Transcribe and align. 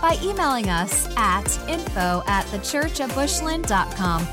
by 0.00 0.18
emailing 0.22 0.68
us 0.68 1.08
at 1.16 1.46
info 1.68 2.22
at 2.26 2.44
thechurchatbushland.com. 2.46 4.26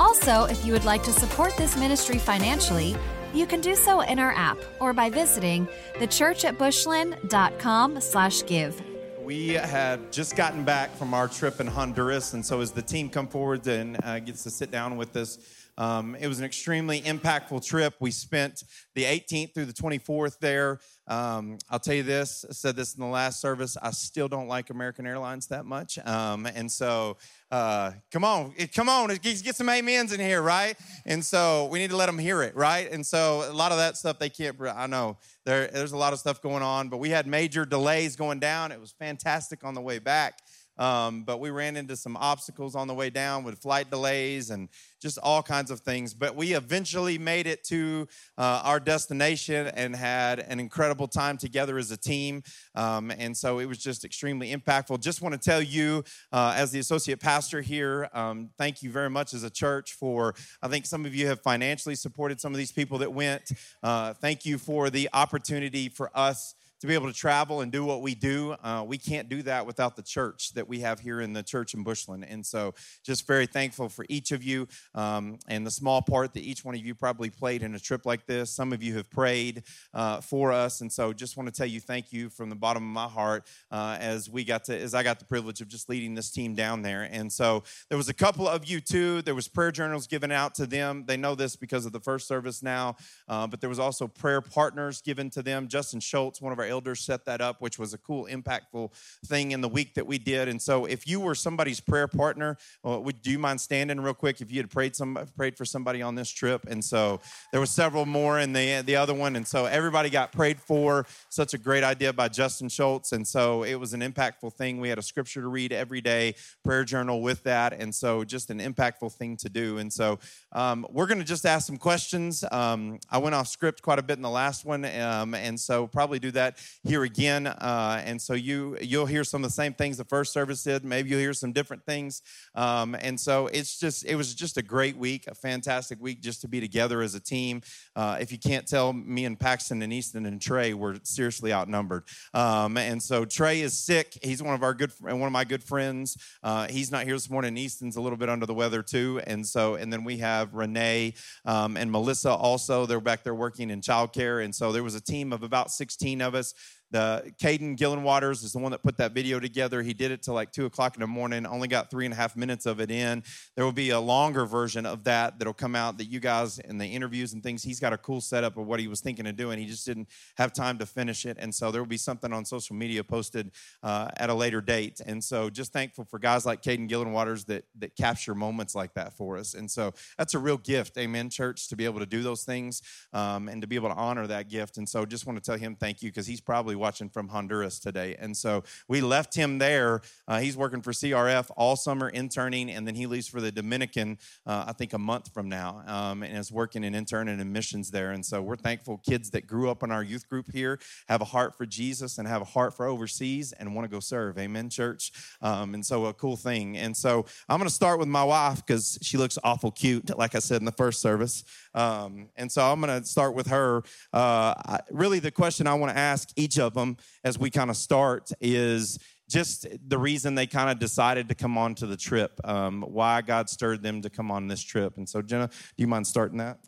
Also, 0.00 0.44
if 0.44 0.64
you 0.64 0.72
would 0.72 0.84
like 0.84 1.02
to 1.04 1.12
support 1.12 1.56
this 1.56 1.76
ministry 1.76 2.18
financially, 2.18 2.96
you 3.32 3.46
can 3.46 3.60
do 3.60 3.74
so 3.74 4.00
in 4.00 4.18
our 4.18 4.32
app 4.32 4.58
or 4.80 4.92
by 4.92 5.10
visiting 5.10 5.68
thechurchatbushland.com 5.96 8.00
slash 8.00 8.46
give. 8.46 8.80
We 9.22 9.48
have 9.48 10.10
just 10.10 10.36
gotten 10.36 10.64
back 10.64 10.94
from 10.96 11.14
our 11.14 11.28
trip 11.28 11.60
in 11.60 11.66
Honduras, 11.66 12.34
and 12.34 12.44
so 12.44 12.60
as 12.60 12.72
the 12.72 12.82
team 12.82 13.08
come 13.08 13.26
forward 13.26 13.66
and 13.66 13.96
uh, 14.04 14.18
gets 14.18 14.42
to 14.42 14.50
sit 14.50 14.70
down 14.70 14.98
with 14.98 15.16
us, 15.16 15.38
um, 15.78 16.14
it 16.14 16.28
was 16.28 16.38
an 16.38 16.44
extremely 16.44 17.00
impactful 17.00 17.66
trip. 17.66 17.94
We 18.00 18.10
spent 18.10 18.62
the 18.94 19.04
18th 19.04 19.54
through 19.54 19.64
the 19.64 19.72
24th 19.72 20.38
there. 20.40 20.78
Um, 21.06 21.58
I'll 21.68 21.78
tell 21.78 21.94
you 21.94 22.02
this, 22.02 22.46
I 22.48 22.52
said 22.52 22.76
this 22.76 22.94
in 22.94 23.00
the 23.02 23.06
last 23.08 23.40
service, 23.40 23.76
I 23.82 23.90
still 23.90 24.26
don't 24.26 24.48
like 24.48 24.70
American 24.70 25.06
Airlines 25.06 25.46
that 25.48 25.66
much. 25.66 25.98
Um, 25.98 26.46
and 26.46 26.70
so, 26.72 27.18
uh, 27.50 27.92
come 28.10 28.24
on, 28.24 28.54
come 28.74 28.88
on, 28.88 29.08
get 29.22 29.54
some 29.54 29.68
amens 29.68 30.12
in 30.14 30.20
here, 30.20 30.40
right? 30.40 30.76
And 31.04 31.22
so 31.22 31.68
we 31.70 31.78
need 31.78 31.90
to 31.90 31.96
let 31.96 32.06
them 32.06 32.18
hear 32.18 32.42
it, 32.42 32.56
right? 32.56 32.90
And 32.90 33.04
so 33.04 33.44
a 33.46 33.52
lot 33.52 33.70
of 33.70 33.78
that 33.78 33.98
stuff 33.98 34.18
they 34.18 34.30
can't, 34.30 34.56
I 34.60 34.86
know 34.86 35.18
there, 35.44 35.66
there's 35.66 35.92
a 35.92 35.96
lot 35.96 36.14
of 36.14 36.18
stuff 36.18 36.40
going 36.40 36.62
on, 36.62 36.88
but 36.88 36.96
we 36.96 37.10
had 37.10 37.26
major 37.26 37.66
delays 37.66 38.16
going 38.16 38.40
down. 38.40 38.72
It 38.72 38.80
was 38.80 38.92
fantastic 38.92 39.62
on 39.62 39.74
the 39.74 39.82
way 39.82 39.98
back. 39.98 40.38
Um, 40.78 41.22
but 41.22 41.40
we 41.40 41.50
ran 41.50 41.76
into 41.76 41.96
some 41.96 42.16
obstacles 42.16 42.74
on 42.74 42.88
the 42.88 42.94
way 42.94 43.10
down 43.10 43.44
with 43.44 43.58
flight 43.60 43.90
delays 43.90 44.50
and 44.50 44.68
just 45.00 45.18
all 45.18 45.42
kinds 45.42 45.70
of 45.70 45.80
things. 45.80 46.14
But 46.14 46.34
we 46.34 46.54
eventually 46.54 47.18
made 47.18 47.46
it 47.46 47.62
to 47.64 48.08
uh, 48.38 48.62
our 48.64 48.80
destination 48.80 49.66
and 49.68 49.94
had 49.94 50.40
an 50.40 50.58
incredible 50.58 51.06
time 51.06 51.36
together 51.36 51.78
as 51.78 51.90
a 51.90 51.96
team. 51.96 52.42
Um, 52.74 53.10
and 53.10 53.36
so 53.36 53.58
it 53.58 53.66
was 53.66 53.78
just 53.78 54.04
extremely 54.04 54.54
impactful. 54.54 55.00
Just 55.00 55.22
want 55.22 55.34
to 55.34 55.40
tell 55.40 55.60
you, 55.60 56.04
uh, 56.32 56.54
as 56.56 56.72
the 56.72 56.78
associate 56.78 57.20
pastor 57.20 57.60
here, 57.60 58.08
um, 58.14 58.50
thank 58.58 58.82
you 58.82 58.90
very 58.90 59.10
much 59.10 59.34
as 59.34 59.42
a 59.42 59.50
church 59.50 59.92
for, 59.92 60.34
I 60.62 60.68
think 60.68 60.86
some 60.86 61.04
of 61.04 61.14
you 61.14 61.26
have 61.26 61.40
financially 61.42 61.94
supported 61.94 62.40
some 62.40 62.52
of 62.52 62.58
these 62.58 62.72
people 62.72 62.98
that 62.98 63.12
went. 63.12 63.52
Uh, 63.82 64.14
thank 64.14 64.44
you 64.44 64.58
for 64.58 64.90
the 64.90 65.08
opportunity 65.12 65.88
for 65.88 66.10
us 66.14 66.54
to 66.84 66.88
be 66.88 66.92
able 66.94 67.10
to 67.10 67.18
travel 67.18 67.62
and 67.62 67.72
do 67.72 67.82
what 67.82 68.02
we 68.02 68.14
do. 68.14 68.54
Uh, 68.62 68.84
we 68.86 68.98
can't 68.98 69.30
do 69.30 69.40
that 69.40 69.64
without 69.64 69.96
the 69.96 70.02
church 70.02 70.52
that 70.52 70.68
we 70.68 70.80
have 70.80 71.00
here 71.00 71.22
in 71.22 71.32
the 71.32 71.42
church 71.42 71.72
in 71.72 71.82
Bushland. 71.82 72.26
And 72.28 72.44
so, 72.44 72.74
just 73.02 73.26
very 73.26 73.46
thankful 73.46 73.88
for 73.88 74.04
each 74.10 74.32
of 74.32 74.44
you 74.44 74.68
um, 74.94 75.38
and 75.48 75.66
the 75.66 75.70
small 75.70 76.02
part 76.02 76.34
that 76.34 76.42
each 76.42 76.62
one 76.62 76.74
of 76.74 76.84
you 76.84 76.94
probably 76.94 77.30
played 77.30 77.62
in 77.62 77.74
a 77.74 77.78
trip 77.78 78.04
like 78.04 78.26
this. 78.26 78.50
Some 78.50 78.70
of 78.74 78.82
you 78.82 78.96
have 78.96 79.08
prayed 79.08 79.62
uh, 79.94 80.20
for 80.20 80.52
us. 80.52 80.82
And 80.82 80.92
so, 80.92 81.14
just 81.14 81.38
want 81.38 81.48
to 81.48 81.54
tell 81.54 81.66
you 81.66 81.80
thank 81.80 82.12
you 82.12 82.28
from 82.28 82.50
the 82.50 82.54
bottom 82.54 82.82
of 82.82 82.90
my 82.90 83.08
heart 83.08 83.46
uh, 83.70 83.96
as 83.98 84.28
we 84.28 84.44
got 84.44 84.64
to, 84.64 84.78
as 84.78 84.92
I 84.92 85.02
got 85.02 85.18
the 85.18 85.24
privilege 85.24 85.62
of 85.62 85.68
just 85.68 85.88
leading 85.88 86.14
this 86.14 86.30
team 86.30 86.54
down 86.54 86.82
there. 86.82 87.08
And 87.10 87.32
so, 87.32 87.62
there 87.88 87.96
was 87.96 88.10
a 88.10 88.14
couple 88.14 88.46
of 88.46 88.66
you 88.66 88.80
too. 88.82 89.22
There 89.22 89.34
was 89.34 89.48
prayer 89.48 89.72
journals 89.72 90.06
given 90.06 90.30
out 90.30 90.54
to 90.56 90.66
them. 90.66 91.04
They 91.06 91.16
know 91.16 91.34
this 91.34 91.56
because 91.56 91.86
of 91.86 91.92
the 91.92 92.00
first 92.00 92.28
service 92.28 92.62
now, 92.62 92.96
uh, 93.26 93.46
but 93.46 93.62
there 93.62 93.70
was 93.70 93.78
also 93.78 94.06
prayer 94.06 94.42
partners 94.42 95.00
given 95.00 95.30
to 95.30 95.42
them. 95.42 95.66
Justin 95.66 96.00
Schultz, 96.00 96.42
one 96.42 96.52
of 96.52 96.58
our 96.58 96.73
elders 96.74 97.00
set 97.00 97.24
that 97.26 97.40
up, 97.40 97.60
which 97.60 97.78
was 97.78 97.94
a 97.94 97.98
cool, 97.98 98.26
impactful 98.26 98.90
thing 99.26 99.52
in 99.52 99.60
the 99.60 99.68
week 99.68 99.94
that 99.94 100.06
we 100.06 100.18
did. 100.18 100.48
And 100.48 100.60
so, 100.60 100.86
if 100.86 101.06
you 101.06 101.20
were 101.20 101.36
somebody's 101.36 101.78
prayer 101.78 102.08
partner, 102.08 102.56
well, 102.82 103.00
would 103.04 103.22
do 103.22 103.30
you 103.30 103.38
mind 103.38 103.60
standing 103.60 104.00
real 104.00 104.12
quick 104.12 104.40
if 104.40 104.50
you 104.50 104.58
had 104.58 104.70
prayed 104.70 104.96
some 104.96 105.16
prayed 105.36 105.56
for 105.56 105.64
somebody 105.64 106.02
on 106.02 106.16
this 106.16 106.30
trip? 106.30 106.66
And 106.66 106.84
so 106.84 107.20
there 107.52 107.60
were 107.60 107.66
several 107.82 108.06
more 108.06 108.40
in 108.40 108.52
the 108.52 108.82
the 108.82 108.96
other 108.96 109.14
one, 109.14 109.36
and 109.36 109.46
so 109.46 109.66
everybody 109.66 110.10
got 110.10 110.32
prayed 110.32 110.60
for. 110.60 111.06
Such 111.28 111.54
a 111.54 111.58
great 111.58 111.84
idea 111.84 112.12
by 112.12 112.28
Justin 112.28 112.68
Schultz, 112.68 113.12
and 113.12 113.26
so 113.26 113.62
it 113.62 113.76
was 113.76 113.94
an 113.94 114.00
impactful 114.00 114.54
thing. 114.54 114.80
We 114.80 114.88
had 114.88 114.98
a 114.98 115.02
scripture 115.02 115.42
to 115.42 115.48
read 115.48 115.72
every 115.72 116.00
day, 116.00 116.34
prayer 116.64 116.84
journal 116.84 117.22
with 117.22 117.44
that, 117.44 117.72
and 117.72 117.94
so 117.94 118.24
just 118.24 118.50
an 118.50 118.58
impactful 118.58 119.12
thing 119.12 119.36
to 119.38 119.48
do. 119.48 119.78
And 119.78 119.92
so 119.92 120.18
um, 120.54 120.86
we're 120.90 121.06
going 121.06 121.18
to 121.18 121.24
just 121.24 121.44
ask 121.44 121.66
some 121.66 121.76
questions. 121.76 122.44
Um, 122.50 122.98
I 123.10 123.18
went 123.18 123.34
off 123.34 123.48
script 123.48 123.82
quite 123.82 123.98
a 123.98 124.02
bit 124.02 124.16
in 124.16 124.22
the 124.22 124.30
last 124.30 124.64
one, 124.64 124.84
um, 124.84 125.34
and 125.34 125.58
so 125.58 125.86
probably 125.86 126.18
do 126.18 126.30
that 126.32 126.58
here 126.82 127.02
again. 127.02 127.46
Uh, 127.46 128.02
and 128.04 128.20
so 128.20 128.34
you 128.34 128.76
you'll 128.80 129.06
hear 129.06 129.24
some 129.24 129.42
of 129.42 129.50
the 129.50 129.54
same 129.54 129.74
things 129.74 129.96
the 129.96 130.04
first 130.04 130.32
service 130.32 130.62
did. 130.62 130.84
Maybe 130.84 131.10
you'll 131.10 131.20
hear 131.20 131.34
some 131.34 131.52
different 131.52 131.84
things. 131.84 132.22
Um, 132.54 132.94
and 133.00 133.18
so 133.18 133.48
it's 133.48 133.78
just 133.78 134.04
it 134.04 134.16
was 134.16 134.34
just 134.34 134.56
a 134.56 134.62
great 134.62 134.96
week, 134.96 135.26
a 135.26 135.34
fantastic 135.34 136.00
week 136.00 136.20
just 136.20 136.40
to 136.42 136.48
be 136.48 136.60
together 136.60 137.02
as 137.02 137.14
a 137.14 137.20
team. 137.20 137.62
Uh, 137.96 138.18
if 138.20 138.30
you 138.30 138.38
can't 138.38 138.66
tell, 138.66 138.92
me 138.92 139.24
and 139.24 139.38
Paxton 139.38 139.82
and 139.82 139.92
Easton 139.92 140.26
and 140.26 140.40
Trey 140.40 140.74
were 140.74 140.96
seriously 141.02 141.52
outnumbered. 141.52 142.04
Um, 142.32 142.76
and 142.76 143.02
so 143.02 143.24
Trey 143.24 143.60
is 143.60 143.76
sick. 143.76 144.18
He's 144.22 144.42
one 144.42 144.54
of 144.54 144.62
our 144.62 144.74
good 144.74 144.92
and 145.06 145.18
one 145.20 145.26
of 145.26 145.32
my 145.32 145.44
good 145.44 145.62
friends. 145.62 146.16
Uh, 146.42 146.68
he's 146.68 146.90
not 146.90 147.04
here 147.04 147.14
this 147.14 147.30
morning. 147.30 147.56
Easton's 147.56 147.96
a 147.96 148.00
little 148.00 148.18
bit 148.18 148.28
under 148.28 148.46
the 148.46 148.54
weather 148.54 148.82
too. 148.82 149.20
And 149.26 149.46
so 149.46 149.74
and 149.74 149.92
then 149.92 150.04
we 150.04 150.18
have 150.18 150.43
have 150.44 150.54
Renee 150.54 151.14
um, 151.44 151.76
and 151.76 151.90
Melissa 151.90 152.30
also. 152.30 152.86
They're 152.86 153.00
back 153.00 153.24
there 153.24 153.34
working 153.34 153.70
in 153.70 153.80
childcare. 153.80 154.44
And 154.44 154.54
so 154.54 154.72
there 154.72 154.82
was 154.82 154.94
a 154.94 155.00
team 155.00 155.32
of 155.32 155.42
about 155.42 155.70
16 155.70 156.20
of 156.20 156.34
us 156.34 156.54
the 156.94 157.32
Caden 157.42 157.76
Gillenwaters 157.76 158.44
is 158.44 158.52
the 158.52 158.60
one 158.60 158.70
that 158.70 158.84
put 158.84 158.98
that 158.98 159.10
video 159.10 159.40
together. 159.40 159.82
He 159.82 159.92
did 159.92 160.12
it 160.12 160.22
till 160.22 160.32
like 160.32 160.52
two 160.52 160.64
o'clock 160.64 160.94
in 160.94 161.00
the 161.00 161.08
morning. 161.08 161.44
Only 161.44 161.66
got 161.66 161.90
three 161.90 162.04
and 162.04 162.14
a 162.14 162.16
half 162.16 162.36
minutes 162.36 162.66
of 162.66 162.80
it 162.80 162.88
in. 162.88 163.24
There 163.56 163.64
will 163.64 163.72
be 163.72 163.90
a 163.90 163.98
longer 163.98 164.46
version 164.46 164.86
of 164.86 165.02
that 165.02 165.36
that'll 165.36 165.54
come 165.54 165.74
out 165.74 165.98
that 165.98 166.04
you 166.04 166.20
guys 166.20 166.60
in 166.60 166.78
the 166.78 166.86
interviews 166.86 167.32
and 167.32 167.42
things. 167.42 167.64
He's 167.64 167.80
got 167.80 167.92
a 167.92 167.98
cool 167.98 168.20
setup 168.20 168.56
of 168.56 168.68
what 168.68 168.78
he 168.78 168.86
was 168.86 169.00
thinking 169.00 169.26
of 169.26 169.34
doing. 169.34 169.58
He 169.58 169.66
just 169.66 169.84
didn't 169.84 170.08
have 170.36 170.52
time 170.52 170.78
to 170.78 170.86
finish 170.86 171.26
it, 171.26 171.36
and 171.40 171.52
so 171.52 171.72
there 171.72 171.82
will 171.82 171.88
be 171.88 171.96
something 171.96 172.32
on 172.32 172.44
social 172.44 172.76
media 172.76 173.02
posted 173.02 173.50
uh, 173.82 174.10
at 174.18 174.30
a 174.30 174.34
later 174.34 174.60
date. 174.60 175.00
And 175.04 175.22
so 175.22 175.50
just 175.50 175.72
thankful 175.72 176.04
for 176.04 176.20
guys 176.20 176.46
like 176.46 176.62
Caden 176.62 176.88
Gillenwaters 176.88 177.44
that 177.46 177.64
that 177.80 177.96
capture 177.96 178.36
moments 178.36 178.76
like 178.76 178.94
that 178.94 179.14
for 179.14 179.36
us. 179.36 179.54
And 179.54 179.68
so 179.68 179.94
that's 180.16 180.34
a 180.34 180.38
real 180.38 180.58
gift, 180.58 180.96
Amen, 180.96 181.28
church, 181.28 181.68
to 181.70 181.76
be 181.76 181.86
able 181.86 181.98
to 181.98 182.06
do 182.06 182.22
those 182.22 182.44
things 182.44 182.82
um, 183.12 183.48
and 183.48 183.60
to 183.62 183.66
be 183.66 183.74
able 183.74 183.88
to 183.88 183.96
honor 183.96 184.28
that 184.28 184.48
gift. 184.48 184.78
And 184.78 184.88
so 184.88 185.04
just 185.04 185.26
want 185.26 185.42
to 185.42 185.44
tell 185.44 185.58
him 185.58 185.74
thank 185.74 186.00
you 186.00 186.10
because 186.10 186.28
he's 186.28 186.40
probably 186.40 186.83
watching 186.84 187.08
from 187.08 187.28
Honduras 187.28 187.78
today. 187.78 188.14
And 188.18 188.36
so 188.36 188.62
we 188.88 189.00
left 189.00 189.34
him 189.34 189.56
there. 189.56 190.02
Uh, 190.28 190.40
he's 190.40 190.54
working 190.54 190.82
for 190.82 190.92
CRF 190.92 191.50
all 191.56 191.76
summer, 191.76 192.10
interning, 192.10 192.68
and 192.68 192.86
then 192.86 192.94
he 192.94 193.06
leaves 193.06 193.26
for 193.26 193.40
the 193.40 193.50
Dominican, 193.50 194.18
uh, 194.46 194.66
I 194.68 194.72
think, 194.74 194.92
a 194.92 194.98
month 194.98 195.32
from 195.32 195.48
now, 195.48 195.82
um, 195.86 196.22
and 196.22 196.36
is 196.36 196.52
working 196.52 196.84
and 196.84 196.94
interning 196.94 197.40
in 197.40 197.52
missions 197.52 197.90
there. 197.90 198.10
And 198.10 198.22
so 198.22 198.42
we're 198.42 198.56
thankful 198.56 198.98
kids 198.98 199.30
that 199.30 199.46
grew 199.46 199.70
up 199.70 199.82
in 199.82 199.90
our 199.90 200.02
youth 200.02 200.28
group 200.28 200.52
here 200.52 200.78
have 201.08 201.22
a 201.22 201.24
heart 201.24 201.56
for 201.56 201.64
Jesus 201.64 202.18
and 202.18 202.28
have 202.28 202.42
a 202.42 202.50
heart 202.56 202.74
for 202.76 202.84
overseas 202.84 203.52
and 203.52 203.74
want 203.74 203.86
to 203.86 203.90
go 203.90 203.98
serve. 203.98 204.36
Amen, 204.38 204.68
church. 204.68 205.10
Um, 205.40 205.72
and 205.72 205.84
so 205.86 206.04
a 206.04 206.12
cool 206.12 206.36
thing. 206.36 206.76
And 206.76 206.94
so 206.94 207.24
I'm 207.48 207.58
going 207.58 207.68
to 207.68 207.74
start 207.74 207.98
with 207.98 208.08
my 208.08 208.24
wife 208.24 208.64
because 208.66 208.98
she 209.00 209.16
looks 209.16 209.38
awful 209.42 209.70
cute, 209.70 210.14
like 210.18 210.34
I 210.34 210.40
said 210.40 210.60
in 210.60 210.66
the 210.66 210.72
first 210.72 211.00
service. 211.00 211.44
Um, 211.74 212.28
and 212.36 212.52
so 212.52 212.62
I'm 212.62 212.78
going 212.82 213.00
to 213.00 213.06
start 213.08 213.34
with 213.34 213.46
her. 213.46 213.82
Uh, 214.12 214.78
really, 214.90 215.18
the 215.18 215.30
question 215.30 215.66
I 215.66 215.74
want 215.74 215.92
to 215.92 215.98
ask 215.98 216.28
each 216.36 216.58
of 216.58 216.73
them 216.74 216.96
as 217.22 217.38
we 217.38 217.50
kind 217.50 217.70
of 217.70 217.76
start 217.76 218.30
is 218.40 218.98
just 219.28 219.66
the 219.88 219.98
reason 219.98 220.34
they 220.34 220.46
kind 220.46 220.70
of 220.70 220.78
decided 220.78 221.28
to 221.28 221.34
come 221.34 221.56
on 221.56 221.74
to 221.76 221.86
the 221.86 221.96
trip, 221.96 222.40
um, 222.44 222.82
why 222.82 223.22
God 223.22 223.48
stirred 223.48 223.82
them 223.82 224.02
to 224.02 224.10
come 224.10 224.30
on 224.30 224.48
this 224.48 224.62
trip. 224.62 224.96
And 224.96 225.08
so, 225.08 225.22
Jenna, 225.22 225.48
do 225.48 225.82
you 225.82 225.86
mind 225.86 226.06
starting 226.06 226.38
that? 226.38 226.58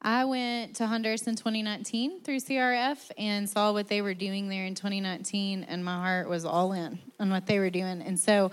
I 0.00 0.24
went 0.24 0.76
to 0.76 0.86
Honduras 0.86 1.26
in 1.26 1.36
2019 1.36 2.22
through 2.22 2.36
CRF 2.36 3.10
and 3.18 3.48
saw 3.48 3.72
what 3.72 3.88
they 3.88 4.02
were 4.02 4.14
doing 4.14 4.48
there 4.48 4.64
in 4.64 4.74
2019, 4.74 5.64
and 5.64 5.84
my 5.84 5.96
heart 5.96 6.28
was 6.28 6.44
all 6.44 6.72
in 6.72 6.98
on 7.18 7.30
what 7.30 7.46
they 7.46 7.58
were 7.58 7.70
doing. 7.70 8.02
And 8.02 8.18
so, 8.18 8.50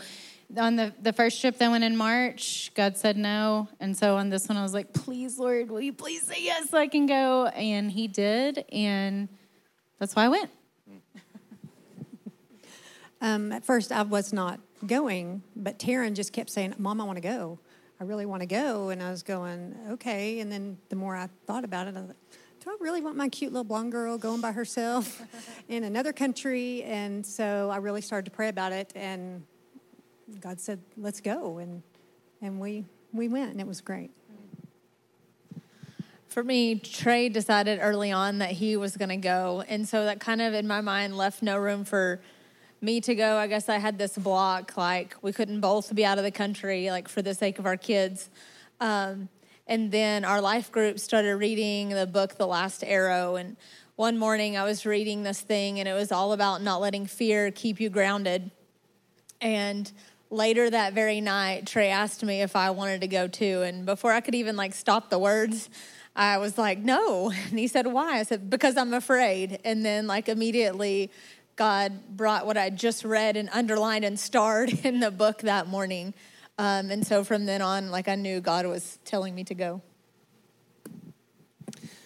on 0.58 0.76
the, 0.76 0.94
the 1.02 1.14
first 1.14 1.42
trip 1.42 1.58
that 1.58 1.70
went 1.72 1.84
in 1.84 1.98
March, 1.98 2.72
God 2.76 2.98
said 2.98 3.18
no. 3.18 3.68
And 3.80 3.98
so 3.98 4.18
on 4.18 4.30
this 4.30 4.48
one, 4.48 4.58
I 4.58 4.62
was 4.62 4.74
like, 4.74 4.94
please, 4.94 5.40
Lord, 5.40 5.72
will 5.72 5.82
you 5.82 5.94
please 5.94 6.24
say 6.24 6.44
yes 6.44 6.70
so 6.70 6.78
I 6.78 6.88
can 6.88 7.06
go? 7.08 7.48
And 7.48 7.90
He 7.90 8.08
did. 8.08 8.64
And 8.72 9.30
that's 10.00 10.16
why 10.16 10.26
I 10.26 10.30
went. 10.30 10.52
Um, 13.24 13.52
at 13.52 13.66
first, 13.66 13.92
I 13.92 14.04
was 14.04 14.32
not 14.32 14.60
going, 14.86 15.42
but 15.56 15.80
Taryn 15.80 16.14
just 16.14 16.32
kept 16.32 16.52
saying, 16.52 16.76
Mom, 16.78 17.02
I 17.02 17.06
want 17.06 17.18
to 17.18 17.22
go. 17.22 17.58
I 18.00 18.04
really 18.04 18.28
want 18.28 18.42
to 18.42 18.46
go. 18.46 18.90
And 18.90 19.02
I 19.02 19.10
was 19.10 19.24
going, 19.24 19.76
okay. 19.92 20.40
And 20.40 20.52
then 20.52 20.78
the 20.90 20.96
more 20.96 21.16
I 21.16 21.30
thought 21.48 21.64
about 21.64 21.88
it, 21.88 21.96
I 21.96 22.02
thought, 22.02 22.16
do 22.64 22.70
I 22.70 22.78
really 22.80 23.02
want 23.02 23.18
my 23.18 23.30
cute 23.30 23.52
little 23.52 23.64
blonde 23.64 23.92
girl 23.92 24.20
going 24.20 24.42
by 24.42 24.52
herself 24.52 25.22
in 25.70 25.84
another 25.84 26.14
country? 26.14 26.84
And 26.84 27.26
so 27.26 27.72
I 27.72 27.78
really 27.78 28.02
started 28.02 28.26
to 28.26 28.32
pray 28.32 28.50
about 28.50 28.72
it. 28.72 28.92
And 28.94 29.44
God 30.40 30.60
said, 30.60 30.80
let's 30.98 31.20
go. 31.20 31.58
And, 31.58 31.82
and 32.42 32.60
we 32.60 32.86
we 33.14 33.28
went, 33.28 33.52
and 33.52 33.62
it 33.62 33.68
was 33.68 33.80
great. 33.80 34.12
For 36.28 36.44
me, 36.44 36.80
Trey 36.80 37.30
decided 37.30 37.78
early 37.80 38.12
on 38.12 38.40
that 38.40 38.52
he 38.52 38.76
was 38.76 38.98
going 38.98 39.10
to 39.10 39.18
go. 39.18 39.64
And 39.68 39.88
so 39.88 40.06
that 40.06 40.20
kind 40.20 40.42
of 40.42 40.56
in 40.56 40.68
my 40.68 40.82
mind 40.82 41.16
left 41.16 41.44
no 41.44 41.58
room 41.58 41.86
for 41.86 42.22
me 42.84 43.00
to 43.02 43.16
go. 43.16 43.38
I 43.38 43.48
guess 43.48 43.70
I 43.70 43.78
had 43.78 43.98
this 43.98 44.18
block 44.18 44.76
like 44.76 45.16
we 45.22 45.32
couldn't 45.32 45.62
both 45.62 45.96
be 45.96 46.06
out 46.06 46.18
of 46.18 46.24
the 46.26 46.32
country, 46.32 46.92
like 46.92 47.08
for 47.08 47.22
the 47.22 47.34
sake 47.34 47.58
of 47.58 47.66
our 47.66 47.78
kids. 47.78 48.30
Um, 48.82 49.30
and 49.66 49.92
then 49.92 50.26
our 50.26 50.42
life 50.42 50.72
group 50.72 51.00
started 51.00 51.38
reading 51.38 51.90
the 51.90 52.06
book, 52.06 52.38
The 52.38 52.46
Last 52.46 52.84
Arrow. 52.84 53.38
And 53.38 53.56
one 53.96 54.18
morning 54.18 54.58
I 54.58 54.66
was 54.66 54.86
reading 54.86 55.24
this 55.24 55.40
thing, 55.40 55.80
and 55.80 55.88
it 55.88 55.94
was 55.94 56.12
all 56.12 56.34
about 56.34 56.62
not 56.62 56.82
letting 56.82 57.06
fear 57.06 57.50
keep 57.52 57.80
you 57.80 57.90
grounded. 57.90 58.52
And 59.40 59.90
later 60.30 60.70
that 60.70 60.94
very 60.94 61.22
night, 61.22 61.66
Trey 61.66 61.90
asked 61.90 62.24
me 62.24 62.42
if 62.42 62.56
I 62.56 62.72
wanted 62.72 63.02
to 63.02 63.08
go 63.08 63.28
too. 63.30 63.62
And 63.62 63.86
before 63.86 64.12
I 64.12 64.20
could 64.20 64.36
even 64.36 64.58
like 64.58 64.74
stop 64.74 65.10
the 65.10 65.20
words, 65.20 65.70
I 66.16 66.38
was 66.38 66.58
like, 66.58 66.80
no. 66.80 67.32
And 67.50 67.58
he 67.58 67.68
said, 67.68 67.88
why? 67.88 68.20
I 68.20 68.24
said, 68.24 68.50
because 68.50 68.76
I'm 68.76 68.94
afraid. 68.94 69.60
And 69.64 69.86
then, 69.86 70.08
like, 70.08 70.28
immediately, 70.28 71.12
God 71.56 72.18
brought 72.18 72.46
what 72.46 72.58
I 72.58 72.70
just 72.70 73.06
read 73.06 73.38
and 73.38 73.50
underlined 73.50 74.06
and 74.06 74.20
starred 74.20 74.70
in 74.84 75.00
the 75.00 75.12
book 75.12 75.40
that 75.40 75.68
morning. 75.68 76.14
Um, 76.58 76.92
and 76.92 77.06
so 77.06 77.24
from 77.24 77.46
then 77.46 77.62
on, 77.62 77.92
like, 77.92 78.08
I 78.08 78.16
knew 78.16 78.40
God 78.42 78.66
was 78.66 79.00
telling 79.06 79.34
me 79.34 79.44
to 79.46 79.56
go. 79.56 79.82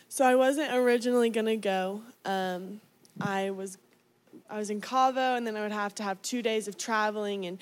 So 0.10 0.26
I 0.26 0.36
wasn't 0.36 0.74
originally 0.74 1.30
going 1.30 1.46
to 1.46 1.58
go. 1.58 2.02
Um, 2.26 2.82
I 3.22 3.52
was 3.52 3.78
I 4.50 4.58
was 4.58 4.70
in 4.70 4.80
Cabo, 4.80 5.36
and 5.36 5.46
then 5.46 5.58
I 5.58 5.62
would 5.62 5.72
have 5.74 5.94
to 5.96 6.04
have 6.04 6.22
two 6.22 6.42
days 6.42 6.68
of 6.68 6.78
traveling 6.78 7.46
and 7.46 7.60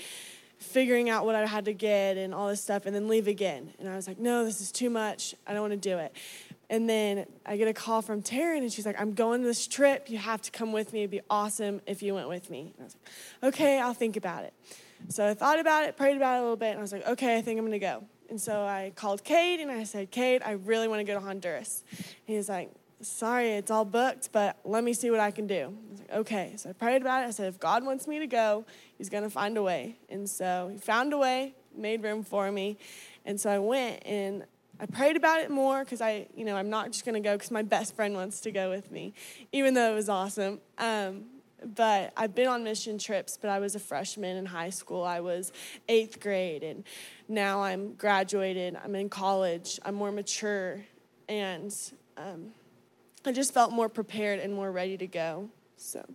figuring 0.60 1.10
out 1.10 1.26
what 1.26 1.36
I 1.36 1.46
had 1.46 1.66
to 1.66 1.74
get 1.74 2.16
and 2.18 2.34
all 2.34 2.48
this 2.48 2.62
stuff, 2.62 2.86
and 2.86 2.96
then 2.96 3.08
leave 3.08 3.28
again. 3.28 3.74
And 3.80 3.90
I 3.90 3.96
was 3.96 4.08
like, 4.08 4.20
no, 4.20 4.46
this 4.46 4.62
is 4.62 4.72
too 4.72 4.90
much. 4.90 5.34
I 5.48 5.54
don't 5.54 5.62
want 5.62 5.74
to 5.74 5.90
do 5.90 5.98
it. 5.98 6.16
And 6.70 6.90
then 6.90 7.26
I 7.46 7.58
get 7.58 7.68
a 7.68 7.74
call 7.74 8.02
from 8.02 8.24
Taryn, 8.24 8.58
and 8.58 8.74
she's 8.74 8.86
like, 8.86 9.00
I'm 9.00 9.14
going 9.14 9.44
this 9.44 9.68
trip. 9.68 10.10
You 10.10 10.18
have 10.18 10.42
to 10.44 10.52
come 10.52 10.72
with 10.72 10.94
me. 10.94 11.02
It'd 11.02 11.12
be 11.12 11.22
awesome 11.30 11.82
if 11.86 12.02
you 12.02 12.16
went 12.16 12.28
with 12.28 12.50
me. 12.50 12.74
And 12.76 12.82
I 12.82 12.84
was 12.84 12.96
like, 13.42 13.54
okay, 13.54 13.80
I'll 13.80 13.94
think 13.94 14.18
about 14.18 14.44
it. 14.44 14.54
So 15.10 15.28
I 15.28 15.34
thought 15.34 15.60
about 15.60 15.84
it, 15.84 15.96
prayed 15.98 16.18
about 16.18 16.38
it 16.38 16.40
a 16.40 16.42
little 16.42 16.56
bit, 16.56 16.72
and 16.72 16.80
I 16.80 16.82
was 16.82 16.92
like, 16.92 17.08
okay, 17.08 17.38
I 17.38 17.42
think 17.42 17.60
I'm 17.60 17.66
going 17.66 17.80
to 17.80 17.86
go. 17.86 18.04
And 18.30 18.42
so 18.42 18.64
I 18.64 18.92
called 18.96 19.24
Cade, 19.24 19.60
and 19.60 19.70
I 19.70 19.84
said, 19.84 20.10
Cade, 20.10 20.42
I 20.44 20.54
really 20.54 20.88
want 20.88 21.00
to 21.00 21.04
go 21.04 21.14
to 21.14 21.20
Honduras. 21.20 21.84
And 21.98 22.36
he's 22.36 22.50
like, 22.50 22.72
sorry, 23.02 23.52
it's 23.52 23.70
all 23.70 23.86
booked, 23.86 24.32
but 24.32 24.58
let 24.64 24.84
me 24.84 24.94
see 24.94 25.12
what 25.12 25.20
I 25.20 25.30
can 25.30 25.46
do. 25.46 25.78
I 25.78 25.92
was 25.92 26.00
like, 26.00 26.12
okay. 26.14 26.54
So 26.56 26.70
I 26.70 26.74
prayed 26.74 27.02
about 27.02 27.24
it. 27.24 27.28
I 27.28 27.32
said, 27.32 27.48
if 27.48 27.60
God 27.60 27.86
wants 27.86 28.08
me 28.08 28.20
to 28.20 28.28
go, 28.28 28.66
he's 28.98 29.10
going 29.10 29.24
to 29.24 29.30
find 29.30 29.58
a 29.58 29.62
way. 29.62 29.98
And 30.10 30.28
so 30.28 30.70
he 30.72 30.80
found 30.80 31.14
a 31.14 31.18
way, 31.18 31.54
made 31.76 32.02
room 32.02 32.24
for 32.24 32.52
me. 32.52 32.78
And 33.26 33.40
so 33.40 33.50
I 33.52 33.60
went 33.60 34.02
and 34.06 34.46
I 34.80 34.86
prayed 34.86 35.16
about 35.16 35.42
it 35.42 35.50
more 35.50 35.84
because 35.84 36.02
I, 36.02 36.28
you 36.36 36.44
know, 36.44 36.56
I'm 36.56 36.70
not 36.70 36.92
just 36.92 37.06
going 37.06 37.22
to 37.22 37.22
go 37.22 37.36
because 37.36 37.52
my 37.52 37.62
best 37.62 37.96
friend 37.96 38.14
wants 38.14 38.42
to 38.42 38.52
go 38.52 38.70
with 38.70 38.92
me, 38.92 39.14
even 39.52 39.74
though 39.74 39.92
it 39.92 39.96
was 39.96 40.10
awesome. 40.10 40.60
Um, 40.78 41.26
but 41.64 42.12
I've 42.18 42.36
been 42.36 42.48
on 42.48 42.64
mission 42.64 42.98
trips, 42.98 43.38
but 43.42 43.50
I 43.50 43.60
was 43.60 43.76
a 43.76 43.80
freshman 43.80 44.36
in 44.36 44.46
high 44.46 44.70
school. 44.70 45.04
I 45.04 45.22
was 45.22 45.52
eighth 45.88 46.20
grade, 46.20 46.64
and 46.64 46.84
now 47.28 47.64
I'm 47.64 47.94
graduated. 47.94 48.78
I'm 48.84 48.96
in 48.96 49.10
college. 49.10 49.80
I'm 49.84 49.96
more 49.96 50.12
mature, 50.12 50.84
and 51.30 51.74
um, 52.18 52.52
I 53.26 53.32
just 53.32 53.54
felt 53.54 53.72
more 53.72 53.90
prepared 53.90 54.40
and 54.40 54.54
more 54.54 54.72
ready 54.72 54.98
to 54.98 55.08
go. 55.08 55.50
So. 55.78 56.06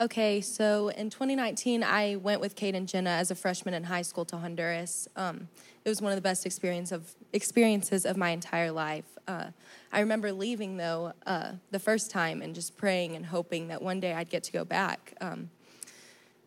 Okay, 0.00 0.40
so 0.40 0.88
in 0.88 1.10
2019, 1.10 1.84
I 1.84 2.16
went 2.16 2.40
with 2.40 2.56
Cade 2.56 2.74
and 2.74 2.88
Jenna 2.88 3.10
as 3.10 3.30
a 3.30 3.36
freshman 3.36 3.72
in 3.72 3.84
high 3.84 4.02
school 4.02 4.24
to 4.26 4.36
Honduras. 4.36 5.06
Um, 5.14 5.48
it 5.84 5.88
was 5.88 6.00
one 6.00 6.12
of 6.12 6.16
the 6.16 6.22
best 6.22 6.46
experience 6.46 6.92
of, 6.92 7.14
experiences 7.32 8.06
of 8.06 8.16
my 8.16 8.30
entire 8.30 8.70
life. 8.70 9.04
Uh, 9.26 9.46
I 9.92 10.00
remember 10.00 10.32
leaving, 10.32 10.76
though, 10.76 11.12
uh, 11.26 11.52
the 11.70 11.78
first 11.78 12.10
time 12.10 12.42
and 12.42 12.54
just 12.54 12.76
praying 12.76 13.16
and 13.16 13.26
hoping 13.26 13.68
that 13.68 13.82
one 13.82 14.00
day 14.00 14.12
I'd 14.12 14.30
get 14.30 14.44
to 14.44 14.52
go 14.52 14.64
back. 14.64 15.14
Um, 15.20 15.50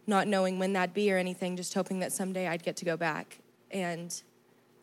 not 0.07 0.27
knowing 0.27 0.59
when 0.59 0.73
that'd 0.73 0.93
be 0.93 1.11
or 1.11 1.17
anything, 1.17 1.57
just 1.57 1.73
hoping 1.73 1.99
that 1.99 2.11
someday 2.11 2.47
I'd 2.47 2.63
get 2.63 2.77
to 2.77 2.85
go 2.85 2.95
back. 2.95 3.39
And 3.71 4.21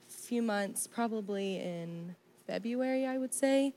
a 0.08 0.12
few 0.12 0.42
months, 0.42 0.86
probably 0.86 1.60
in 1.60 2.16
February, 2.46 3.06
I 3.06 3.18
would 3.18 3.32
say, 3.32 3.72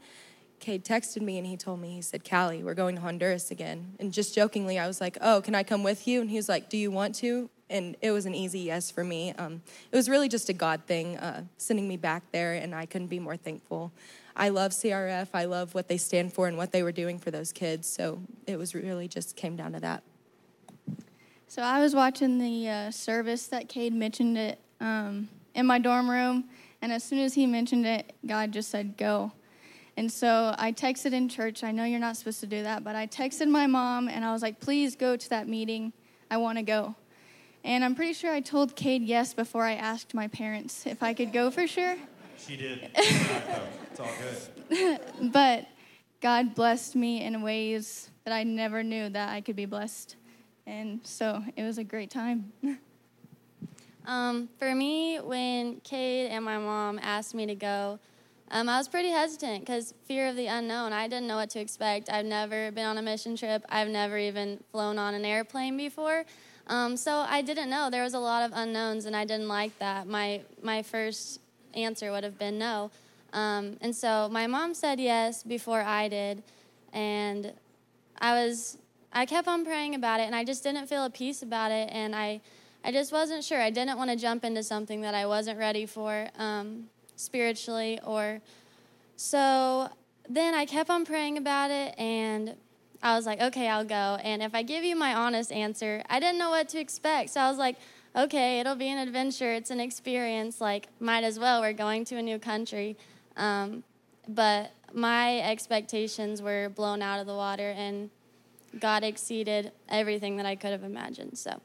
Cade 0.59 0.83
texted 0.83 1.21
me 1.21 1.37
and 1.37 1.45
he 1.45 1.57
told 1.57 1.79
me, 1.79 1.91
he 1.91 2.01
said, 2.01 2.27
Callie, 2.27 2.63
we're 2.63 2.73
going 2.73 2.95
to 2.95 3.01
Honduras 3.01 3.51
again. 3.51 3.93
And 3.99 4.11
just 4.11 4.33
jokingly, 4.33 4.79
I 4.79 4.87
was 4.87 4.99
like, 4.99 5.17
oh, 5.21 5.41
can 5.41 5.53
I 5.53 5.63
come 5.63 5.83
with 5.83 6.07
you? 6.07 6.21
And 6.21 6.29
he 6.29 6.37
was 6.37 6.49
like, 6.49 6.69
do 6.69 6.77
you 6.77 6.89
want 6.91 7.15
to? 7.15 7.49
And 7.69 7.95
it 8.01 8.11
was 8.11 8.25
an 8.25 8.35
easy 8.35 8.59
yes 8.59 8.91
for 8.91 9.03
me. 9.03 9.33
Um, 9.33 9.61
it 9.91 9.95
was 9.95 10.07
really 10.07 10.29
just 10.29 10.49
a 10.49 10.53
God 10.53 10.81
thing, 10.85 11.17
uh, 11.17 11.43
sending 11.57 11.87
me 11.87 11.97
back 11.97 12.23
there, 12.31 12.53
and 12.53 12.75
I 12.75 12.85
couldn't 12.85 13.07
be 13.07 13.19
more 13.19 13.37
thankful. 13.37 13.91
I 14.35 14.49
love 14.49 14.71
CRF. 14.71 15.29
I 15.33 15.45
love 15.45 15.73
what 15.73 15.87
they 15.87 15.97
stand 15.97 16.33
for 16.33 16.47
and 16.47 16.57
what 16.57 16.71
they 16.71 16.83
were 16.83 16.91
doing 16.91 17.17
for 17.17 17.31
those 17.31 17.51
kids. 17.51 17.87
So 17.87 18.19
it 18.45 18.57
was 18.57 18.75
really 18.75 19.07
just 19.07 19.35
came 19.35 19.55
down 19.55 19.73
to 19.73 19.79
that. 19.79 20.03
So 21.47 21.61
I 21.61 21.79
was 21.79 21.95
watching 21.95 22.37
the 22.37 22.69
uh, 22.69 22.91
service 22.91 23.47
that 23.47 23.69
Cade 23.69 23.93
mentioned 23.93 24.37
it 24.37 24.59
um, 24.81 25.29
in 25.53 25.65
my 25.65 25.79
dorm 25.79 26.09
room, 26.09 26.45
and 26.81 26.91
as 26.91 27.03
soon 27.03 27.19
as 27.19 27.33
he 27.33 27.47
mentioned 27.47 27.85
it, 27.85 28.13
God 28.25 28.51
just 28.51 28.69
said, 28.69 28.97
go. 28.97 29.31
And 29.97 30.11
so 30.11 30.53
I 30.57 30.71
texted 30.71 31.13
in 31.13 31.29
church. 31.29 31.63
I 31.63 31.71
know 31.71 31.85
you're 31.85 31.99
not 31.99 32.17
supposed 32.17 32.41
to 32.41 32.47
do 32.47 32.63
that, 32.63 32.83
but 32.83 32.95
I 32.95 33.07
texted 33.07 33.47
my 33.47 33.65
mom 33.65 34.09
and 34.09 34.25
I 34.25 34.33
was 34.33 34.41
like, 34.41 34.59
please 34.59 34.95
go 34.95 35.15
to 35.15 35.29
that 35.29 35.47
meeting. 35.47 35.93
I 36.29 36.37
want 36.37 36.57
to 36.57 36.63
go. 36.63 36.95
And 37.65 37.83
I'm 37.83 37.95
pretty 37.95 38.13
sure 38.13 38.31
I 38.31 38.41
told 38.41 38.75
Cade 38.75 39.01
yes 39.01 39.33
before 39.33 39.63
I 39.63 39.73
asked 39.73 40.13
my 40.13 40.27
parents 40.27 40.85
if 40.85 41.01
I 41.01 41.15
could 41.15 41.33
go 41.33 41.49
for 41.49 41.65
sure. 41.65 41.95
She 42.37 42.55
did. 42.55 42.91
it's 42.95 43.99
all 43.99 44.07
good. 44.69 44.99
but 45.33 45.65
God 46.21 46.53
blessed 46.53 46.95
me 46.95 47.23
in 47.23 47.41
ways 47.41 48.11
that 48.23 48.33
I 48.35 48.43
never 48.43 48.83
knew 48.83 49.09
that 49.09 49.29
I 49.29 49.41
could 49.41 49.55
be 49.55 49.65
blessed. 49.65 50.15
And 50.67 50.99
so 51.03 51.43
it 51.55 51.63
was 51.63 51.79
a 51.79 51.83
great 51.83 52.11
time. 52.11 52.53
um, 54.05 54.47
for 54.59 54.75
me, 54.75 55.17
when 55.17 55.79
Cade 55.79 56.29
and 56.29 56.45
my 56.45 56.59
mom 56.59 56.99
asked 57.01 57.33
me 57.33 57.47
to 57.47 57.55
go, 57.55 57.97
um, 58.51 58.69
I 58.69 58.77
was 58.77 58.87
pretty 58.87 59.09
hesitant 59.09 59.61
because 59.61 59.95
fear 60.05 60.27
of 60.27 60.35
the 60.35 60.45
unknown. 60.45 60.93
I 60.93 61.07
didn't 61.07 61.25
know 61.25 61.37
what 61.37 61.49
to 61.51 61.59
expect. 61.59 62.11
I've 62.11 62.27
never 62.27 62.69
been 62.71 62.85
on 62.85 62.99
a 62.99 63.01
mission 63.01 63.35
trip. 63.35 63.65
I've 63.69 63.87
never 63.87 64.19
even 64.19 64.63
flown 64.71 64.99
on 64.99 65.15
an 65.15 65.25
airplane 65.25 65.77
before. 65.77 66.25
Um, 66.67 66.97
so 66.97 67.25
I 67.27 67.41
didn't 67.41 67.69
know. 67.69 67.89
There 67.89 68.03
was 68.03 68.13
a 68.13 68.19
lot 68.19 68.43
of 68.43 68.51
unknowns, 68.55 69.05
and 69.05 69.15
I 69.15 69.25
didn't 69.25 69.47
like 69.47 69.77
that. 69.79 70.07
My 70.07 70.41
my 70.61 70.81
first 70.81 71.39
answer 71.73 72.11
would 72.11 72.23
have 72.23 72.39
been 72.39 72.57
no. 72.57 72.91
Um, 73.33 73.77
and 73.81 73.95
so 73.95 74.29
my 74.31 74.47
mom 74.47 74.73
said 74.73 74.99
yes 74.99 75.43
before 75.43 75.81
I 75.81 76.07
did, 76.07 76.43
and 76.93 77.53
I 78.19 78.33
was 78.33 78.77
I 79.13 79.25
kept 79.25 79.47
on 79.47 79.65
praying 79.65 79.95
about 79.95 80.19
it, 80.19 80.23
and 80.23 80.35
I 80.35 80.43
just 80.43 80.63
didn't 80.63 80.87
feel 80.87 81.05
a 81.05 81.09
peace 81.09 81.41
about 81.41 81.71
it, 81.71 81.89
and 81.91 82.15
I 82.15 82.41
I 82.83 82.91
just 82.91 83.11
wasn't 83.11 83.43
sure. 83.43 83.61
I 83.61 83.69
didn't 83.69 83.97
want 83.97 84.09
to 84.09 84.15
jump 84.15 84.43
into 84.43 84.63
something 84.63 85.01
that 85.01 85.13
I 85.13 85.25
wasn't 85.25 85.59
ready 85.59 85.85
for. 85.85 86.29
Um, 86.37 86.89
spiritually 87.15 87.99
or 88.05 88.41
so 89.15 89.89
then 90.27 90.53
I 90.53 90.65
kept 90.65 90.89
on 90.89 91.05
praying 91.05 91.37
about 91.37 91.71
it 91.71 91.97
and 91.97 92.55
I 93.01 93.15
was 93.15 93.25
like, 93.25 93.41
okay, 93.41 93.67
I'll 93.67 93.85
go. 93.85 94.17
And 94.23 94.41
if 94.41 94.55
I 94.55 94.63
give 94.63 94.83
you 94.83 94.95
my 94.95 95.13
honest 95.13 95.51
answer, 95.51 96.03
I 96.09 96.19
didn't 96.19 96.37
know 96.37 96.49
what 96.49 96.69
to 96.69 96.79
expect. 96.79 97.31
So 97.31 97.41
I 97.41 97.49
was 97.49 97.57
like, 97.57 97.77
okay, 98.15 98.59
it'll 98.59 98.75
be 98.75 98.89
an 98.89 98.97
adventure. 98.97 99.51
It's 99.51 99.69
an 99.69 99.79
experience. 99.79 100.61
Like, 100.61 100.87
might 100.99 101.23
as 101.23 101.37
well. 101.37 101.61
We're 101.61 101.73
going 101.73 102.05
to 102.05 102.17
a 102.17 102.21
new 102.21 102.39
country. 102.39 102.97
Um, 103.37 103.83
but 104.27 104.71
my 104.93 105.39
expectations 105.39 106.41
were 106.41 106.69
blown 106.69 107.01
out 107.01 107.19
of 107.19 107.27
the 107.27 107.35
water, 107.35 107.71
and 107.75 108.09
God 108.79 109.03
exceeded 109.03 109.71
everything 109.89 110.37
that 110.37 110.45
I 110.45 110.55
could 110.55 110.71
have 110.71 110.83
imagined. 110.83 111.37
So. 111.37 111.61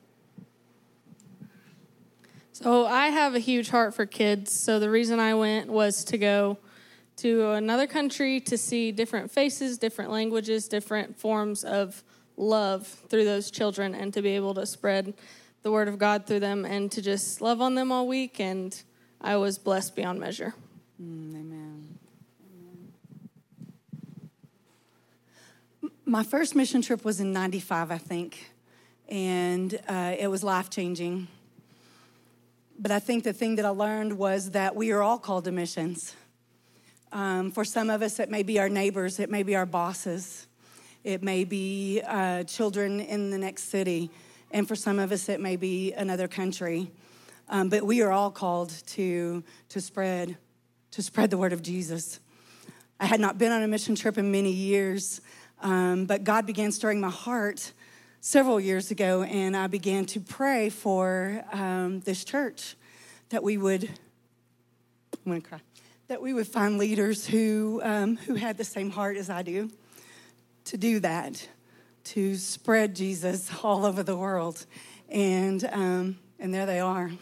So 2.53 2.85
I 2.85 3.07
have 3.07 3.35
a 3.35 3.39
huge 3.39 3.71
heart 3.71 3.95
for 3.95 4.05
kids. 4.05 4.53
So 4.53 4.79
the 4.79 4.91
reason 4.91 5.19
I 5.19 5.35
went 5.35 5.69
was 5.69 6.05
to 6.05 6.19
go 6.19 6.59
to 7.21 7.51
another 7.51 7.87
country 7.87 8.41
to 8.41 8.57
see 8.57 8.93
different 8.93 9.31
faces, 9.31 9.77
different 9.77 10.11
languages, 10.11 10.69
different 10.69 11.19
forms 11.19 11.65
of 11.65 12.03
love 12.39 12.87
through 12.87 13.25
those 13.25 13.51
children 13.51 13.95
and 13.95 14.15
to 14.15 14.23
be 14.23 14.31
able 14.31 14.55
to 14.55 14.65
spread 14.65 15.13
the 15.63 15.71
word 15.71 15.87
of 15.87 15.99
God 15.99 16.27
through 16.27 16.41
them 16.41 16.65
and 16.65 16.91
to 16.93 17.03
just 17.03 17.43
love 17.43 17.61
on 17.61 17.75
them 17.75 17.93
all 17.93 18.09
week. 18.09 18.41
And 18.41 18.83
I 19.21 19.37
was 19.37 19.59
blessed 19.59 19.95
beyond 19.95 20.19
measure. 20.19 20.55
Mm, 21.01 21.35
amen. 21.35 21.99
My 26.07 26.23
first 26.23 26.57
mission 26.57 26.81
trip 26.81 27.05
was 27.05 27.21
in 27.21 27.35
95, 27.35 27.91
I 27.91 27.99
think, 27.99 28.51
and 29.09 29.79
uh, 29.87 30.17
it 30.19 30.29
was 30.29 30.43
life 30.43 30.71
changing. 30.71 31.29
But 32.79 32.91
I 32.91 32.99
think 32.99 33.25
the 33.25 33.35
thing 33.35 33.57
that 33.57 33.67
I 33.67 33.69
learned 33.69 34.15
was 34.17 34.53
that 34.53 34.75
we 34.75 34.91
are 34.91 35.03
all 35.03 35.19
called 35.19 35.45
to 35.45 35.53
missions. 35.53 36.17
Um, 37.13 37.51
for 37.51 37.65
some 37.65 37.91
of 37.91 38.03
us, 38.03 38.21
it 38.21 38.31
may 38.31 38.43
be 38.43 38.59
our 38.59 38.69
neighbors, 38.69 39.19
it 39.19 39.31
may 39.31 39.43
be 39.43 39.57
our 39.57 39.67
bosses, 39.67 40.47
it 41.03 41.23
may 41.23 41.45
be 41.45 42.01
uh, 42.07 42.45
children 42.45 43.01
in 43.01 43.31
the 43.31 43.39
next 43.39 43.65
city, 43.65 44.11
and 44.53 44.69
for 44.69 44.77
some 44.77 44.99
of 44.99 45.11
us, 45.11 45.29
it 45.29 45.41
may 45.41 45.57
be 45.57 45.93
another 45.93 46.29
country. 46.29 46.91
Um, 47.49 47.69
but 47.69 47.85
we 47.85 48.01
are 48.03 48.13
all 48.13 48.31
called 48.31 48.71
to, 48.89 49.43
to 49.71 49.81
spread 49.81 50.37
to 50.93 51.03
spread 51.03 51.31
the 51.31 51.39
word 51.39 51.53
of 51.53 51.63
Jesus. 51.63 52.21
I 52.99 53.07
had 53.07 53.21
not 53.21 53.39
been 53.39 53.53
on 53.53 53.63
a 53.63 53.69
mission 53.69 53.95
trip 53.95 54.19
in 54.19 54.31
many 54.31 54.51
years, 54.51 55.21
um, 55.63 56.07
but 56.07 56.25
God 56.25 56.47
began 56.47 56.73
stirring 56.73 57.01
my 57.01 57.11
heart 57.11 57.73
several 58.21 58.61
years 58.61 58.91
ago, 58.91 59.23
and 59.23 59.57
I 59.57 59.69
began 59.69 60.05
to 60.07 60.21
pray 60.21 60.69
for 60.69 61.45
um, 61.53 62.01
this 62.01 62.25
church 62.25 62.77
that 63.31 63.43
we 63.43 63.57
would. 63.57 63.85
I'm 63.85 65.33
gonna 65.33 65.41
cry. 65.41 65.61
That 66.11 66.21
we 66.21 66.33
would 66.33 66.49
find 66.49 66.77
leaders 66.77 67.25
who 67.25 67.81
um, 67.85 68.17
who 68.17 68.35
had 68.35 68.59
the 68.59 68.65
same 68.65 68.91
heart 68.91 69.17
as 69.17 69.31
I 69.31 69.43
do 69.43 69.71
to 70.65 70.77
do 70.77 70.99
that, 70.99 71.49
to 72.03 72.35
spread 72.35 72.97
Jesus 72.97 73.49
all 73.63 73.87
over 73.87 74.03
the 74.03 74.17
world, 74.17 74.67
and 75.09 75.65
um, 75.71 76.19
and 76.41 76.53
there 76.53 76.67
they 76.67 76.81
are, 76.81 77.13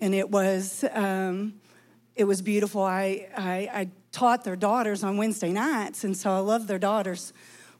and 0.00 0.14
it 0.14 0.30
was 0.30 0.84
um, 0.92 1.54
it 2.14 2.22
was 2.22 2.40
beautiful. 2.40 2.84
I, 2.84 3.26
I, 3.36 3.68
I 3.72 3.88
taught 4.12 4.44
their 4.44 4.54
daughters 4.54 5.02
on 5.02 5.16
Wednesday 5.16 5.50
nights, 5.50 6.04
and 6.04 6.16
so 6.16 6.30
I 6.30 6.38
love 6.38 6.68
their 6.68 6.78
daughters, 6.78 7.32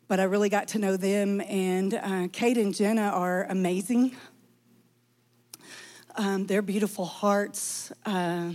but 0.09 0.19
I 0.19 0.25
really 0.25 0.49
got 0.49 0.67
to 0.69 0.81
know 0.81 0.97
them. 0.97 1.43
And 1.43 1.95
uh, 1.95 2.27
Cade 2.33 2.59
and 2.59 2.75
Jenna 2.75 3.03
are 3.03 3.45
amazing. 3.45 4.17
Um, 6.17 6.47
their 6.47 6.61
beautiful 6.61 7.05
hearts, 7.05 7.93
uh, 8.05 8.51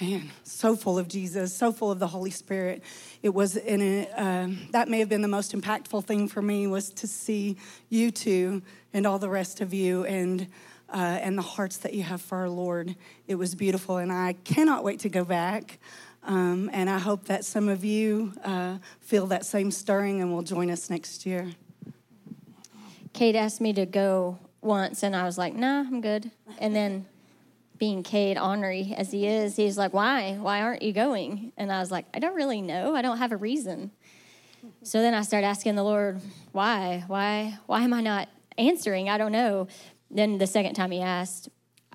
man, 0.00 0.30
so 0.42 0.76
full 0.76 0.98
of 0.98 1.08
Jesus, 1.08 1.54
so 1.54 1.72
full 1.72 1.90
of 1.90 1.98
the 1.98 2.08
Holy 2.08 2.30
Spirit. 2.30 2.82
It 3.22 3.32
was 3.32 3.56
in 3.56 3.80
a, 3.80 4.08
uh, 4.16 4.48
that 4.72 4.88
may 4.88 4.98
have 4.98 5.08
been 5.08 5.22
the 5.22 5.28
most 5.28 5.52
impactful 5.52 6.04
thing 6.04 6.28
for 6.28 6.42
me 6.42 6.66
was 6.66 6.90
to 6.90 7.06
see 7.06 7.56
you 7.88 8.10
two 8.10 8.62
and 8.92 9.06
all 9.06 9.18
the 9.18 9.28
rest 9.28 9.60
of 9.60 9.72
you 9.72 10.04
and 10.04 10.48
uh, 10.90 11.18
and 11.22 11.36
the 11.36 11.42
hearts 11.42 11.78
that 11.78 11.94
you 11.94 12.02
have 12.02 12.20
for 12.20 12.38
our 12.38 12.48
Lord. 12.48 12.94
It 13.26 13.34
was 13.34 13.54
beautiful, 13.54 13.96
and 13.96 14.12
I 14.12 14.34
cannot 14.44 14.84
wait 14.84 15.00
to 15.00 15.08
go 15.08 15.24
back. 15.24 15.78
Um, 16.22 16.70
and 16.72 16.88
I 16.88 16.98
hope 16.98 17.24
that 17.26 17.44
some 17.44 17.68
of 17.68 17.84
you 17.84 18.32
uh, 18.44 18.78
feel 19.00 19.26
that 19.26 19.44
same 19.44 19.70
stirring 19.70 20.22
and 20.22 20.32
will 20.32 20.42
join 20.42 20.70
us 20.70 20.88
next 20.88 21.26
year. 21.26 21.52
Cade 23.12 23.36
asked 23.36 23.60
me 23.60 23.72
to 23.74 23.86
go 23.86 24.38
once, 24.60 25.02
and 25.02 25.14
I 25.14 25.24
was 25.24 25.36
like, 25.36 25.54
nah, 25.54 25.80
I'm 25.80 26.00
good. 26.00 26.30
And 26.58 26.74
then, 26.74 27.06
being 27.78 28.02
Cade 28.02 28.38
ornery 28.38 28.94
as 28.96 29.10
he 29.10 29.26
is, 29.26 29.56
he's 29.56 29.76
like, 29.76 29.92
why? 29.92 30.36
Why 30.40 30.62
aren't 30.62 30.82
you 30.82 30.92
going? 30.92 31.52
And 31.56 31.72
I 31.72 31.80
was 31.80 31.90
like, 31.90 32.06
I 32.14 32.18
don't 32.18 32.34
really 32.34 32.62
know. 32.62 32.94
I 32.94 33.02
don't 33.02 33.18
have 33.18 33.32
a 33.32 33.36
reason. 33.36 33.90
So 34.82 35.00
then 35.00 35.14
I 35.14 35.22
started 35.22 35.46
asking 35.46 35.74
the 35.74 35.82
Lord, 35.82 36.20
why? 36.52 37.04
Why? 37.06 37.58
Why 37.66 37.82
am 37.82 37.92
I 37.92 38.00
not 38.00 38.28
answering? 38.56 39.08
I 39.08 39.18
don't 39.18 39.32
know. 39.32 39.68
Then 40.10 40.38
the 40.38 40.46
second 40.46 40.74
time 40.74 40.90
he 40.90 41.00
asked, 41.00 41.48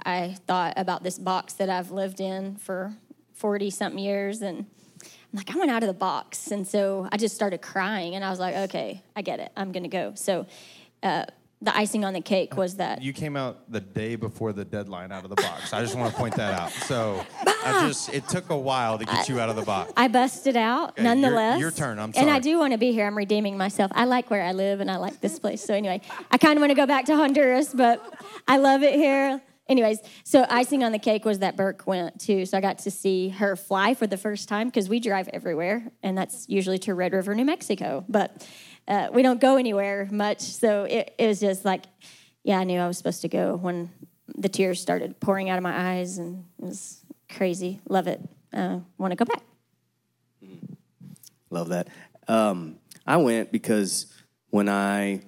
I 0.05 0.37
thought 0.47 0.73
about 0.77 1.03
this 1.03 1.17
box 1.17 1.53
that 1.53 1.69
I've 1.69 1.91
lived 1.91 2.19
in 2.19 2.55
for 2.57 2.93
40 3.33 3.69
something 3.69 3.99
years. 3.99 4.41
And 4.41 4.65
I'm 5.01 5.07
like, 5.33 5.53
I 5.53 5.57
went 5.57 5.71
out 5.71 5.83
of 5.83 5.87
the 5.87 5.93
box. 5.93 6.51
And 6.51 6.67
so 6.67 7.07
I 7.11 7.17
just 7.17 7.35
started 7.35 7.61
crying. 7.61 8.15
And 8.15 8.23
I 8.23 8.29
was 8.29 8.39
like, 8.39 8.55
okay, 8.55 9.03
I 9.15 9.21
get 9.21 9.39
it. 9.39 9.51
I'm 9.55 9.71
going 9.71 9.83
to 9.83 9.89
go. 9.89 10.13
So 10.15 10.45
uh, 11.03 11.25
the 11.61 11.75
icing 11.75 12.05
on 12.05 12.13
the 12.13 12.21
cake 12.21 12.55
was 12.55 12.77
that. 12.77 13.01
You 13.01 13.11
came 13.11 13.35
out 13.35 13.69
the 13.69 13.81
day 13.81 14.15
before 14.15 14.53
the 14.53 14.63
deadline 14.63 15.11
out 15.11 15.25
of 15.25 15.29
the 15.29 15.35
box. 15.35 15.73
I 15.73 15.81
just 15.81 15.93
want 15.95 16.11
to 16.13 16.17
point 16.17 16.35
that 16.35 16.53
out. 16.53 16.71
So 16.71 17.21
I 17.45 17.85
just, 17.85 18.13
it 18.13 18.27
took 18.29 18.49
a 18.49 18.57
while 18.57 18.97
to 18.97 19.03
get 19.03 19.27
you 19.27 19.41
out 19.41 19.49
of 19.49 19.57
the 19.57 19.63
box. 19.63 19.91
I 19.97 20.07
busted 20.07 20.55
out 20.55 20.91
Okay, 20.91 21.03
nonetheless. 21.03 21.59
your- 21.59 21.67
your 21.69 21.71
turn. 21.71 21.99
I'm 21.99 22.13
sorry. 22.13 22.27
And 22.27 22.33
I 22.33 22.39
do 22.39 22.57
want 22.59 22.71
to 22.71 22.77
be 22.79 22.93
here. 22.93 23.05
I'm 23.05 23.17
redeeming 23.17 23.57
myself. 23.57 23.91
I 23.93 24.05
like 24.05 24.29
where 24.31 24.41
I 24.43 24.53
live 24.53 24.79
and 24.79 24.89
I 24.89 24.95
like 24.97 25.19
this 25.19 25.37
place. 25.37 25.61
So 25.61 25.73
anyway, 25.73 25.99
I 26.31 26.37
kind 26.37 26.55
of 26.57 26.61
want 26.61 26.71
to 26.71 26.75
go 26.75 26.85
back 26.85 27.03
to 27.05 27.15
Honduras, 27.17 27.73
but 27.73 28.01
I 28.47 28.55
love 28.57 28.81
it 28.81 28.93
here. 28.95 29.41
Anyways, 29.67 29.99
so 30.23 30.45
icing 30.49 30.83
on 30.83 30.91
the 30.93 30.97
cake 30.97 31.25
was 31.25 31.39
that 31.39 31.55
Burke 31.57 31.85
went 31.85 32.19
too. 32.19 32.45
So 32.47 32.57
I 32.57 32.61
got 32.61 32.79
to 32.79 32.89
see 32.91 33.29
her 33.29 33.55
fly 33.55 33.93
for 33.93 34.07
the 34.07 34.17
first 34.17 34.49
time 34.49 34.67
because 34.69 34.89
we 34.89 34.99
drive 34.99 35.27
everywhere, 35.31 35.91
and 36.01 36.17
that's 36.17 36.47
usually 36.49 36.79
to 36.79 36.95
Red 36.95 37.13
River, 37.13 37.35
New 37.35 37.45
Mexico. 37.45 38.03
But 38.09 38.47
uh, 38.89 39.09
we 39.13 39.21
don't 39.21 39.39
go 39.39 39.55
anywhere 39.55 40.07
much. 40.11 40.41
So 40.41 40.83
it, 40.83 41.13
it 41.17 41.27
was 41.27 41.39
just 41.39 41.63
like, 41.63 41.85
yeah, 42.43 42.59
I 42.59 42.63
knew 42.63 42.79
I 42.79 42.87
was 42.87 42.97
supposed 42.97 43.21
to 43.21 43.29
go 43.29 43.55
when 43.55 43.91
the 44.35 44.49
tears 44.49 44.81
started 44.81 45.19
pouring 45.19 45.49
out 45.49 45.57
of 45.57 45.63
my 45.63 45.91
eyes, 45.91 46.17
and 46.17 46.45
it 46.57 46.65
was 46.65 47.01
crazy. 47.29 47.79
Love 47.87 48.07
it. 48.07 48.19
Uh, 48.51 48.79
want 48.97 49.11
to 49.11 49.15
go 49.15 49.25
back. 49.25 49.43
Love 51.51 51.69
that. 51.69 51.87
Um, 52.27 52.77
I 53.05 53.17
went 53.17 53.51
because 53.51 54.07
when 54.49 54.69
I 54.69 55.21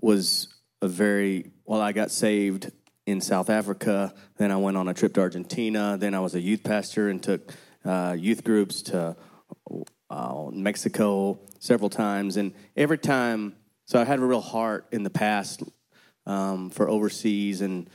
was 0.00 0.48
a 0.82 0.88
very 0.88 1.52
well, 1.64 1.80
I 1.80 1.92
got 1.92 2.10
saved 2.10 2.70
in 3.06 3.20
South 3.20 3.50
Africa. 3.50 4.14
Then 4.36 4.50
I 4.50 4.56
went 4.56 4.76
on 4.76 4.88
a 4.88 4.94
trip 4.94 5.14
to 5.14 5.20
Argentina. 5.20 5.96
Then 5.98 6.14
I 6.14 6.20
was 6.20 6.34
a 6.34 6.40
youth 6.40 6.62
pastor 6.62 7.08
and 7.08 7.22
took 7.22 7.52
uh, 7.84 8.16
youth 8.18 8.44
groups 8.44 8.82
to 8.82 9.16
uh, 10.10 10.44
Mexico 10.52 11.38
several 11.66 11.90
times. 11.90 12.36
And 12.36 12.52
every 12.76 12.98
time, 12.98 13.56
so 13.84 14.00
I 14.00 14.04
had 14.04 14.18
a 14.18 14.24
real 14.24 14.40
heart 14.40 14.86
in 14.92 15.02
the 15.02 15.10
past 15.10 15.62
um, 16.24 16.70
for 16.70 16.88
overseas, 16.88 17.60
and 17.60 17.88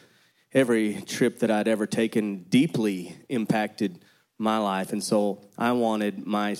every 0.53 1.01
trip 1.01 1.39
that 1.39 1.51
I'd 1.51 1.67
ever 1.67 1.87
taken 1.87 2.43
deeply 2.43 3.15
impacted 3.29 4.03
my 4.37 4.57
life. 4.57 4.91
And 4.91 5.03
so 5.03 5.41
I 5.57 5.71
wanted 5.71 6.25
my 6.25 6.55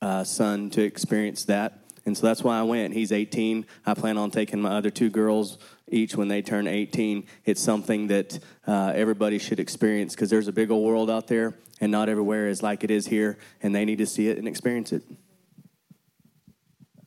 uh, 0.00 0.24
son 0.24 0.70
to 0.70 0.82
experience 0.82 1.44
that. 1.44 1.84
And 2.06 2.16
so 2.16 2.26
that's 2.26 2.42
why 2.42 2.58
I 2.58 2.62
went. 2.62 2.94
He's 2.94 3.12
18. 3.12 3.66
I 3.84 3.94
plan 3.94 4.16
on 4.16 4.30
taking 4.30 4.62
my 4.62 4.70
other 4.70 4.90
two 4.90 5.10
girls 5.10 5.58
each 5.88 6.16
when 6.16 6.28
they 6.28 6.40
turn 6.40 6.66
18. 6.66 7.26
It's 7.44 7.60
something 7.60 8.06
that 8.06 8.38
uh, 8.66 8.92
everybody 8.94 9.38
should 9.38 9.60
experience 9.60 10.14
because 10.14 10.30
there's 10.30 10.48
a 10.48 10.52
big 10.52 10.70
old 10.70 10.86
world 10.86 11.10
out 11.10 11.26
there, 11.26 11.54
and 11.80 11.92
not 11.92 12.08
everywhere 12.08 12.48
is 12.48 12.62
like 12.62 12.82
it 12.82 12.90
is 12.90 13.06
here, 13.06 13.36
and 13.62 13.74
they 13.74 13.84
need 13.84 13.98
to 13.98 14.06
see 14.06 14.28
it 14.28 14.38
and 14.38 14.48
experience 14.48 14.92
it. 14.92 15.02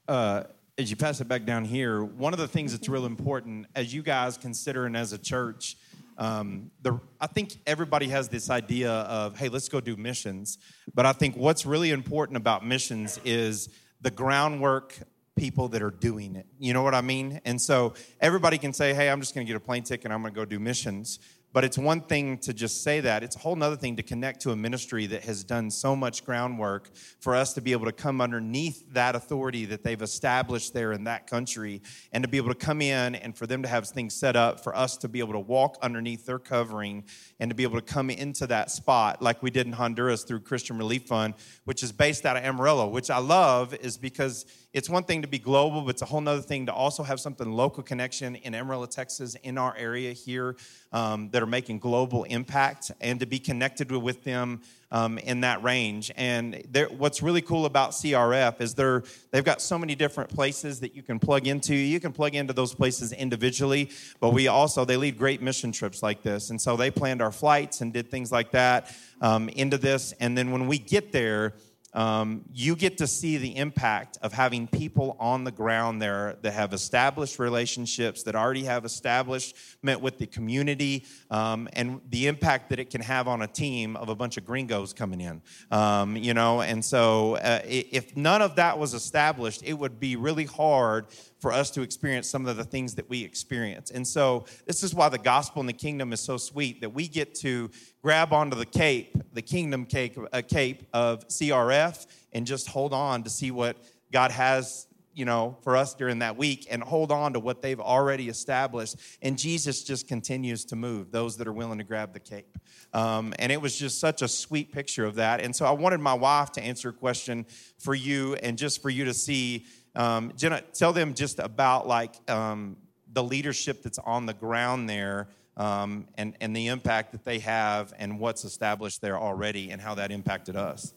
Uh, 0.07 0.43
as 0.77 0.89
you 0.89 0.95
pass 0.95 1.21
it 1.21 1.27
back 1.27 1.45
down 1.45 1.65
here, 1.65 2.03
one 2.03 2.33
of 2.33 2.39
the 2.39 2.47
things 2.47 2.71
that's 2.71 2.89
real 2.89 3.05
important 3.05 3.67
as 3.75 3.93
you 3.93 4.01
guys 4.01 4.37
consider 4.37 4.85
and 4.85 4.97
as 4.97 5.13
a 5.13 5.17
church, 5.17 5.77
um, 6.17 6.71
the, 6.81 6.99
I 7.19 7.27
think 7.27 7.53
everybody 7.65 8.07
has 8.09 8.29
this 8.29 8.49
idea 8.49 8.91
of, 8.91 9.37
hey, 9.37 9.49
let's 9.49 9.69
go 9.69 9.79
do 9.79 9.95
missions. 9.95 10.57
But 10.93 11.05
I 11.05 11.13
think 11.13 11.35
what's 11.35 11.65
really 11.65 11.91
important 11.91 12.37
about 12.37 12.65
missions 12.65 13.19
is 13.23 13.69
the 14.01 14.11
groundwork 14.11 14.97
people 15.35 15.69
that 15.69 15.81
are 15.81 15.91
doing 15.91 16.35
it. 16.35 16.45
You 16.59 16.73
know 16.73 16.83
what 16.83 16.93
I 16.93 17.01
mean? 17.01 17.41
And 17.45 17.59
so 17.61 17.93
everybody 18.19 18.57
can 18.57 18.73
say, 18.73 18.93
hey, 18.93 19.09
I'm 19.09 19.19
just 19.19 19.33
going 19.33 19.45
to 19.45 19.51
get 19.51 19.57
a 19.57 19.63
plane 19.63 19.83
ticket 19.83 20.05
and 20.05 20.13
I'm 20.13 20.21
going 20.21 20.33
to 20.33 20.39
go 20.39 20.45
do 20.45 20.59
missions. 20.59 21.19
But 21.53 21.65
it's 21.65 21.77
one 21.77 22.01
thing 22.01 22.37
to 22.39 22.53
just 22.53 22.83
say 22.83 23.01
that. 23.01 23.23
It's 23.23 23.35
a 23.35 23.39
whole 23.39 23.61
other 23.61 23.75
thing 23.75 23.97
to 23.97 24.03
connect 24.03 24.41
to 24.41 24.51
a 24.51 24.55
ministry 24.55 25.05
that 25.07 25.23
has 25.25 25.43
done 25.43 25.69
so 25.69 25.95
much 25.95 26.23
groundwork 26.23 26.89
for 27.19 27.35
us 27.35 27.53
to 27.53 27.61
be 27.61 27.73
able 27.73 27.85
to 27.85 27.91
come 27.91 28.21
underneath 28.21 28.83
that 28.93 29.15
authority 29.15 29.65
that 29.65 29.83
they've 29.83 30.01
established 30.01 30.73
there 30.73 30.93
in 30.93 31.03
that 31.03 31.27
country 31.27 31.81
and 32.13 32.23
to 32.23 32.29
be 32.29 32.37
able 32.37 32.49
to 32.49 32.55
come 32.55 32.81
in 32.81 33.15
and 33.15 33.37
for 33.37 33.45
them 33.47 33.61
to 33.63 33.67
have 33.67 33.87
things 33.87 34.13
set 34.13 34.35
up 34.35 34.63
for 34.63 34.75
us 34.75 34.95
to 34.97 35.09
be 35.09 35.19
able 35.19 35.33
to 35.33 35.39
walk 35.39 35.77
underneath 35.81 36.25
their 36.25 36.39
covering 36.39 37.03
and 37.39 37.49
to 37.49 37.55
be 37.55 37.63
able 37.63 37.79
to 37.79 37.85
come 37.85 38.09
into 38.09 38.47
that 38.47 38.71
spot 38.71 39.21
like 39.21 39.43
we 39.43 39.51
did 39.51 39.67
in 39.67 39.73
Honduras 39.73 40.23
through 40.23 40.39
Christian 40.39 40.77
Relief 40.77 41.03
Fund, 41.07 41.33
which 41.65 41.83
is 41.83 41.91
based 41.91 42.25
out 42.25 42.37
of 42.37 42.43
Amarillo, 42.43 42.87
which 42.87 43.09
I 43.09 43.17
love 43.17 43.73
is 43.73 43.97
because 43.97 44.45
it's 44.73 44.89
one 44.89 45.03
thing 45.03 45.21
to 45.21 45.27
be 45.27 45.37
global, 45.37 45.81
but 45.81 45.89
it's 45.89 46.01
a 46.01 46.05
whole 46.05 46.25
other 46.27 46.41
thing 46.41 46.65
to 46.67 46.73
also 46.73 47.03
have 47.03 47.19
something 47.19 47.51
local 47.51 47.83
connection 47.83 48.35
in 48.35 48.55
Amarillo, 48.55 48.85
Texas, 48.85 49.35
in 49.43 49.57
our 49.57 49.75
area 49.75 50.13
here 50.13 50.55
um, 50.93 51.29
that 51.31 51.43
are 51.43 51.47
making 51.47 51.79
global 51.79 52.23
impact 52.23 52.91
and 53.01 53.19
to 53.19 53.25
be 53.25 53.37
connected 53.37 53.91
with, 53.91 54.23
them 54.23 54.61
um, 54.91 55.17
in 55.17 55.41
that 55.41 55.63
range. 55.63 56.11
And 56.15 56.63
what's 56.97 57.21
really 57.21 57.41
cool 57.41 57.65
about 57.65 57.91
CRF 57.91 58.61
is 58.61 58.73
they're, 58.73 59.03
they've 59.31 59.43
got 59.43 59.61
so 59.61 59.77
many 59.77 59.95
different 59.95 60.29
places 60.29 60.79
that 60.81 60.95
you 60.95 61.01
can 61.01 61.19
plug 61.19 61.47
into. 61.47 61.73
You 61.73 61.99
can 61.99 62.11
plug 62.11 62.35
into 62.35 62.53
those 62.53 62.73
places 62.73 63.11
individually, 63.11 63.89
but 64.19 64.31
we 64.31 64.47
also, 64.47 64.85
they 64.85 64.97
lead 64.97 65.17
great 65.17 65.41
mission 65.41 65.71
trips 65.71 66.03
like 66.03 66.23
this. 66.23 66.49
And 66.49 66.61
so 66.61 66.77
they 66.77 66.91
planned 66.91 67.21
our 67.21 67.31
flights 67.31 67.81
and 67.81 67.91
did 67.91 68.11
things 68.11 68.31
like 68.31 68.51
that 68.51 68.93
um, 69.21 69.49
into 69.49 69.77
this. 69.77 70.13
And 70.19 70.37
then 70.37 70.51
when 70.51 70.67
we 70.67 70.77
get 70.77 71.11
there, 71.11 71.53
um, 71.93 72.45
you 72.53 72.75
get 72.75 72.97
to 72.99 73.07
see 73.07 73.37
the 73.37 73.55
impact 73.57 74.17
of 74.21 74.31
having 74.31 74.67
people 74.67 75.17
on 75.19 75.43
the 75.43 75.51
ground 75.51 76.01
there 76.01 76.37
that 76.41 76.53
have 76.53 76.73
established 76.73 77.37
relationships, 77.37 78.23
that 78.23 78.35
already 78.35 78.63
have 78.63 78.85
establishment 78.85 79.99
with 80.01 80.17
the 80.17 80.25
community, 80.25 81.05
um, 81.31 81.69
and 81.73 82.01
the 82.09 82.27
impact 82.27 82.69
that 82.69 82.79
it 82.79 82.89
can 82.89 83.01
have 83.01 83.27
on 83.27 83.41
a 83.41 83.47
team 83.47 83.95
of 83.95 84.09
a 84.09 84.15
bunch 84.15 84.37
of 84.37 84.45
gringos 84.45 84.93
coming 84.93 85.21
in. 85.21 85.41
Um, 85.71 86.17
you 86.17 86.33
know, 86.33 86.61
and 86.61 86.83
so 86.83 87.35
uh, 87.37 87.61
if 87.65 88.15
none 88.15 88.41
of 88.41 88.57
that 88.57 88.77
was 88.77 88.93
established, 88.93 89.63
it 89.63 89.73
would 89.73 89.99
be 89.99 90.17
really 90.17 90.45
hard 90.45 91.07
for 91.39 91.53
us 91.53 91.71
to 91.71 91.81
experience 91.81 92.29
some 92.29 92.45
of 92.45 92.57
the 92.57 92.65
things 92.65 92.93
that 92.95 93.09
we 93.09 93.23
experience. 93.23 93.91
And 93.91 94.05
so 94.05 94.45
this 94.67 94.83
is 94.83 94.93
why 94.93 95.09
the 95.09 95.17
gospel 95.17 95.61
and 95.61 95.69
the 95.69 95.73
kingdom 95.73 96.13
is 96.13 96.19
so 96.19 96.37
sweet 96.37 96.81
that 96.81 96.89
we 96.93 97.07
get 97.07 97.33
to 97.35 97.71
grab 98.03 98.33
onto 98.33 98.57
the 98.57 98.65
cape, 98.65 99.15
the 99.33 99.41
kingdom 99.41 99.85
cape, 99.85 100.17
uh, 100.33 100.41
cape 100.47 100.83
of 100.93 101.27
CRF, 101.29 102.05
and 102.33 102.45
just 102.45 102.67
hold 102.67 102.93
on 102.93 103.23
to 103.23 103.29
see 103.29 103.51
what 103.51 103.77
God 104.11 104.31
has 104.31 104.87
you 105.13 105.25
know, 105.25 105.57
for 105.61 105.75
us 105.75 105.93
during 105.93 106.19
that 106.19 106.37
week 106.37 106.67
and 106.69 106.81
hold 106.81 107.11
on 107.11 107.33
to 107.33 107.39
what 107.39 107.61
they've 107.61 107.79
already 107.79 108.29
established. 108.29 108.95
And 109.21 109.37
Jesus 109.37 109.83
just 109.83 110.07
continues 110.07 110.65
to 110.65 110.75
move 110.75 111.11
those 111.11 111.37
that 111.37 111.47
are 111.47 111.53
willing 111.53 111.77
to 111.79 111.83
grab 111.83 112.13
the 112.13 112.19
cape. 112.19 112.57
Um, 112.93 113.33
and 113.39 113.51
it 113.51 113.61
was 113.61 113.77
just 113.77 113.99
such 113.99 114.21
a 114.21 114.27
sweet 114.27 114.71
picture 114.71 115.05
of 115.05 115.15
that. 115.15 115.41
And 115.41 115.55
so 115.55 115.65
I 115.65 115.71
wanted 115.71 115.99
my 115.99 116.13
wife 116.13 116.51
to 116.53 116.61
answer 116.61 116.89
a 116.89 116.93
question 116.93 117.45
for 117.79 117.93
you 117.93 118.35
and 118.35 118.57
just 118.57 118.81
for 118.81 118.89
you 118.89 119.05
to 119.05 119.13
see. 119.13 119.65
Um, 119.95 120.31
Jenna, 120.37 120.61
tell 120.73 120.93
them 120.93 121.13
just 121.13 121.39
about 121.39 121.87
like 121.87 122.15
um, 122.29 122.77
the 123.11 123.23
leadership 123.23 123.83
that's 123.83 123.99
on 123.99 124.25
the 124.25 124.33
ground 124.33 124.89
there. 124.89 125.27
Um, 125.57 126.07
and, 126.17 126.35
and 126.39 126.55
the 126.55 126.67
impact 126.67 127.11
that 127.11 127.25
they 127.25 127.39
have 127.39 127.93
and 127.99 128.19
what's 128.19 128.45
established 128.45 129.01
there 129.01 129.19
already 129.19 129.69
and 129.69 129.81
how 129.81 129.93
that 129.95 130.09
impacted 130.09 130.55
us. 130.55 130.93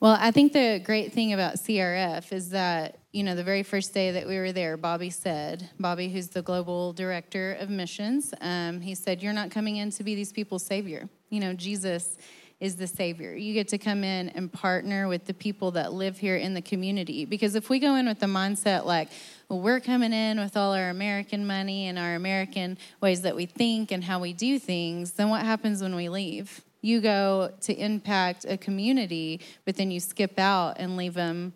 Well, 0.00 0.16
I 0.18 0.30
think 0.30 0.54
the 0.54 0.80
great 0.82 1.12
thing 1.12 1.32
about 1.34 1.56
CRF 1.56 2.32
is 2.32 2.50
that, 2.50 2.99
you 3.12 3.24
know, 3.24 3.34
the 3.34 3.44
very 3.44 3.62
first 3.62 3.92
day 3.92 4.12
that 4.12 4.26
we 4.26 4.38
were 4.38 4.52
there, 4.52 4.76
Bobby 4.76 5.10
said, 5.10 5.68
Bobby, 5.78 6.08
who's 6.08 6.28
the 6.28 6.42
global 6.42 6.92
director 6.92 7.54
of 7.54 7.68
missions, 7.68 8.32
um, 8.40 8.80
he 8.80 8.94
said, 8.94 9.22
You're 9.22 9.32
not 9.32 9.50
coming 9.50 9.76
in 9.76 9.90
to 9.92 10.04
be 10.04 10.14
these 10.14 10.32
people's 10.32 10.64
savior. 10.64 11.08
You 11.28 11.40
know, 11.40 11.52
Jesus 11.52 12.16
is 12.60 12.76
the 12.76 12.86
savior. 12.86 13.34
You 13.34 13.54
get 13.54 13.68
to 13.68 13.78
come 13.78 14.04
in 14.04 14.28
and 14.30 14.52
partner 14.52 15.08
with 15.08 15.24
the 15.24 15.34
people 15.34 15.70
that 15.72 15.92
live 15.92 16.18
here 16.18 16.36
in 16.36 16.54
the 16.54 16.60
community. 16.60 17.24
Because 17.24 17.54
if 17.54 17.70
we 17.70 17.78
go 17.78 17.94
in 17.94 18.06
with 18.06 18.20
the 18.20 18.26
mindset 18.26 18.84
like, 18.84 19.08
well, 19.48 19.60
we're 19.60 19.80
coming 19.80 20.12
in 20.12 20.38
with 20.38 20.56
all 20.56 20.74
our 20.74 20.90
American 20.90 21.46
money 21.46 21.88
and 21.88 21.98
our 21.98 22.14
American 22.14 22.76
ways 23.00 23.22
that 23.22 23.34
we 23.34 23.46
think 23.46 23.90
and 23.90 24.04
how 24.04 24.20
we 24.20 24.34
do 24.34 24.58
things, 24.58 25.12
then 25.12 25.30
what 25.30 25.42
happens 25.42 25.82
when 25.82 25.94
we 25.94 26.08
leave? 26.08 26.62
you 26.82 27.00
go 27.00 27.52
to 27.60 27.74
impact 27.74 28.46
a 28.48 28.56
community, 28.56 29.40
but 29.64 29.76
then 29.76 29.90
you 29.90 30.00
skip 30.00 30.38
out 30.38 30.76
and 30.78 30.96
leave 30.96 31.14
them, 31.14 31.52